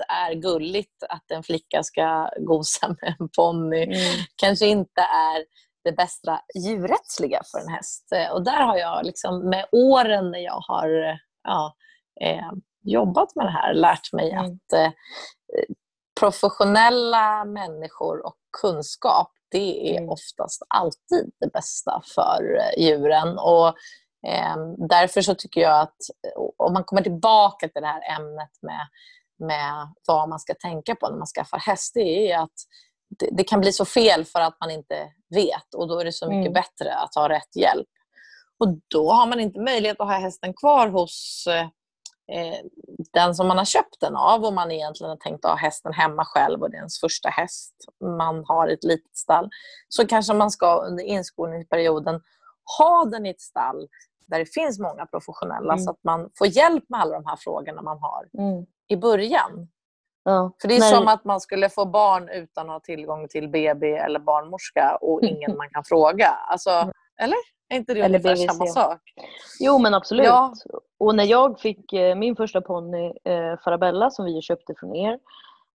är 0.08 0.34
gulligt 0.34 1.04
att 1.10 1.32
en 1.32 1.44
flicka 1.44 1.84
ska 1.84 2.30
gosa 2.40 2.88
med 2.88 3.16
en 3.20 3.30
ponny 3.30 3.84
Mm. 3.84 3.98
kanske 4.36 4.66
inte 4.66 5.02
är 5.02 5.46
det 5.84 5.92
bästa 5.92 6.42
djurrättsliga 6.56 7.42
för 7.52 7.60
en 7.60 7.70
häst. 7.70 8.12
Eh, 8.12 8.32
Och 8.32 8.44
där 8.44 8.62
har 8.66 8.78
jag 8.78 9.06
liksom, 9.06 9.50
med 9.50 9.66
åren 9.72 10.32
när 10.32 10.40
jag 10.40 10.60
har 10.68 10.90
eh, 11.10 11.16
ja, 11.44 11.76
eh, 12.22 12.52
jobbat 12.84 13.36
med 13.36 13.46
det 13.46 13.52
här 13.52 13.74
lärt 13.74 14.14
mig 14.14 14.32
Mm. 14.32 14.46
att 14.46 14.74
eh, 14.74 14.92
professionella 16.20 17.46
människor 17.46 18.26
och 18.26 18.36
kunskap 18.62 19.32
det 19.52 19.96
är 19.96 19.98
Mm. 19.98 20.10
oftast 20.10 20.62
alltid 20.68 21.32
det 21.40 21.48
bästa 21.54 22.02
för 22.16 22.58
eh, 22.60 22.84
djuren. 22.86 23.38
Och, 23.40 23.68
eh, 24.28 24.56
därför 24.90 25.22
så 25.22 25.36
tycker 25.36 25.62
jag 25.62 25.82
att 25.82 25.96
om 26.58 26.74
man 26.74 26.84
kommer 26.84 27.02
tillbaka 27.02 27.68
till 27.70 27.82
det 27.82 27.88
här 27.88 28.20
ämnet 28.20 28.52
med, 28.62 28.82
med 29.40 29.94
vad 30.08 30.30
man 30.30 30.40
ska 30.40 30.54
tänka 30.54 30.96
på 30.96 31.10
när 31.10 31.18
man 31.18 31.28
skaffar 31.28 31.58
häst, 31.60 31.92
det 31.94 32.32
är 32.32 32.40
att 32.40 32.54
det, 33.20 33.30
det 33.32 33.44
kan 33.44 33.60
bli 33.60 33.72
så 33.72 33.86
fel 33.86 34.26
för 34.26 34.40
att 34.40 34.58
man 34.60 34.72
inte 34.72 35.12
vet 35.30 35.74
och 35.76 35.88
då 35.88 36.00
är 36.00 36.06
det 36.06 36.12
så 36.12 36.26
mycket 36.28 36.42
Mm. 36.52 36.54
bättre 36.54 36.96
att 36.96 37.16
ha 37.16 37.30
rätt 37.30 37.56
hjälp. 37.56 37.88
Och 38.60 38.68
då 38.88 39.12
har 39.12 39.28
man 39.28 39.40
inte 39.40 39.60
möjlighet 39.60 40.00
att 40.02 40.08
ha 40.08 40.18
hästen 40.18 40.54
kvar 40.54 40.88
hos 40.88 41.46
eh, 42.32 42.56
den 43.14 43.36
som 43.36 43.48
man 43.48 43.58
har 43.58 43.66
köpt 43.66 44.00
den 44.00 44.16
av 44.16 44.46
och 44.46 44.54
man 44.54 44.72
egentligen 44.72 45.10
har 45.10 45.18
tänkt 45.18 45.46
att 45.46 45.52
ha 45.52 45.58
hästen 45.58 45.94
hemma 45.94 46.26
själv 46.26 46.62
och 46.62 46.70
det 46.70 46.76
är 46.76 46.80
ens 46.80 47.00
första 47.00 47.30
häst. 47.30 47.74
Man 48.18 48.44
har 48.48 48.68
ett 48.68 48.84
litet 48.84 49.18
stall. 49.18 49.50
Så 49.90 50.08
kanske 50.08 50.34
man 50.34 50.52
ska 50.52 50.76
under 50.82 51.04
inskolningsperioden 51.04 52.22
ha 52.78 53.06
den 53.06 53.26
i 53.26 53.30
ett 53.30 53.42
stall 53.42 53.88
där 54.28 54.40
det 54.40 54.46
finns 54.54 54.80
många 54.80 55.06
professionella 55.06 55.74
Mm. 55.74 55.84
så 55.86 55.92
att 55.92 56.04
man 56.04 56.30
får 56.38 56.48
hjälp 56.48 56.84
med 56.90 57.00
alla 57.02 57.14
de 57.20 57.26
här 57.26 57.36
frågorna 57.40 57.82
man 57.82 58.00
har 58.00 58.28
Mm. 58.38 58.66
I 58.88 58.96
början. 58.96 59.68
Ja. 60.24 60.52
För 60.62 60.68
det 60.68 60.76
är 60.76 60.80
När- 60.80 60.96
som 60.96 61.08
att 61.08 61.26
man 61.26 61.42
skulle 61.42 61.70
få 61.70 61.86
barn 61.86 62.30
utan 62.30 62.66
att 62.70 62.74
ha 62.74 62.80
tillgång 62.80 63.28
till 63.28 63.50
BB 63.50 63.98
eller 63.98 64.20
barnmorska 64.20 64.98
och 65.02 65.22
ingen 65.24 65.58
man 65.58 65.70
kan 65.70 65.84
fråga. 65.84 66.28
Alltså, 66.28 66.70
eller? 67.22 67.38
Är 67.70 67.76
inte 67.76 67.94
det 67.94 68.00
Eller 68.00 68.20
ungefär 68.20 68.36
BVC. 68.36 68.52
samma 68.54 68.66
sak? 68.68 69.00
Jo 69.60 69.80
men 69.80 69.94
absolut. 69.94 70.26
Ja. 70.26 70.54
Och 71.00 71.16
när 71.16 71.24
jag 71.24 71.60
fick 71.60 71.94
eh, 71.94 72.16
min 72.16 72.36
första 72.36 72.62
ponny, 72.62 73.06
eh, 73.24 73.60
Farabella, 73.64 74.10
som 74.12 74.26
vi 74.26 74.32
ju 74.32 74.42
köpte 74.42 74.74
från 74.80 74.96
er, 74.96 75.20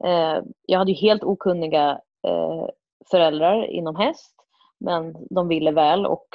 Eh, 0.05 0.43
jag 0.67 0.79
hade 0.79 0.91
ju 0.93 0.97
helt 0.97 1.25
okunniga 1.25 1.91
eh, 2.27 2.67
föräldrar 3.11 3.67
inom 3.71 3.97
häst, 3.97 4.35
men 4.81 5.17
de 5.31 5.49
ville 5.49 5.71
väl 5.71 6.07
och 6.07 6.27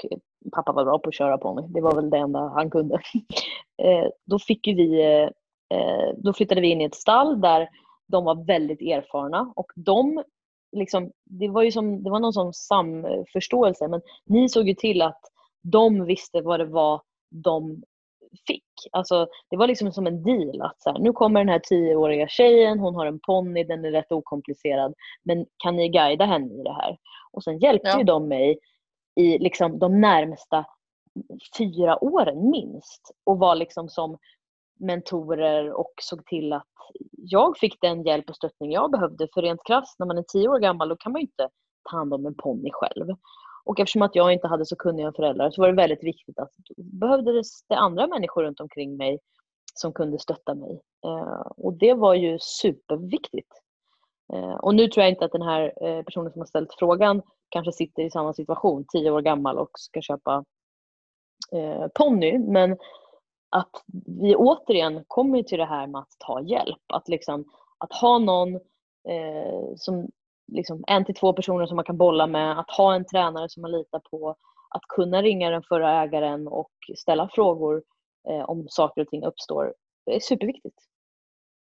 pappa 0.55 0.71
var 0.71 0.86
bra 0.86 0.99
på 0.99 1.09
att 1.09 1.15
köra 1.15 1.53
mig. 1.53 1.65
Det 1.69 1.82
var 1.82 1.95
väl 1.95 2.09
det 2.09 2.17
enda 2.17 2.39
han 2.39 2.69
kunde. 2.69 2.99
Eh, 3.84 4.07
då, 4.25 4.39
fick 4.39 4.67
vi, 4.67 5.03
eh, 5.23 5.30
då 6.15 6.34
flyttade 6.34 6.61
vi 6.61 6.68
in 6.68 6.82
i 6.82 6.84
ett 6.84 6.95
stall 6.95 7.41
där 7.41 7.70
de 8.07 8.24
var 8.24 8.45
väldigt 8.45 8.82
erfarna 8.82 9.53
och 9.55 9.72
de 9.76 10.24
liksom, 10.72 11.11
det 11.26 11.47
var 11.47 11.63
ju 11.63 11.72
som, 11.72 12.03
det 12.03 12.09
var 12.09 12.20
någon 12.20 12.34
sån 12.34 12.53
samförståelse 12.53 13.88
men 13.88 14.01
ni 14.26 14.49
såg 14.49 14.68
ju 14.68 14.74
till 14.74 15.01
att 15.01 15.22
de 15.63 16.05
visste 16.05 16.41
vad 16.41 16.59
det 16.59 16.65
var 16.65 17.01
de 17.30 17.84
fick. 18.47 18.63
Alltså, 18.91 19.28
det 19.49 19.57
var 19.57 19.68
liksom 19.68 19.91
som 19.91 20.07
en 20.07 20.24
deal 20.24 20.61
att 20.61 20.82
så 20.82 20.91
här, 20.91 20.99
nu 20.99 21.11
kommer 21.11 21.39
den 21.39 21.49
här 21.49 21.59
tioåriga 21.59 22.28
tjejen, 22.28 22.80
hon 22.80 22.95
har 22.95 23.05
en 23.05 23.20
ponny, 23.20 23.63
den 23.63 23.86
är 23.86 23.91
rätt 23.91 24.11
okomplicerad, 24.11 24.93
men 25.24 25.45
kan 25.57 25.76
ni 25.76 25.89
guida 25.89 26.26
henne 26.26 26.53
i 26.53 26.63
det 26.63 26.74
här? 26.74 26.97
Och 27.32 27.43
sen 27.43 27.59
hjälpte 27.59 27.89
ja. 27.89 27.97
ju 27.97 28.03
de 28.03 28.28
mig 28.28 28.59
i 29.15 29.38
liksom 29.38 29.80
de 29.80 30.01
närmsta 30.01 30.65
fyra 31.57 32.03
åren 32.03 32.49
minst 32.49 33.11
och 33.24 33.39
var 33.39 33.55
liksom 33.55 33.89
som 33.89 34.18
mentorer 34.80 35.73
och 35.73 35.93
såg 36.01 36.25
till 36.25 36.53
att 36.53 36.67
jag 37.17 37.57
fick 37.57 37.82
den 37.82 38.03
hjälp 38.03 38.30
och 38.30 38.36
stöttning 38.36 38.71
jag 38.71 38.91
behövde. 38.91 39.28
För 39.34 39.41
rent 39.41 39.63
krasst, 39.65 39.99
när 39.99 40.05
man 40.05 40.17
är 40.17 40.23
tio 40.28 40.47
år 40.47 40.59
gammal, 40.59 40.89
då 40.89 40.95
kan 40.95 41.11
man 41.11 41.21
ju 41.21 41.23
inte 41.23 41.49
ta 41.89 41.97
hand 41.97 42.13
om 42.13 42.25
en 42.25 42.36
ponny 42.36 42.69
själv. 42.73 43.15
Och 43.63 43.80
eftersom 43.80 44.01
att 44.01 44.15
jag 44.15 44.34
inte 44.34 44.47
hade 44.47 44.65
så 44.65 44.75
kunniga 44.75 45.11
föräldrar 45.11 45.51
så 45.51 45.61
var 45.61 45.67
det 45.67 45.75
väldigt 45.75 46.03
viktigt 46.03 46.39
att 46.39 46.51
behövdes 46.78 47.63
det 47.67 47.75
andra 47.75 48.07
människor 48.07 48.43
runt 48.43 48.59
omkring 48.59 48.97
mig 48.97 49.19
som 49.73 49.93
kunde 49.93 50.19
stötta 50.19 50.55
mig. 50.55 50.82
Eh, 51.05 51.41
och 51.57 51.73
det 51.73 51.93
var 51.93 52.13
ju 52.13 52.38
superviktigt. 52.41 53.51
Eh, 54.34 54.53
och 54.53 54.75
nu 54.75 54.88
tror 54.88 55.03
jag 55.03 55.11
inte 55.11 55.25
att 55.25 55.32
den 55.32 55.41
här 55.41 55.73
eh, 55.82 56.03
personen 56.03 56.32
som 56.32 56.41
har 56.41 56.45
ställt 56.45 56.73
frågan 56.80 57.21
kanske 57.49 57.71
sitter 57.71 58.03
i 58.03 58.11
samma 58.11 58.34
situation, 58.34 58.86
tio 58.88 59.11
år 59.11 59.21
gammal 59.21 59.57
och 59.57 59.69
ska 59.73 60.01
köpa 60.01 60.45
eh, 61.51 61.88
ponny. 61.95 62.39
Men 62.39 62.78
att 63.49 63.83
vi 64.05 64.35
återigen 64.35 65.03
kommer 65.07 65.43
till 65.43 65.57
det 65.59 65.65
här 65.65 65.87
med 65.87 66.01
att 66.01 66.15
ta 66.19 66.41
hjälp. 66.41 66.81
Att, 66.93 67.07
liksom, 67.07 67.45
att 67.77 67.93
ha 67.93 68.19
någon 68.19 68.55
eh, 69.09 69.75
som 69.75 70.09
liksom, 70.47 70.83
en 70.87 71.05
till 71.05 71.15
två 71.15 71.33
personer 71.33 71.65
som 71.65 71.75
man 71.75 71.85
kan 71.85 71.97
bolla 71.97 72.27
med, 72.27 72.59
att 72.59 72.71
ha 72.71 72.95
en 72.95 73.05
tränare 73.05 73.49
som 73.49 73.61
man 73.61 73.71
litar 73.71 73.99
på, 73.99 74.35
att 74.69 74.81
kunna 74.87 75.21
ringa 75.21 75.49
den 75.49 75.63
förra 75.63 76.03
ägaren 76.03 76.47
och 76.47 76.71
ställa 76.97 77.29
frågor 77.33 77.83
eh, 78.29 78.49
om 78.49 78.67
saker 78.69 79.01
och 79.01 79.07
ting 79.07 79.23
uppstår. 79.23 79.73
Det 80.05 80.15
är 80.15 80.19
superviktigt. 80.19 80.77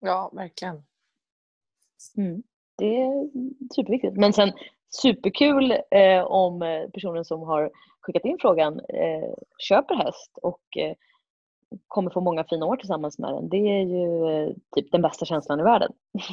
Ja, 0.00 0.30
verkligen. 0.32 0.82
Mm. 2.16 2.42
Det 2.78 3.02
är 3.02 3.30
superviktigt. 3.74 4.16
Men 4.16 4.32
sen 4.32 4.52
superkul 4.88 5.72
eh, 5.90 6.22
om 6.24 6.88
personen 6.94 7.24
som 7.24 7.40
har 7.42 7.70
skickat 8.00 8.24
in 8.24 8.38
frågan 8.40 8.80
eh, 8.80 9.34
köper 9.58 9.94
häst 9.94 10.38
och 10.42 10.76
eh, 10.76 10.94
kommer 11.88 12.10
få 12.10 12.20
många 12.20 12.44
fina 12.44 12.66
år 12.66 12.76
tillsammans 12.76 13.18
med 13.18 13.32
den. 13.32 13.48
Det 13.48 13.56
är 13.56 13.84
ju 13.84 14.32
eh, 14.32 14.54
typ 14.76 14.92
den 14.92 15.02
bästa 15.02 15.24
känslan 15.24 15.60
i 15.60 15.62
världen. 15.62 15.92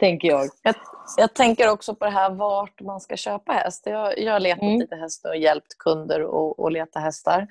tänker 0.00 0.28
jag. 0.28 0.48
jag. 0.62 0.74
jag. 1.16 1.34
tänker 1.34 1.70
också 1.70 1.94
på 1.94 2.04
det 2.04 2.10
här 2.10 2.30
vart 2.30 2.80
man 2.80 3.00
ska 3.00 3.16
köpa 3.16 3.52
häst. 3.52 3.82
Jag, 3.86 4.18
jag 4.18 4.32
har 4.32 4.40
letat 4.40 4.62
mm. 4.62 4.80
lite 4.80 4.96
hästar 4.96 5.30
och 5.30 5.36
hjälpt 5.36 5.78
kunder 5.78 6.20
att 6.66 6.72
leta 6.72 7.00
hästar. 7.00 7.46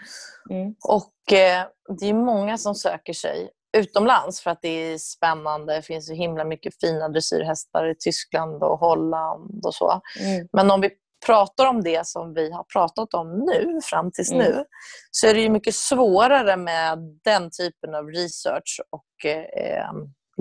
Mm. 0.50 0.76
Och 0.88 1.34
eh, 1.34 1.66
det 2.00 2.06
är 2.06 2.14
många 2.14 2.58
som 2.58 2.76
söker 2.76 3.14
sig 3.14 3.50
utomlands 3.78 4.42
för 4.42 4.52
att 4.52 4.62
det 4.62 4.70
är 4.70 4.98
spännande. 4.98 5.76
Det 5.76 5.82
finns 5.82 6.08
så 6.08 6.14
himla 6.14 6.44
mycket 6.44 6.80
fina 6.80 7.10
dressyrhästar 7.10 7.86
i 7.86 7.96
Tyskland 7.96 8.64
och 8.64 8.80
Holland 8.80 9.66
och 9.66 9.74
så. 9.74 10.02
Mm. 10.20 10.48
Men 10.54 10.72
om 10.72 10.82
vi 10.82 10.90
pratar 11.26 11.66
om 11.66 11.84
det 11.84 12.08
som 12.08 12.34
vi 12.34 12.52
har 12.52 12.64
pratat 12.64 13.14
om 13.14 13.40
nu, 13.40 13.80
fram 13.84 14.12
tills 14.12 14.32
mm. 14.32 14.46
nu, 14.46 14.66
så 15.12 15.28
är 15.28 15.34
det 15.34 15.42
ju 15.42 15.50
mycket 15.50 15.76
svårare 15.76 16.58
med 16.58 17.00
den 17.24 17.50
typen 17.52 17.96
av 17.96 18.08
research 18.08 18.82
och 18.90 19.26
eh, 19.26 19.92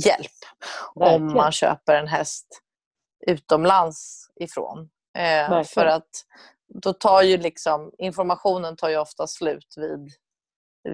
hjälp 0.04 0.30
Verkligen. 0.94 1.22
om 1.22 1.34
man 1.34 1.52
köper 1.52 1.94
en 1.94 2.08
häst 2.08 2.46
utomlands 3.26 4.28
ifrån. 4.40 4.88
Eh, 5.18 5.62
för 5.62 5.86
att 5.86 6.08
då 6.82 6.92
tar 6.92 7.22
ju 7.22 7.36
liksom, 7.36 7.92
informationen 7.98 8.76
tar 8.76 8.88
ju 8.88 8.96
ofta 8.96 9.26
slut 9.26 9.74
vid, 9.76 10.12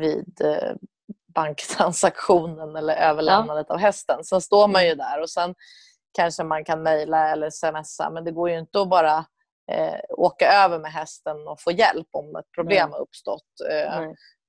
vid 0.01 0.41
eh, 0.41 0.75
banktransaktionen 1.35 2.77
eller 2.77 2.97
överlämnandet 2.97 3.67
ja. 3.69 3.75
av 3.75 3.81
hästen. 3.81 4.25
Sen 4.25 4.41
står 4.41 4.69
man 4.69 4.83
ju 4.83 4.93
mm. 4.93 4.99
där 4.99 5.23
och 5.23 5.31
sen 5.31 5.55
kanske 6.17 6.45
man 6.45 6.65
kan 6.65 6.83
mejla 6.83 7.29
eller 7.29 7.51
smsa 7.51 8.11
men 8.11 8.25
det 8.25 8.33
går 8.33 8.51
ju 8.51 8.59
inte 8.59 8.81
att 8.81 8.89
bara 8.89 9.25
eh, 9.73 10.01
åka 10.09 10.53
över 10.53 10.79
med 10.79 10.93
hästen 10.93 11.49
och 11.49 11.61
få 11.61 11.73
hjälp 11.73 12.09
om 12.11 12.37
ett 12.37 12.53
problem 12.55 12.89
Nej. 12.91 12.93
har 12.93 13.01
uppstått. 13.01 13.51
Eh, 13.71 14.03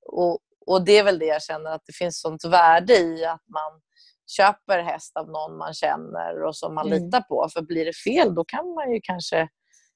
och, 0.05 0.39
och 0.66 0.86
det 0.86 0.97
är 0.97 1.03
väl 1.03 1.20
det 1.20 1.26
jag 1.26 1.43
känner 1.43 1.72
att 1.72 1.84
det 1.86 1.93
finns 1.93 2.22
sånt 2.22 2.45
värde 2.45 2.93
i 2.93 3.26
att 3.26 3.43
man 3.53 3.82
köper 4.38 4.84
häst 4.84 5.18
av 5.18 5.30
någon 5.30 5.57
man 5.57 5.74
känner 5.74 6.43
och 6.43 6.55
som 6.55 6.76
man 6.76 6.88
mm. 6.88 7.03
litar 7.03 7.22
på. 7.22 7.47
För 7.53 7.61
blir 7.61 7.86
det 7.86 7.93
fel 7.93 8.36
då 8.36 8.43
kan 8.43 8.74
man 8.74 8.91
ju 8.91 8.99
kanske 9.03 9.47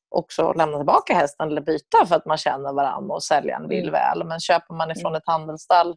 också 0.09 0.53
lämna 0.53 0.77
tillbaka 0.77 1.13
hästen 1.13 1.47
eller 1.47 1.61
byta 1.61 2.05
för 2.05 2.15
att 2.15 2.25
man 2.25 2.37
känner 2.37 2.73
varandra 2.73 3.15
och 3.15 3.23
säljaren 3.23 3.69
vill 3.69 3.89
mm. 3.89 3.91
väl. 3.91 4.23
Men 4.27 4.39
köper 4.39 4.73
man 4.73 4.91
ifrån 4.91 5.11
mm. 5.11 5.17
ett 5.17 5.27
handelsstall 5.27 5.95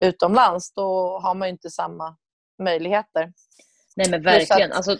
utomlands 0.00 0.72
då 0.74 1.18
har 1.22 1.34
man 1.34 1.48
inte 1.48 1.70
samma 1.70 2.16
möjligheter. 2.62 3.32
Nej 3.96 4.10
men 4.10 4.22
verkligen. 4.22 4.72
Alltså... 4.72 4.96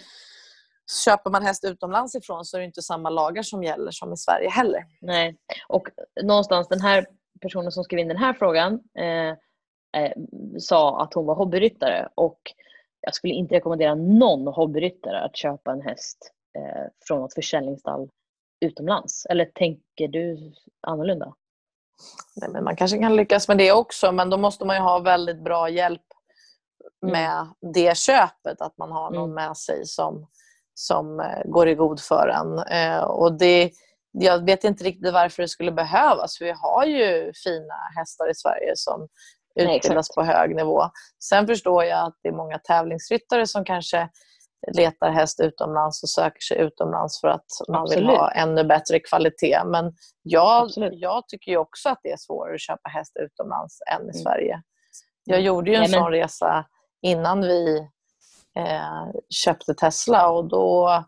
Köper 1.05 1.31
man 1.31 1.43
häst 1.43 1.65
utomlands 1.65 2.15
ifrån 2.15 2.45
så 2.45 2.57
är 2.57 2.59
det 2.59 2.67
inte 2.67 2.83
samma 2.83 3.11
lagar 3.11 3.43
som 3.43 3.63
gäller 3.63 3.91
som 3.91 4.13
i 4.13 4.17
Sverige 4.17 4.49
heller. 4.49 4.85
Nej, 5.01 5.37
och 5.69 5.89
någonstans 6.23 6.69
den 6.69 6.81
här 6.81 7.07
personen 7.41 7.73
som 7.73 7.85
skrev 7.85 7.99
in 7.99 8.09
den 8.09 8.17
här 8.17 8.33
frågan 8.33 8.81
eh, 8.99 9.29
eh, 10.03 10.13
sa 10.59 11.03
att 11.03 11.15
hon 11.15 11.27
var 11.27 11.35
hobbyryttare 11.35 12.09
och 12.15 12.41
jag 13.01 13.15
skulle 13.15 13.35
inte 13.35 13.55
rekommendera 13.55 13.95
någon 13.95 14.47
hobbyryttare 14.47 15.21
att 15.21 15.37
köpa 15.37 15.73
en 15.73 15.81
häst 15.81 16.33
eh, 16.59 16.87
från 17.07 17.25
ett 17.25 17.35
försäljningsstall 17.35 18.11
utomlands. 18.61 19.27
Eller 19.27 19.45
tänker 19.45 20.09
du 20.09 20.53
annorlunda? 20.81 21.35
Nej, 22.37 22.51
men 22.51 22.65
man 22.65 22.77
kanske 22.77 22.99
kan 22.99 23.17
lyckas 23.17 23.49
med 23.49 23.59
det 23.59 23.73
också 23.73 24.13
men 24.13 24.31
då 24.31 24.37
måste 24.37 24.65
man 24.65 24.83
ha 24.83 24.99
väldigt 24.99 25.45
bra 25.45 25.69
hjälp 25.69 26.03
mm. 27.03 27.13
med 27.13 27.33
mm. 27.33 27.73
det 27.73 27.97
köpet. 27.97 28.61
Att 28.61 28.79
man 28.79 28.93
har 28.93 29.11
någon 29.11 29.31
mm. 29.31 29.35
med 29.35 29.57
sig 29.57 29.87
som, 29.87 30.27
som 30.79 31.21
eh, 31.21 31.43
går 31.45 31.69
i 31.69 31.75
god 31.75 32.01
för 32.01 32.29
en. 32.29 32.59
Eh, 32.59 33.03
och 33.03 33.39
det, 33.39 33.71
jag 34.13 34.45
vet 34.45 34.65
inte 34.65 34.85
riktigt 34.85 35.13
varför 35.13 35.43
det 35.43 35.49
skulle 35.49 35.73
behövas. 35.73 36.39
För 36.39 36.45
vi 36.45 36.55
har 36.57 36.85
ju 36.85 37.33
fina 37.45 37.75
hästar 37.97 38.31
i 38.31 38.35
Sverige 38.35 38.73
som 38.75 39.09
utbildas 39.61 40.09
Nej, 40.17 40.25
på 40.25 40.33
hög 40.33 40.57
nivå. 40.57 40.83
Sen 41.25 41.47
förstår 41.47 41.85
jag 41.85 42.07
att 42.07 42.15
det 42.23 42.29
är 42.29 42.33
många 42.33 42.59
tävlingsryttare 42.59 43.47
som 43.47 43.65
kanske 43.65 44.09
letar 44.77 45.11
häst 45.11 45.41
utomlands 45.41 46.03
och 46.03 46.09
söker 46.09 46.41
sig 46.41 46.59
utomlands 46.59 47.21
för 47.21 47.29
att 47.29 47.47
man 47.69 47.83
Absolut. 47.83 48.11
vill 48.11 48.17
ha 48.17 48.31
ännu 48.31 48.65
bättre 48.65 49.01
kvalitet. 49.01 49.63
Men 49.67 49.93
jag, 50.23 50.69
jag 50.77 51.29
tycker 51.29 51.57
också 51.57 51.89
att 51.89 52.01
det 52.03 52.13
är 52.13 52.17
svårare 52.17 52.55
att 52.55 52.61
köpa 52.61 52.89
häst 52.89 53.17
utomlands 53.21 53.79
än 53.93 54.01
i 54.01 54.03
mm. 54.03 54.15
Sverige. 54.15 54.63
Jag 55.25 55.41
gjorde 55.41 55.71
ju 55.71 55.77
en 55.77 55.81
Nej, 55.81 55.91
men... 55.91 56.01
sån 56.01 56.13
resa 56.13 56.65
innan 57.03 57.41
vi 57.41 57.89
köpte 59.45 59.75
Tesla 59.75 60.29
och 60.29 60.49
då 60.49 61.05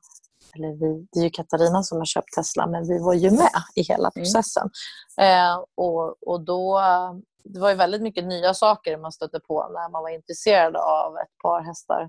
eller 0.54 0.72
vi, 0.72 1.06
det 1.12 1.20
är 1.20 1.24
ju 1.24 1.30
Katarina 1.30 1.82
som 1.82 1.98
har 1.98 2.04
köpt 2.04 2.32
Tesla, 2.36 2.66
men 2.66 2.88
vi 2.88 2.98
var 2.98 3.14
ju 3.14 3.30
med 3.30 3.62
i 3.74 3.82
hela 3.82 4.10
mm. 4.16 4.24
processen. 4.24 4.70
Mm. 5.16 5.50
Eh, 5.50 5.64
och, 5.76 6.28
och 6.28 6.44
då, 6.44 6.80
det 7.44 7.60
var 7.60 7.70
ju 7.70 7.74
väldigt 7.74 8.02
mycket 8.02 8.24
nya 8.24 8.54
saker 8.54 8.98
man 8.98 9.12
stötte 9.12 9.40
på 9.40 9.68
när 9.68 9.90
man 9.90 10.02
var 10.02 10.10
intresserad 10.10 10.76
av 10.76 11.16
ett 11.16 11.38
par 11.42 11.62
hästar 11.62 12.08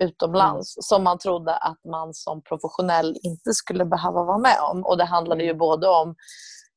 utomlands 0.00 0.76
mm. 0.76 0.82
som 0.82 1.04
man 1.04 1.18
trodde 1.18 1.56
att 1.56 1.84
man 1.84 2.14
som 2.14 2.42
professionell 2.42 3.16
inte 3.22 3.52
skulle 3.52 3.84
behöva 3.84 4.24
vara 4.24 4.38
med 4.38 4.56
om. 4.72 4.84
Och 4.84 4.98
Det 4.98 5.04
handlade 5.04 5.42
ju 5.42 5.50
mm. 5.50 5.58
både 5.58 5.88
om 5.88 6.14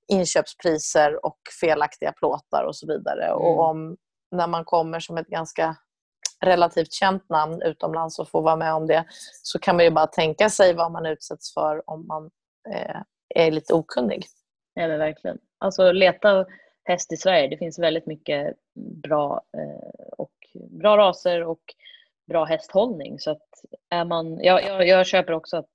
inköpspriser 0.07 1.25
och 1.25 1.37
felaktiga 1.61 2.11
plåtar 2.11 2.63
och 2.63 2.75
så 2.75 2.87
vidare. 2.87 3.25
Mm. 3.25 3.37
Och 3.37 3.59
om 3.59 3.97
när 4.31 4.47
man 4.47 4.65
kommer 4.65 4.99
som 4.99 5.17
ett 5.17 5.27
ganska 5.27 5.75
relativt 6.45 6.93
känt 6.93 7.29
namn 7.29 7.61
utomlands 7.61 8.19
och 8.19 8.29
får 8.29 8.41
vara 8.41 8.55
med 8.55 8.73
om 8.73 8.87
det 8.87 9.05
så 9.43 9.59
kan 9.59 9.75
man 9.75 9.85
ju 9.85 9.91
bara 9.91 10.07
tänka 10.07 10.49
sig 10.49 10.73
vad 10.73 10.91
man 10.91 11.05
utsätts 11.05 11.53
för 11.53 11.89
om 11.89 12.07
man 12.07 12.31
eh, 12.69 13.01
är 13.35 13.51
lite 13.51 13.73
okunnig. 13.73 14.25
Ja, 14.73 14.87
men 14.87 14.99
verkligen. 14.99 15.37
Alltså 15.57 15.91
leta 15.91 16.45
häst 16.83 17.13
i 17.13 17.17
Sverige. 17.17 17.47
Det 17.47 17.57
finns 17.57 17.79
väldigt 17.79 18.05
mycket 18.05 18.55
bra, 19.03 19.41
eh, 19.57 20.09
och 20.17 20.33
bra 20.53 20.97
raser 20.97 21.43
och 21.43 21.61
bra 22.27 22.45
hästhållning. 22.45 23.19
Så 23.19 23.31
att 23.31 23.47
är 23.89 24.05
man, 24.05 24.39
jag, 24.43 24.63
jag, 24.63 24.87
jag 24.87 25.05
köper 25.05 25.33
också 25.33 25.57
att 25.57 25.71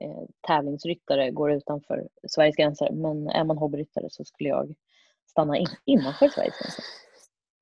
eh, 0.00 0.22
tävlingsryttare 0.46 1.30
går 1.30 1.52
utanför 1.52 2.08
Sveriges 2.28 2.56
gränser. 2.56 2.90
Men 2.92 3.28
är 3.28 3.44
man 3.44 3.58
hobbyryttare 3.58 4.10
så 4.10 4.24
skulle 4.24 4.48
jag 4.48 4.74
stanna 5.30 5.56
in, 5.58 5.66
innanför 5.84 6.28
Sveriges 6.28 6.58
gränser. 6.58 6.84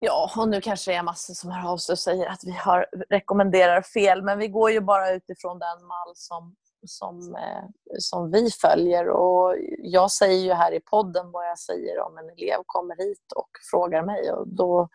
Ja, 0.04 0.30
och 0.36 0.48
nu 0.48 0.60
kanske 0.60 0.90
det 0.90 0.94
är 0.94 1.02
massor 1.02 1.34
som 1.34 1.50
hör 1.50 1.72
av 1.72 1.76
sig 1.76 1.92
och 1.92 1.98
säger 1.98 2.26
att 2.26 2.44
vi 2.44 2.52
har, 2.52 2.86
rekommenderar 3.10 3.82
fel, 3.82 4.22
men 4.22 4.38
vi 4.38 4.48
går 4.48 4.70
ju 4.70 4.80
bara 4.80 5.10
utifrån 5.10 5.58
den 5.58 5.86
mall 5.86 6.12
som, 6.14 6.56
som, 6.86 7.34
eh, 7.34 7.64
som 7.98 8.30
vi 8.30 8.50
följer. 8.50 9.08
Och 9.08 9.56
jag 9.78 10.10
säger 10.10 10.44
ju 10.44 10.52
här 10.52 10.72
i 10.72 10.80
podden 10.80 11.30
vad 11.30 11.48
jag 11.48 11.58
säger 11.58 12.00
om 12.00 12.18
en 12.18 12.30
elev 12.30 12.62
kommer 12.66 12.96
hit 12.96 13.32
och 13.36 13.48
frågar 13.70 14.02
mig. 14.02 14.32
Och 14.32 14.48
då, 14.48 14.88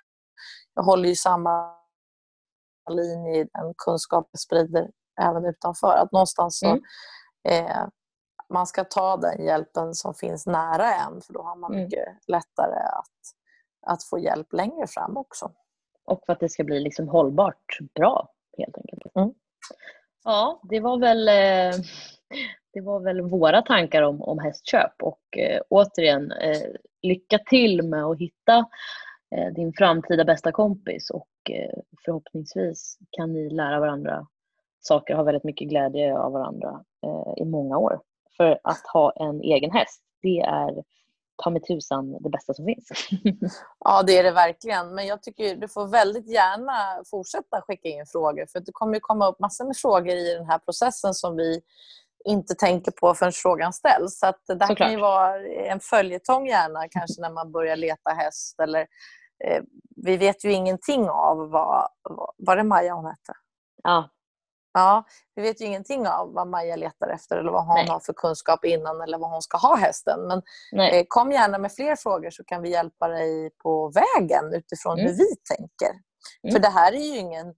jag 0.73 0.83
håller 0.83 1.09
ju 1.09 1.15
samma 1.15 1.75
linje 2.89 3.41
i 3.41 3.43
den 3.53 3.73
kunskap 3.77 4.29
jag 4.31 4.39
sprider 4.39 4.89
även 5.21 5.45
utanför. 5.45 5.97
Att 5.97 6.11
någonstans 6.11 6.59
så, 6.59 6.65
mm. 6.65 6.81
eh, 7.49 7.87
man 8.49 8.67
ska 8.67 8.83
ta 8.83 9.17
den 9.17 9.45
hjälpen 9.45 9.93
som 9.93 10.13
finns 10.13 10.45
nära 10.45 10.93
en, 10.93 11.21
för 11.21 11.33
då 11.33 11.43
har 11.43 11.55
man 11.55 11.71
mm. 11.71 11.83
mycket 11.83 12.07
lättare 12.27 12.79
att 12.79 13.36
att 13.81 14.03
få 14.03 14.19
hjälp 14.19 14.53
längre 14.53 14.87
fram 14.87 15.17
också. 15.17 15.51
Och 16.05 16.21
för 16.25 16.33
att 16.33 16.39
det 16.39 16.49
ska 16.49 16.63
bli 16.63 16.79
liksom 16.79 17.07
hållbart 17.07 17.77
bra 17.95 18.29
helt 18.57 18.77
enkelt. 18.77 19.15
Mm. 19.15 19.33
Ja, 20.23 20.61
det 20.63 20.79
var 20.79 20.99
väl 20.99 21.27
eh, 21.27 21.85
det 22.77 22.81
var 22.81 22.99
väl 22.99 23.21
våra 23.21 23.61
tankar 23.61 24.01
om, 24.01 24.21
om 24.21 24.39
hästköp 24.39 25.03
och 25.03 25.37
eh, 25.37 25.61
återigen 25.69 26.31
eh, 26.31 26.61
lycka 27.01 27.39
till 27.39 27.81
med 27.81 28.03
att 28.03 28.19
hitta 28.19 28.65
eh, 29.35 29.53
din 29.53 29.73
framtida 29.73 30.25
bästa 30.25 30.51
kompis 30.51 31.09
och 31.09 31.27
förhoppningsvis 32.05 32.97
kan 33.11 33.33
ni 33.33 33.49
lära 33.49 33.79
varandra 33.79 34.27
saker 34.79 35.13
och 35.13 35.17
ha 35.17 35.23
väldigt 35.23 35.43
mycket 35.43 35.69
glädje 35.69 36.17
av 36.17 36.31
varandra 36.31 36.83
i 37.37 37.45
många 37.45 37.77
år. 37.77 37.99
För 38.37 38.59
att 38.63 38.87
ha 38.93 39.11
en 39.11 39.41
egen 39.41 39.71
häst, 39.71 40.01
det 40.21 40.39
är 40.39 40.83
ta 41.43 41.49
mig 41.49 41.61
tusan 41.61 42.23
det 42.23 42.29
bästa 42.29 42.53
som 42.53 42.65
finns. 42.65 42.89
ja, 43.79 44.03
det 44.03 44.17
är 44.17 44.23
det 44.23 44.31
verkligen. 44.31 44.95
Men 44.95 45.07
jag 45.07 45.23
tycker 45.23 45.55
du 45.55 45.67
får 45.67 45.87
väldigt 45.87 46.27
gärna 46.29 47.03
fortsätta 47.11 47.61
skicka 47.61 47.89
in 47.89 48.05
frågor. 48.11 48.45
För 48.51 48.59
det 48.59 48.71
kommer 48.71 48.99
komma 48.99 49.27
upp 49.27 49.39
massor 49.39 49.65
med 49.65 49.77
frågor 49.77 50.15
i 50.15 50.33
den 50.33 50.45
här 50.45 50.59
processen 50.59 51.13
som 51.13 51.35
vi 51.35 51.61
inte 52.25 52.55
tänker 52.55 52.91
på 52.91 53.13
förrän 53.13 53.31
frågan 53.31 53.73
ställs. 53.73 54.19
Så 54.19 54.27
att 54.27 54.41
det 54.47 54.55
där 54.55 54.75
kan 54.75 54.91
ju 54.91 54.99
vara 54.99 55.45
en 55.47 55.79
följetong 55.79 56.47
gärna, 56.47 56.87
kanske 56.89 57.21
när 57.21 57.31
man 57.31 57.51
börjar 57.51 57.75
leta 57.75 58.09
häst. 58.09 58.59
Eller, 58.59 58.81
eh, 59.45 59.63
vi 59.95 60.17
vet 60.17 60.45
ju 60.45 60.51
ingenting 60.51 61.09
av 61.09 61.37
vad... 61.37 61.87
vad 62.03 62.29
var 62.37 62.55
det 62.55 62.63
Maja 62.63 62.93
hon 62.93 63.05
hette? 63.05 63.33
Ja, 63.83 64.09
Ja, 64.77 65.03
vi 65.35 65.41
vet 65.41 65.61
ju 65.61 65.65
ingenting 65.65 66.07
av 66.07 66.33
vad 66.33 66.47
Maja 66.47 66.75
letar 66.75 67.07
efter 67.07 67.37
eller 67.37 67.51
vad 67.51 67.65
hon 67.65 67.75
Nej. 67.75 67.87
har 67.87 67.99
för 67.99 68.13
kunskap 68.13 68.65
innan 68.65 69.01
eller 69.01 69.17
vad 69.17 69.29
hon 69.29 69.41
ska 69.41 69.57
ha 69.57 69.75
hästen. 69.75 70.19
Men 70.27 70.41
eh, 70.93 71.05
kom 71.07 71.31
gärna 71.31 71.57
med 71.57 71.71
fler 71.71 71.95
frågor 71.95 72.29
så 72.29 72.43
kan 72.43 72.61
vi 72.61 72.69
hjälpa 72.69 73.07
dig 73.07 73.49
på 73.63 73.91
vägen 73.91 74.53
utifrån 74.53 74.99
mm. 74.99 75.05
hur 75.05 75.17
vi 75.17 75.35
tänker. 75.55 75.91
Mm. 76.43 76.53
För 76.53 76.59
det 76.59 76.69
här 76.69 76.91
är 76.91 76.97
ju 76.97 77.17
ingen, 77.17 77.53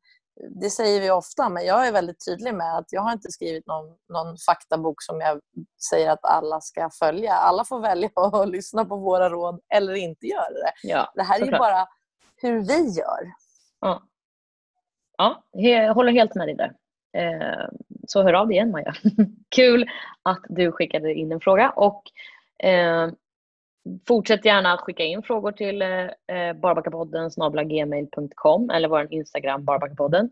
det 0.61 0.69
säger 0.69 1.01
vi 1.01 1.11
ofta, 1.11 1.49
men 1.49 1.65
jag 1.65 1.87
är 1.87 1.91
väldigt 1.91 2.25
tydlig 2.25 2.53
med 2.53 2.77
att 2.77 2.85
jag 2.89 3.01
har 3.01 3.11
inte 3.11 3.31
skrivit 3.31 3.67
någon, 3.67 3.85
någon 4.13 4.37
faktabok 4.37 5.03
som 5.03 5.21
jag 5.21 5.39
säger 5.89 6.11
att 6.11 6.25
alla 6.25 6.61
ska 6.61 6.89
följa. 6.99 7.33
Alla 7.33 7.65
får 7.65 7.79
välja 7.79 8.09
att 8.15 8.49
lyssna 8.49 8.85
på 8.85 8.95
våra 8.95 9.29
råd 9.29 9.59
eller 9.73 9.93
inte 9.93 10.25
göra 10.25 10.49
det. 10.49 10.71
Ja, 10.83 11.11
det 11.15 11.23
här 11.23 11.41
är 11.41 11.45
ju 11.45 11.51
bara 11.51 11.87
hur 12.35 12.59
vi 12.59 12.89
gör. 12.89 13.31
Ja. 13.79 14.03
ja, 15.17 15.43
jag 15.51 15.93
håller 15.93 16.11
helt 16.11 16.35
med 16.35 16.47
dig 16.47 16.55
där. 16.55 16.78
Eh, 17.17 17.65
så 18.07 18.23
hör 18.23 18.33
av 18.33 18.47
dig 18.47 18.55
igen 18.55 18.71
Maja. 18.71 18.93
Kul 19.55 19.89
att 20.23 20.41
du 20.49 20.71
skickade 20.71 21.13
in 21.13 21.31
en 21.31 21.39
fråga 21.39 21.69
och 21.69 22.03
eh, 22.63 23.09
fortsätt 24.07 24.45
gärna 24.45 24.73
att 24.73 24.81
skicka 24.81 25.03
in 25.03 25.23
frågor 25.23 25.51
till 25.51 25.81
eh, 25.81 26.53
barbackapodden 26.61 27.29
gmail.com 27.69 28.69
eller 28.69 28.87
vår 28.87 29.13
Instagram 29.13 29.65
barbackapodden. 29.65 30.29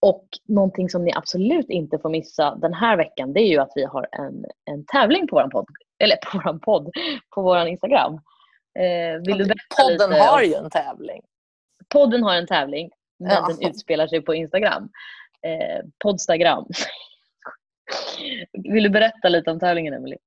Och 0.00 0.28
någonting 0.48 0.90
som 0.90 1.04
ni 1.04 1.12
absolut 1.14 1.70
inte 1.70 1.98
får 1.98 2.10
missa 2.10 2.54
den 2.54 2.74
här 2.74 2.96
veckan 2.96 3.32
det 3.32 3.40
är 3.40 3.48
ju 3.48 3.58
att 3.58 3.72
vi 3.74 3.84
har 3.84 4.08
en, 4.12 4.44
en 4.64 4.84
tävling 4.84 5.26
på 5.28 5.36
vår 5.36 5.48
podd, 5.48 5.66
eller 5.98 6.16
på 6.16 6.40
vår 6.44 6.58
podd, 6.58 6.90
på 7.34 7.42
vår 7.42 7.66
Instagram. 7.66 8.14
Eh, 8.78 9.20
vill 9.26 9.38
du 9.38 9.54
podden 9.78 10.10
lite? 10.10 10.22
har 10.22 10.42
ju 10.42 10.54
en 10.54 10.70
tävling. 10.70 11.22
Podden 11.88 12.22
har 12.22 12.34
en 12.34 12.46
tävling, 12.46 12.90
men 13.18 13.32
ja. 13.32 13.48
den 13.48 13.70
utspelar 13.70 14.06
sig 14.06 14.20
på 14.20 14.34
Instagram 14.34 14.88
eh, 15.46 15.84
Podstagram. 16.04 16.66
Vill 18.52 18.82
du 18.82 18.90
berätta 18.90 19.28
lite 19.28 19.50
om 19.50 19.60
tävlingen, 19.60 19.94
Emelie? 19.94 20.18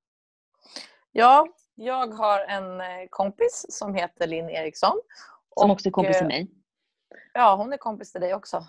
Ja, 1.11 1.47
jag 1.76 2.07
har 2.07 2.39
en 2.39 2.82
eh, 2.82 3.07
kompis 3.09 3.65
som 3.70 3.95
heter 3.95 4.28
Linn 4.28 4.49
Eriksson. 4.49 5.01
Som 5.59 5.72
också 5.72 5.89
är 5.89 5.91
kompis 5.91 6.17
till 6.17 6.24
eh, 6.24 6.28
mig. 6.28 6.47
Ja, 7.34 7.55
hon 7.55 7.74
är 7.74 7.78
kompis 7.78 8.11
till 8.11 8.22
dig 8.22 8.34
också. 8.34 8.67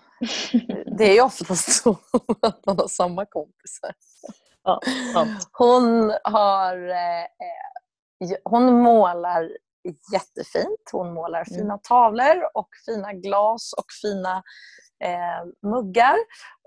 Det 0.97 1.03
är 1.03 1.13
ju 1.13 1.21
oftast 1.21 1.83
så 1.83 1.89
att 2.41 2.65
man 2.65 2.77
har 2.77 2.87
samma 2.87 3.25
kompisar. 3.25 3.93
Ja, 4.63 4.79
hon, 5.51 6.13
har, 6.23 6.89
eh, 6.89 7.25
hon 8.43 8.81
målar 8.81 9.51
jättefint. 10.13 10.89
Hon 10.91 11.13
målar 11.13 11.45
mm. 11.47 11.59
fina 11.59 11.77
tavlor 11.77 12.49
och 12.53 12.69
fina 12.85 13.13
glas 13.13 13.73
och 13.73 13.85
fina 14.01 14.43
eh, 15.03 15.69
muggar. 15.69 16.15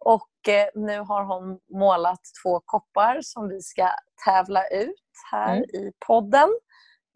Och 0.04 0.48
eh, 0.48 0.66
nu 0.74 0.98
har 0.98 1.24
hon 1.24 1.58
målat 1.78 2.20
två 2.42 2.60
koppar 2.64 3.18
som 3.22 3.48
vi 3.48 3.60
ska 3.60 3.88
tävla 4.24 4.68
ut 4.68 5.04
här 5.32 5.56
mm. 5.56 5.64
i 5.64 5.92
podden. 6.06 6.48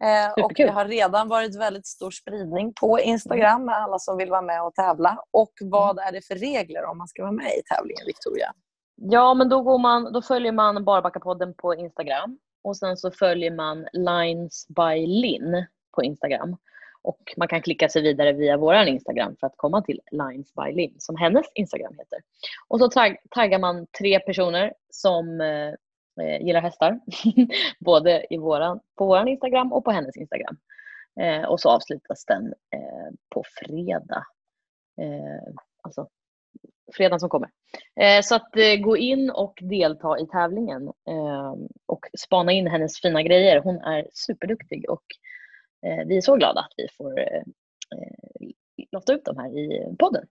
Eh, 0.03 0.43
och 0.43 0.51
det 0.55 0.67
har 0.67 0.85
redan 0.85 1.27
varit 1.27 1.59
väldigt 1.59 1.87
stor 1.87 2.11
spridning 2.11 2.73
på 2.73 2.99
Instagram 2.99 3.65
med 3.65 3.75
alla 3.75 3.99
som 3.99 4.17
vill 4.17 4.29
vara 4.29 4.41
med 4.41 4.63
och 4.63 4.75
tävla. 4.75 5.17
Och 5.31 5.53
vad 5.61 5.99
är 5.99 6.11
det 6.11 6.27
för 6.27 6.35
regler 6.35 6.85
om 6.85 6.97
man 6.97 7.07
ska 7.07 7.21
vara 7.21 7.31
med 7.31 7.51
i 7.57 7.61
tävlingen, 7.75 8.05
Victoria? 8.05 8.53
Ja, 8.95 9.33
men 9.33 9.49
då, 9.49 9.61
går 9.61 9.79
man, 9.79 10.13
då 10.13 10.21
följer 10.21 10.51
man 10.51 10.85
Barbackapodden 10.85 11.53
på 11.57 11.75
Instagram 11.75 12.37
och 12.63 12.77
sen 12.77 12.97
så 12.97 13.11
följer 13.11 13.51
man 13.51 13.87
Lines 13.93 14.67
by 14.67 15.07
Linn 15.07 15.65
på 15.95 16.03
Instagram. 16.03 16.57
Och 17.01 17.33
man 17.37 17.47
kan 17.47 17.61
klicka 17.61 17.89
sig 17.89 18.01
vidare 18.01 18.33
via 18.33 18.57
vår 18.57 18.75
Instagram 18.75 19.35
för 19.39 19.47
att 19.47 19.57
komma 19.57 19.81
till 19.81 20.01
Lines 20.11 20.53
by 20.53 20.71
Lim 20.71 20.95
som 20.97 21.15
hennes 21.15 21.45
Instagram 21.55 21.95
heter. 21.97 22.19
Och 22.67 22.79
så 22.79 22.89
tagg, 22.89 23.17
taggar 23.29 23.59
man 23.59 23.87
tre 23.99 24.19
personer 24.19 24.73
som 24.89 25.41
eh, 25.41 26.41
gillar 26.41 26.61
hästar. 26.61 26.99
Både 27.79 28.25
i 28.29 28.37
våran, 28.37 28.79
på 28.97 29.05
vår 29.05 29.27
Instagram 29.27 29.73
och 29.73 29.85
på 29.85 29.91
hennes 29.91 30.17
Instagram. 30.17 30.57
Eh, 31.19 31.43
och 31.43 31.59
så 31.59 31.69
avslutas 31.69 32.25
den 32.25 32.45
eh, 32.47 33.09
på 33.29 33.43
fredag. 33.59 34.25
Eh, 35.01 35.53
alltså 35.81 36.07
fredagen 36.95 37.19
som 37.19 37.29
kommer. 37.29 37.49
Eh, 38.01 38.21
så 38.21 38.35
att 38.35 38.55
eh, 38.55 38.75
gå 38.75 38.97
in 38.97 39.29
och 39.29 39.59
delta 39.61 40.19
i 40.19 40.27
tävlingen 40.27 40.87
eh, 40.87 41.53
och 41.85 42.05
spana 42.19 42.51
in 42.51 42.67
hennes 42.67 43.01
fina 43.01 43.23
grejer. 43.23 43.61
Hon 43.61 43.77
är 43.77 44.07
superduktig 44.13 44.89
och 44.89 45.03
Eh, 45.85 46.05
vi 46.05 46.17
är 46.17 46.21
så 46.21 46.35
glada 46.35 46.61
att 46.61 46.73
vi 46.77 46.87
får 46.97 47.19
eh, 47.19 47.43
låta 48.91 49.13
ut 49.13 49.25
dem 49.25 49.37
här 49.37 49.57
i 49.57 49.95
podden. 49.99 50.25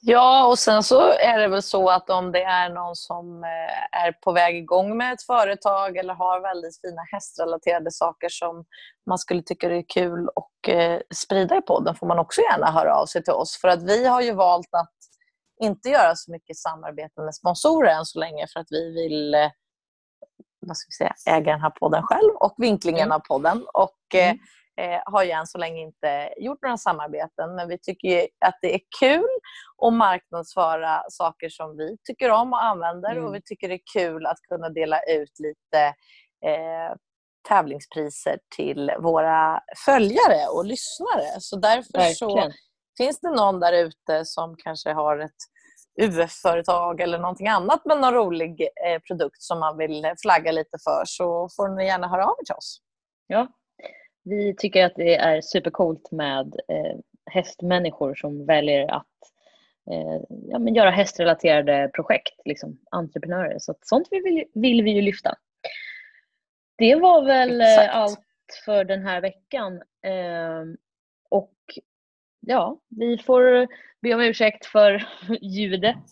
Ja, 0.00 0.46
och 0.46 0.58
sen 0.58 0.82
så 0.82 1.12
är 1.12 1.38
det 1.38 1.48
väl 1.48 1.62
så 1.62 1.88
att 1.88 2.10
om 2.10 2.32
det 2.32 2.42
är 2.42 2.70
någon 2.70 2.96
som 2.96 3.44
eh, 3.44 4.00
är 4.04 4.12
på 4.12 4.32
väg 4.32 4.56
igång 4.56 4.96
med 4.96 5.12
ett 5.12 5.22
företag 5.22 5.96
eller 5.96 6.14
har 6.14 6.40
väldigt 6.40 6.80
fina 6.80 7.02
hästrelaterade 7.12 7.90
saker 7.90 8.28
som 8.28 8.64
man 9.06 9.18
skulle 9.18 9.42
tycka 9.42 9.68
det 9.68 9.76
är 9.76 9.84
kul 9.88 10.28
att 10.28 10.74
sprida 11.14 11.56
i 11.56 11.60
podden 11.60 11.94
får 11.94 12.06
man 12.06 12.18
också 12.18 12.40
gärna 12.40 12.70
höra 12.70 12.94
av 12.94 13.06
sig 13.06 13.24
till 13.24 13.32
oss. 13.32 13.60
För 13.60 13.68
att 13.68 13.82
vi 13.82 14.06
har 14.06 14.20
ju 14.20 14.32
valt 14.32 14.68
att 14.74 14.94
inte 15.60 15.88
göra 15.88 16.16
så 16.16 16.32
mycket 16.32 16.56
samarbete 16.56 17.20
med 17.20 17.34
sponsorer 17.34 17.90
än 17.90 18.04
så 18.04 18.18
länge 18.18 18.46
för 18.52 18.60
att 18.60 18.66
vi 18.70 18.92
vill 18.92 19.34
vad 20.60 20.76
ska 20.76 20.88
vi 20.88 20.92
säga, 20.92 21.36
äga 21.36 21.52
den 21.52 21.60
här 21.60 21.70
podden 21.70 22.02
själv 22.02 22.30
och 22.34 22.54
vinklingen 22.58 23.02
mm. 23.02 23.12
av 23.12 23.18
podden. 23.18 23.66
Och 23.74 24.14
mm. 24.14 24.38
eh, 24.80 25.00
har 25.04 25.24
ju 25.24 25.30
än 25.30 25.46
så 25.46 25.58
länge 25.58 25.80
inte 25.80 26.34
gjort 26.36 26.62
några 26.62 26.76
samarbeten. 26.76 27.54
Men 27.54 27.68
vi 27.68 27.78
tycker 27.78 28.28
att 28.46 28.58
det 28.62 28.74
är 28.74 28.80
kul 29.00 29.28
att 29.86 29.92
marknadsföra 29.92 31.02
saker 31.08 31.48
som 31.48 31.76
vi 31.76 31.96
tycker 32.04 32.30
om 32.30 32.52
och 32.52 32.64
använder. 32.64 33.10
Mm. 33.10 33.24
Och 33.24 33.34
vi 33.34 33.42
tycker 33.42 33.68
det 33.68 33.74
är 33.74 34.00
kul 34.00 34.26
att 34.26 34.38
kunna 34.48 34.68
dela 34.68 35.00
ut 35.02 35.38
lite 35.38 35.86
eh, 36.46 36.94
tävlingspriser 37.48 38.38
till 38.56 38.92
våra 38.98 39.60
följare 39.84 40.46
och 40.54 40.64
lyssnare. 40.64 41.40
Så 41.40 41.56
därför 41.56 41.92
Verkligen. 41.92 42.52
så 42.52 42.52
finns 42.98 43.20
det 43.20 43.30
någon 43.30 43.60
där 43.60 43.72
ute 43.72 44.24
som 44.24 44.56
kanske 44.56 44.92
har 44.92 45.18
ett 45.18 45.40
UF-företag 46.00 47.00
eller 47.00 47.18
någonting 47.18 47.48
annat 47.48 47.84
med 47.84 48.00
någon 48.00 48.14
rolig 48.14 48.68
eh, 48.86 49.00
produkt 49.00 49.42
som 49.42 49.60
man 49.60 49.78
vill 49.78 50.12
flagga 50.22 50.52
lite 50.52 50.78
för 50.84 51.02
så 51.04 51.48
får 51.56 51.68
ni 51.68 51.86
gärna 51.86 52.08
höra 52.08 52.24
av 52.24 52.36
er 52.40 52.44
till 52.44 52.54
oss. 52.54 52.80
Ja, 53.26 53.46
vi 54.24 54.54
tycker 54.56 54.84
att 54.84 54.96
det 54.96 55.16
är 55.16 55.40
supercoolt 55.40 56.10
med 56.10 56.46
eh, 56.46 56.98
hästmänniskor 57.30 58.14
som 58.14 58.46
väljer 58.46 58.90
att 58.90 59.06
eh, 59.90 60.20
ja, 60.28 60.58
men 60.58 60.74
göra 60.74 60.90
hästrelaterade 60.90 61.90
projekt, 61.94 62.34
liksom 62.44 62.78
entreprenörer. 62.90 63.58
Så 63.58 63.74
sånt 63.82 64.08
vill 64.10 64.22
vi, 64.24 64.44
vill 64.54 64.82
vi 64.82 64.90
ju 64.90 65.02
lyfta. 65.02 65.34
Det 66.78 66.94
var 66.94 67.24
väl 67.24 67.60
eh, 67.60 67.72
Exakt. 67.72 67.94
allt 67.94 68.20
för 68.64 68.84
den 68.84 69.06
här 69.06 69.20
veckan. 69.20 69.74
Eh, 70.04 70.64
och 71.30 71.54
ja, 72.48 72.80
vi 72.88 73.18
får 73.18 73.68
be 74.02 74.14
om 74.14 74.20
ursäkt 74.20 74.66
för 74.66 75.08
ljudet. 75.42 76.04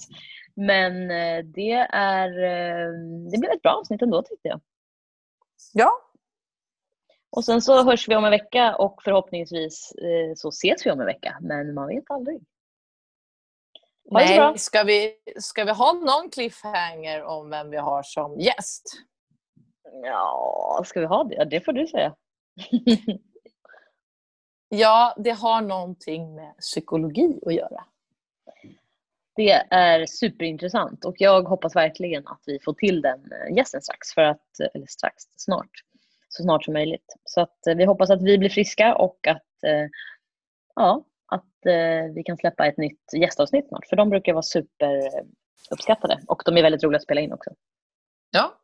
Men 0.54 1.10
eh, 1.10 1.44
det, 1.44 1.72
är, 1.90 2.28
eh, 2.28 2.92
det 3.30 3.38
blev 3.38 3.50
ett 3.52 3.62
bra 3.62 3.72
avsnitt 3.72 4.02
ändå 4.02 4.22
tyckte 4.22 4.48
jag. 4.48 4.60
Ja. 5.72 5.90
Och 7.30 7.44
sen 7.44 7.62
så 7.62 7.84
hörs 7.84 8.08
vi 8.08 8.16
om 8.16 8.24
en 8.24 8.30
vecka 8.30 8.76
och 8.76 9.02
förhoppningsvis 9.02 9.92
eh, 9.92 10.34
så 10.34 10.48
ses 10.48 10.86
vi 10.86 10.90
om 10.90 11.00
en 11.00 11.06
vecka. 11.06 11.38
Men 11.40 11.74
man 11.74 11.88
vet 11.88 12.10
aldrig. 12.10 12.40
Ha 14.10 14.18
Nej, 14.20 14.38
bra. 14.38 14.56
Ska, 14.56 14.82
vi, 14.82 15.16
ska 15.40 15.64
vi 15.64 15.72
ha 15.72 15.92
någon 15.92 16.30
cliffhanger 16.30 17.22
om 17.22 17.50
vem 17.50 17.70
vi 17.70 17.76
har 17.76 18.02
som 18.02 18.40
gäst? 18.40 18.84
Ja, 20.02 20.82
ska 20.86 21.00
vi 21.00 21.06
ha 21.06 21.24
det? 21.24 21.44
Det 21.44 21.60
får 21.60 21.72
du 21.72 21.86
säga. 21.86 22.14
ja, 24.68 25.14
det 25.18 25.30
har 25.30 25.60
någonting 25.60 26.34
med 26.34 26.56
psykologi 26.58 27.40
att 27.46 27.54
göra. 27.54 27.84
Det 29.36 29.50
är 29.70 30.06
superintressant 30.06 31.04
och 31.04 31.14
jag 31.18 31.42
hoppas 31.42 31.76
verkligen 31.76 32.26
att 32.26 32.40
vi 32.46 32.58
får 32.64 32.74
till 32.74 33.02
den 33.02 33.32
eh, 33.32 33.56
gästen 33.56 33.82
strax, 33.82 34.12
för 34.14 34.22
att, 34.22 34.60
eh, 34.60 34.66
eller 34.74 34.86
strax, 34.86 35.24
snart. 35.36 35.70
Så 36.28 36.42
snart 36.42 36.64
som 36.64 36.74
möjligt. 36.74 37.16
Så 37.24 37.40
att 37.40 37.66
eh, 37.66 37.74
vi 37.74 37.84
hoppas 37.84 38.10
att 38.10 38.22
vi 38.22 38.38
blir 38.38 38.50
friska 38.50 38.94
och 38.94 39.26
att, 39.26 39.42
ja, 40.74 41.04
att 41.26 41.44
vi 42.14 42.22
kan 42.26 42.36
släppa 42.36 42.66
ett 42.66 42.76
nytt 42.76 43.12
gästavsnitt 43.12 43.68
snart. 43.68 43.86
För 43.86 43.96
de 43.96 44.10
brukar 44.10 44.32
vara 44.32 44.42
superuppskattade 44.42 46.20
och 46.26 46.42
de 46.44 46.56
är 46.56 46.62
väldigt 46.62 46.84
roliga 46.84 46.96
att 46.96 47.02
spela 47.02 47.20
in 47.20 47.32
också. 47.32 47.50
Ja. 48.30 48.54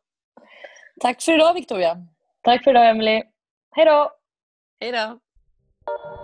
Tack 0.99 1.21
för 1.21 1.31
idag 1.31 1.53
Victoria. 1.53 1.97
Tack 2.41 2.63
för 2.63 2.71
idag 2.71 2.89
Emily. 2.89 3.23
Hej 3.71 3.85
då! 3.85 4.11
Hej 4.79 4.91
då! 4.91 5.19
you 5.87 6.22